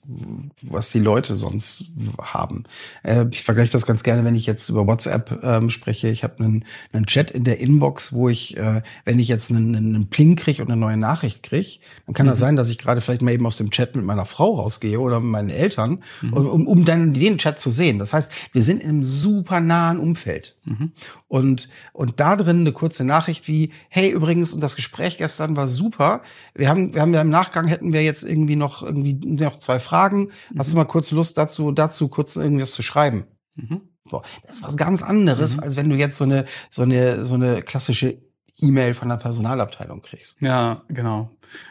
was 0.62 0.90
die 0.90 0.98
Leute 0.98 1.36
sonst 1.36 1.84
haben. 2.20 2.64
Äh, 3.02 3.26
ich 3.30 3.42
vergleiche 3.42 3.72
das 3.72 3.86
ganz 3.86 4.02
gerne, 4.02 4.24
wenn 4.24 4.34
ich 4.34 4.46
jetzt 4.46 4.68
über 4.68 4.86
WhatsApp 4.86 5.40
ähm, 5.42 5.70
spreche. 5.70 6.08
Ich 6.08 6.24
habe 6.24 6.42
einen, 6.42 6.64
einen 6.92 7.06
Chat 7.06 7.30
in 7.30 7.44
der 7.44 7.60
Inbox, 7.60 8.12
wo 8.12 8.28
ich, 8.28 8.56
äh, 8.56 8.82
wenn 9.04 9.18
ich 9.18 9.28
jetzt 9.28 9.50
einen, 9.50 9.76
einen 9.76 10.08
Pling 10.08 10.36
kriege 10.36 10.62
und 10.62 10.70
eine 10.70 10.80
neue 10.80 10.96
Nachricht 10.96 11.42
kriege, 11.42 11.78
dann 12.06 12.14
kann 12.14 12.26
mhm. 12.26 12.30
das 12.30 12.38
sein, 12.38 12.56
dass 12.56 12.68
ich 12.68 12.78
gerade 12.78 13.00
vielleicht 13.00 13.22
mal 13.22 13.32
eben 13.32 13.46
aus 13.46 13.56
dem 13.56 13.70
Chat 13.70 13.96
mit 13.96 14.04
meiner 14.04 14.26
Frau 14.26 14.54
rausgehe 14.56 14.98
oder 14.98 15.20
mit 15.20 15.30
meinen 15.30 15.50
Eltern, 15.50 16.02
mhm. 16.22 16.32
um, 16.32 16.66
um 16.66 16.84
dann 16.84 17.12
den 17.12 17.38
Chat 17.38 17.60
zu 17.60 17.70
sehen. 17.70 17.98
Das 17.98 18.12
heißt, 18.12 18.30
wir 18.52 18.62
sind 18.62 18.82
in 18.82 18.88
einem 18.88 19.04
super 19.04 19.60
nahen 19.60 19.98
Umfeld. 19.98 20.56
Mhm. 20.64 20.92
Und, 21.28 21.68
und 21.92 22.20
da 22.20 22.36
drin 22.36 22.60
eine 22.60 22.72
kurze 22.72 23.04
Nachricht 23.04 23.48
wie, 23.48 23.70
hey, 23.88 24.10
übrigens, 24.10 24.52
und 24.52 24.62
das 24.62 24.76
Gespräch 24.76 24.87
Gespräch 24.88 25.18
gestern 25.18 25.54
war 25.54 25.68
super. 25.68 26.22
Wir 26.54 26.68
haben, 26.68 26.94
wir 26.94 27.02
haben 27.02 27.12
ja 27.12 27.20
im 27.20 27.28
Nachgang 27.28 27.66
hätten 27.66 27.92
wir 27.92 28.02
jetzt 28.02 28.24
irgendwie 28.24 28.56
noch 28.56 28.82
irgendwie 28.82 29.14
noch 29.14 29.56
zwei 29.56 29.78
Fragen. 29.78 30.30
Mhm. 30.50 30.58
Hast 30.58 30.72
du 30.72 30.76
mal 30.76 30.84
kurz 30.84 31.10
Lust 31.10 31.36
dazu, 31.36 31.72
dazu 31.72 32.08
kurz 32.08 32.36
irgendwas 32.36 32.72
zu 32.72 32.82
schreiben? 32.82 33.26
Mhm. 33.54 33.82
So, 34.08 34.22
das 34.46 34.56
ist 34.56 34.62
was 34.62 34.78
ganz 34.78 35.02
anderes, 35.02 35.58
mhm. 35.58 35.62
als 35.62 35.76
wenn 35.76 35.90
du 35.90 35.96
jetzt 35.96 36.16
so 36.16 36.24
eine, 36.24 36.46
so 36.70 36.82
eine, 36.82 37.26
so 37.26 37.34
eine 37.34 37.60
klassische 37.60 38.16
E-Mail 38.60 38.94
von 38.94 39.08
der 39.08 39.16
Personalabteilung 39.16 40.00
kriegst. 40.00 40.40
Ja, 40.40 40.82
genau. 40.88 41.30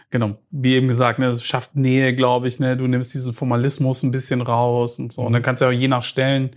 Genau. 0.10 0.38
Wie 0.52 0.76
eben 0.76 0.88
gesagt, 0.88 1.20
ne, 1.20 1.26
es 1.26 1.44
schafft 1.44 1.76
Nähe, 1.76 2.16
glaube 2.16 2.48
ich, 2.48 2.60
ne, 2.60 2.78
du 2.78 2.88
nimmst 2.88 3.14
diesen 3.14 3.34
Formalismus 3.34 4.04
ein 4.04 4.12
bisschen 4.12 4.42
raus 4.42 5.00
und 5.00 5.12
so. 5.12 5.24
Und 5.24 5.34
dann 5.34 5.42
kannst 5.42 5.62
du 5.62 5.66
ja 5.66 5.72
auch 5.72 5.78
je 5.78 5.88
nach 5.88 6.04
Stellen, 6.04 6.52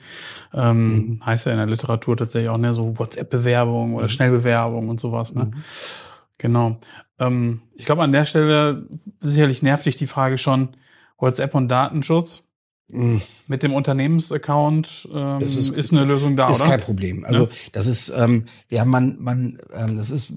ähm, 0.55 0.87
mhm. 0.87 1.27
heißt 1.27 1.46
ja 1.46 1.53
in 1.53 1.59
der 1.59 1.66
Literatur 1.66 2.16
tatsächlich 2.16 2.51
auch, 2.51 2.59
ne, 2.59 2.75
so 2.75 2.96
WhatsApp-Bewerbung 2.99 3.94
oder 3.94 4.05
mhm. 4.05 4.11
Schnellbewerbung 4.11 4.88
und 4.88 5.01
sowas, 5.01 5.35
ne. 5.35 5.46
Mhm. 5.46 5.55
Genau. 6.40 6.79
Ähm, 7.18 7.61
ich 7.74 7.85
glaube, 7.85 8.03
an 8.03 8.12
der 8.12 8.24
Stelle 8.24 8.87
sicherlich 9.20 9.62
nervt 9.62 9.85
dich 9.85 9.96
die 9.96 10.07
Frage 10.07 10.38
schon, 10.38 10.70
WhatsApp 11.18 11.55
und 11.55 11.68
Datenschutz. 11.68 12.42
Mhm. 12.88 13.20
Mit 13.46 13.62
dem 13.62 13.72
Unternehmensaccount 13.72 15.09
ähm, 15.14 15.38
ist, 15.38 15.68
ist, 15.68 15.92
eine 15.92 16.05
Lösung 16.05 16.37
da, 16.37 16.46
ist 16.46 16.57
oder? 16.57 16.64
Ist 16.64 16.70
kein 16.70 16.81
Problem. 16.81 17.24
Also 17.24 17.44
ja? 17.44 17.48
das 17.72 17.87
ist, 17.87 18.12
ähm, 18.16 18.46
ja, 18.68 18.85
man, 18.85 19.16
man, 19.20 19.59
ähm, 19.72 19.96
das 19.96 20.11
ist 20.11 20.33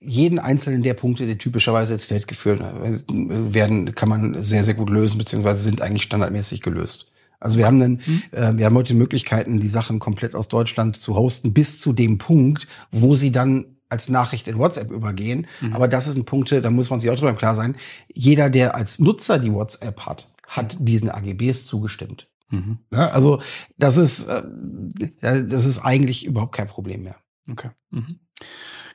jeden 0.00 0.38
einzelnen 0.38 0.82
der 0.82 0.94
Punkte, 0.94 1.26
die 1.26 1.36
typischerweise 1.36 1.92
ins 1.92 2.04
Feld 2.04 2.28
geführt 2.28 2.62
werden, 3.10 3.94
kann 3.94 4.08
man 4.08 4.42
sehr, 4.42 4.62
sehr 4.62 4.74
gut 4.74 4.90
lösen, 4.90 5.18
beziehungsweise 5.18 5.60
sind 5.60 5.82
eigentlich 5.82 6.04
standardmäßig 6.04 6.62
gelöst. 6.62 7.10
Also 7.40 7.58
wir 7.58 7.66
haben 7.66 7.80
dann, 7.80 8.00
mhm. 8.06 8.22
äh, 8.30 8.56
wir 8.56 8.66
haben 8.66 8.76
heute 8.76 8.94
Möglichkeiten, 8.94 9.60
die 9.60 9.68
Sachen 9.68 9.98
komplett 9.98 10.34
aus 10.34 10.48
Deutschland 10.48 10.96
zu 10.96 11.16
hosten, 11.16 11.52
bis 11.52 11.78
zu 11.78 11.92
dem 11.92 12.18
Punkt, 12.18 12.66
wo 12.90 13.16
sie 13.16 13.32
dann 13.32 13.77
als 13.88 14.08
Nachricht 14.08 14.48
in 14.48 14.58
WhatsApp 14.58 14.90
übergehen. 14.90 15.46
Mhm. 15.60 15.74
Aber 15.74 15.88
das 15.88 16.06
ist 16.06 16.16
ein 16.16 16.24
Punkt, 16.24 16.52
da 16.52 16.70
muss 16.70 16.90
man 16.90 17.00
sich 17.00 17.10
auch 17.10 17.16
drüber 17.16 17.34
klar 17.34 17.54
sein. 17.54 17.76
Jeder, 18.12 18.50
der 18.50 18.74
als 18.74 18.98
Nutzer 18.98 19.38
die 19.38 19.52
WhatsApp 19.52 20.00
hat, 20.00 20.32
hat 20.46 20.76
diesen 20.80 21.10
AGBs 21.10 21.66
zugestimmt. 21.66 22.28
Mhm. 22.50 22.78
Ja, 22.92 23.08
also 23.10 23.40
das 23.76 23.96
ist, 23.98 24.24
äh, 24.24 24.42
das 25.20 25.64
ist 25.64 25.80
eigentlich 25.80 26.24
überhaupt 26.24 26.54
kein 26.54 26.68
Problem 26.68 27.02
mehr. 27.02 27.16
Okay. 27.50 27.70
Mhm. 27.90 28.20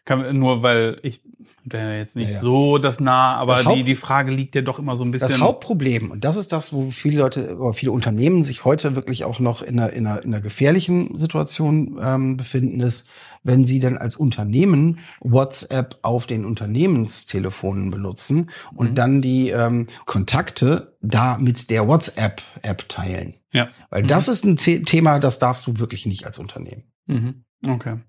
Kann, 0.05 0.37
nur 0.37 0.63
weil 0.63 0.99
ich 1.01 1.21
bin 1.63 1.79
jetzt 1.91 2.17
nicht 2.17 2.29
ja, 2.29 2.35
ja. 2.35 2.41
so 2.41 2.77
das 2.77 2.99
nah, 2.99 3.35
aber 3.35 3.63
das 3.63 3.73
die, 3.73 3.83
die 3.83 3.95
Frage 3.95 4.31
liegt 4.31 4.53
ja 4.53 4.61
doch 4.61 4.77
immer 4.77 4.97
so 4.97 5.05
ein 5.05 5.11
bisschen. 5.11 5.29
Das 5.29 5.39
Hauptproblem, 5.39 6.11
und 6.11 6.25
das 6.25 6.35
ist 6.35 6.51
das, 6.51 6.73
wo 6.73 6.91
viele 6.91 7.19
Leute 7.19 7.57
oder 7.57 7.73
viele 7.73 7.93
Unternehmen 7.93 8.43
sich 8.43 8.65
heute 8.65 8.95
wirklich 8.95 9.23
auch 9.23 9.39
noch 9.39 9.61
in 9.61 9.79
einer, 9.79 9.93
in 9.93 10.05
einer, 10.05 10.21
in 10.21 10.33
einer 10.33 10.41
gefährlichen 10.41 11.17
Situation 11.17 11.97
ähm, 12.01 12.35
befinden, 12.35 12.81
ist, 12.81 13.09
wenn 13.43 13.65
sie 13.65 13.79
dann 13.79 13.97
als 13.97 14.17
Unternehmen 14.17 14.99
WhatsApp 15.21 15.99
auf 16.01 16.27
den 16.27 16.43
Unternehmenstelefonen 16.43 17.89
benutzen 17.91 18.49
und 18.75 18.91
mhm. 18.91 18.95
dann 18.95 19.21
die 19.21 19.49
ähm, 19.49 19.87
Kontakte 20.05 20.97
da 21.01 21.37
mit 21.37 21.69
der 21.69 21.87
WhatsApp-App 21.87 22.89
teilen. 22.89 23.35
Ja. 23.51 23.69
Weil 23.89 24.03
mhm. 24.03 24.07
das 24.07 24.27
ist 24.27 24.43
ein 24.43 24.57
The 24.57 24.83
Thema, 24.83 25.19
das 25.19 25.39
darfst 25.39 25.65
du 25.67 25.79
wirklich 25.79 26.05
nicht 26.05 26.25
als 26.25 26.39
Unternehmen. 26.39 26.83
Mhm. 27.05 27.45
Okay. 27.65 27.99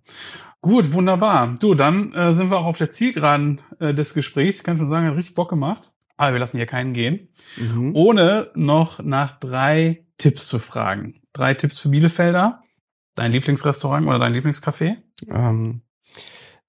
Gut, 0.64 0.94
wunderbar. 0.94 1.57
Du, 1.59 1.74
dann 1.74 2.14
äh, 2.14 2.33
sind 2.33 2.50
wir 2.50 2.57
auch 2.57 2.64
auf 2.64 2.79
der 2.79 2.88
Zielgeraden 2.88 3.61
äh, 3.81 3.92
des 3.92 4.14
Gesprächs. 4.14 4.57
Ich 4.57 4.64
kann 4.64 4.79
schon 4.79 4.88
sagen, 4.88 5.07
hat 5.07 5.14
richtig 5.14 5.35
Bock 5.35 5.50
gemacht. 5.50 5.92
Aber 6.16 6.33
wir 6.33 6.38
lassen 6.38 6.57
hier 6.57 6.64
keinen 6.64 6.94
gehen. 6.94 7.29
Mhm. 7.59 7.94
Ohne 7.94 8.50
noch 8.55 9.03
nach 9.03 9.38
drei 9.38 10.07
Tipps 10.16 10.48
zu 10.48 10.59
fragen. 10.59 11.20
Drei 11.35 11.53
Tipps 11.53 11.77
für 11.77 11.90
Bielefelder. 11.90 12.62
Dein 13.14 13.33
Lieblingsrestaurant 13.33 14.07
oder 14.07 14.18
dein 14.18 14.33
Lieblingscafé? 14.33 14.96
Ähm, 15.29 15.83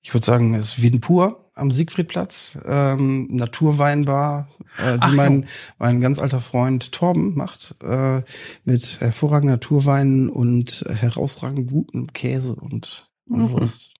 ich 0.01 0.13
würde 0.13 0.25
sagen, 0.25 0.55
es 0.55 0.73
ist 0.73 0.81
Wien 0.81 0.99
pur 0.99 1.49
am 1.53 1.71
Siegfriedplatz, 1.71 2.59
ähm, 2.65 3.27
Naturweinbar, 3.31 4.49
äh, 4.77 4.95
die 4.95 4.99
Ach, 4.99 5.13
mein, 5.13 5.47
mein 5.77 6.01
ganz 6.01 6.19
alter 6.19 6.41
Freund 6.41 6.91
Torben 6.91 7.33
macht, 7.35 7.75
äh, 7.81 8.23
mit 8.65 8.99
hervorragenden 8.99 9.55
Naturweinen 9.55 10.29
und 10.29 10.83
herausragend 10.89 11.71
gutem 11.71 12.11
Käse 12.11 12.55
und, 12.55 13.09
und 13.27 13.39
mhm. 13.39 13.51
Wurst. 13.51 13.93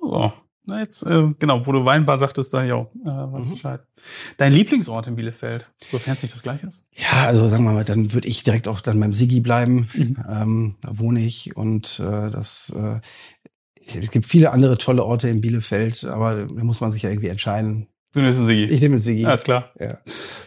So. 0.00 0.32
Na 0.64 0.78
jetzt, 0.78 1.02
äh, 1.02 1.34
genau, 1.40 1.66
wo 1.66 1.72
du 1.72 1.84
Weinbar 1.84 2.18
sagtest, 2.18 2.54
da 2.54 2.62
ja 2.62 2.86
äh, 3.04 3.08
mhm. 3.08 3.50
Bescheid. 3.50 3.80
Dein 4.36 4.52
Lieblingsort 4.52 5.08
in 5.08 5.16
Bielefeld, 5.16 5.68
sofern 5.90 6.14
es 6.14 6.22
nicht 6.22 6.34
das 6.34 6.42
gleiche 6.42 6.68
ist? 6.68 6.86
Ja, 6.94 7.26
also 7.26 7.48
sagen 7.48 7.64
wir 7.64 7.72
mal, 7.72 7.84
dann 7.84 8.12
würde 8.12 8.28
ich 8.28 8.44
direkt 8.44 8.68
auch 8.68 8.80
dann 8.80 9.00
beim 9.00 9.12
Sigi 9.12 9.40
bleiben. 9.40 9.88
Mhm. 9.92 10.16
Ähm, 10.28 10.76
da 10.80 10.98
wohne 11.00 11.20
ich 11.20 11.56
und 11.56 11.98
äh, 11.98 12.30
das 12.30 12.72
äh, 12.76 13.00
es 13.84 14.10
gibt 14.12 14.24
viele 14.24 14.52
andere 14.52 14.78
tolle 14.78 15.04
Orte 15.04 15.28
in 15.28 15.40
Bielefeld, 15.40 16.04
aber 16.04 16.46
da 16.46 16.64
muss 16.64 16.80
man 16.80 16.92
sich 16.92 17.02
ja 17.02 17.10
irgendwie 17.10 17.28
entscheiden. 17.28 17.88
Du 18.12 18.20
nimmst 18.20 18.44
Sigi. 18.44 18.64
Ich 18.64 18.80
nehme 18.80 18.98
Sigi. 18.98 19.24
Alles 19.24 19.42
klar. 19.42 19.70
Ja. 19.80 19.98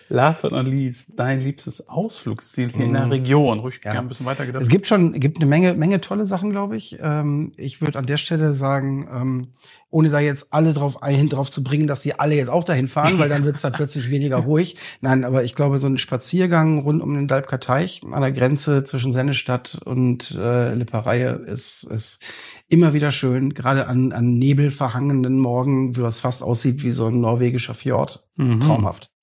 Last 0.08 0.44
but 0.44 0.52
not 0.52 0.66
least, 0.66 1.18
dein 1.18 1.42
liebstes 1.42 1.90
Ausflugsziel 1.90 2.70
hier 2.70 2.86
mm. 2.86 2.88
in 2.88 2.94
der 2.94 3.06
mhm. 3.06 3.12
Region. 3.12 3.60
Ruhig 3.60 3.82
ja. 3.84 3.92
ein 3.94 4.08
bisschen 4.08 4.26
weiter 4.28 4.46
gedacht. 4.46 4.62
Es 4.62 4.70
gibt 4.70 4.86
schon, 4.86 5.14
gibt 5.20 5.38
eine 5.38 5.48
Menge, 5.48 5.74
Menge 5.74 6.00
tolle 6.00 6.28
Sachen, 6.28 6.52
glaube 6.52 6.78
ich. 6.78 6.98
Ähm, 7.02 7.54
ich 7.58 7.82
würde 7.82 7.98
an 7.98 8.06
der 8.06 8.18
Stelle 8.18 8.54
sagen, 8.54 9.08
ähm, 9.12 9.48
ohne 9.90 10.10
da 10.10 10.20
jetzt 10.20 10.54
alle 10.54 10.74
drauf 10.74 11.02
ein, 11.02 11.30
drauf 11.30 11.50
zu 11.50 11.64
bringen, 11.64 11.88
dass 11.88 12.02
sie 12.02 12.20
alle 12.20 12.36
jetzt 12.36 12.50
auch 12.50 12.64
dahin 12.64 12.88
fahren, 12.88 13.18
weil 13.18 13.30
dann 13.30 13.46
wird 13.46 13.56
es 13.56 13.64
dann 13.64 13.72
plötzlich 13.74 14.12
weniger 14.12 14.38
ruhig. 14.38 14.76
Nein, 15.02 15.24
aber 15.24 15.44
ich 15.44 15.56
glaube, 15.56 15.80
so 15.80 15.88
ein 15.88 15.98
Spaziergang 15.98 16.80
rund 16.80 17.02
um 17.02 17.16
den 17.16 17.28
Dalbker 17.28 17.60
Teich 17.60 18.02
an 18.12 18.22
der 18.22 18.32
Grenze 18.32 18.84
zwischen 18.84 19.14
Sennestadt 19.14 19.80
und 19.86 20.32
äh, 20.38 20.76
Lippereie 20.76 21.30
ist, 21.30 21.84
ist 21.84 22.20
immer 22.68 22.94
wieder 22.94 23.12
schön, 23.12 23.54
gerade 23.54 23.88
an, 23.88 24.12
an 24.12 24.38
nebelverhangenen 24.38 25.40
Morgen, 25.40 25.98
wo 25.98 26.02
das 26.02 26.20
fast 26.20 26.44
aussieht 26.44 26.84
wie 26.84 26.92
so 26.92 27.08
ein 27.08 27.22
norwegischer 27.22 27.74
Fjord. 27.74 28.28
Mhm. 28.36 28.60
Traumhaft. 28.60 29.15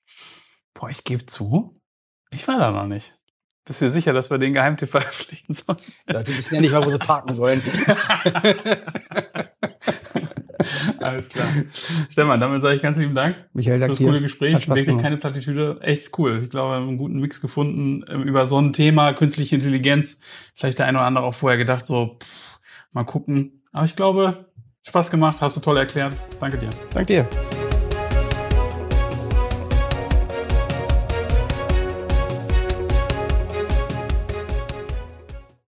Boah, 0.74 0.90
ich 0.90 1.04
gebe 1.04 1.26
zu, 1.26 1.78
ich 2.30 2.48
war 2.48 2.58
da 2.58 2.70
noch 2.70 2.86
nicht. 2.86 3.14
Bist 3.64 3.80
du 3.80 3.88
sicher, 3.90 4.12
dass 4.12 4.28
wir 4.30 4.38
den 4.38 4.54
Geheimtipp 4.54 4.88
verpflichten 4.90 5.54
sollen? 5.54 5.78
Leute 6.06 6.36
wissen 6.36 6.56
ja 6.56 6.60
nicht 6.60 6.72
mal, 6.72 6.84
wo 6.84 6.90
sie 6.90 6.98
parken 6.98 7.32
sollen. 7.32 7.62
Alles 11.00 11.28
klar. 11.28 11.46
Stefan, 12.10 12.40
damit 12.40 12.62
sage 12.62 12.76
ich 12.76 12.82
ganz 12.82 12.96
lieben 12.96 13.14
Dank 13.14 13.36
Michael, 13.52 13.80
danke 13.80 13.96
für 13.96 14.02
das 14.02 14.08
coole 14.08 14.20
Gespräch. 14.20 14.68
Wirklich 14.68 14.98
keine 14.98 15.16
Plattitüde. 15.16 15.78
Echt 15.80 16.16
cool. 16.18 16.40
Ich 16.42 16.50
glaube, 16.50 16.70
wir 16.70 16.76
haben 16.76 16.88
einen 16.88 16.98
guten 16.98 17.18
Mix 17.18 17.40
gefunden 17.40 18.04
ähm, 18.08 18.22
über 18.22 18.46
so 18.46 18.60
ein 18.60 18.72
Thema, 18.72 19.12
künstliche 19.12 19.56
Intelligenz. 19.56 20.20
Vielleicht 20.54 20.78
der 20.78 20.86
eine 20.86 20.98
oder 20.98 21.06
andere 21.06 21.24
auch 21.24 21.34
vorher 21.34 21.58
gedacht, 21.58 21.84
so, 21.86 22.18
pff, 22.22 22.58
mal 22.92 23.04
gucken. 23.04 23.62
Aber 23.72 23.84
ich 23.84 23.96
glaube, 23.96 24.46
Spaß 24.86 25.10
gemacht, 25.10 25.40
hast 25.40 25.56
du 25.56 25.60
toll 25.60 25.76
erklärt. 25.76 26.16
Danke 26.40 26.58
dir. 26.58 26.70
Danke 26.94 27.06
dir. 27.06 27.28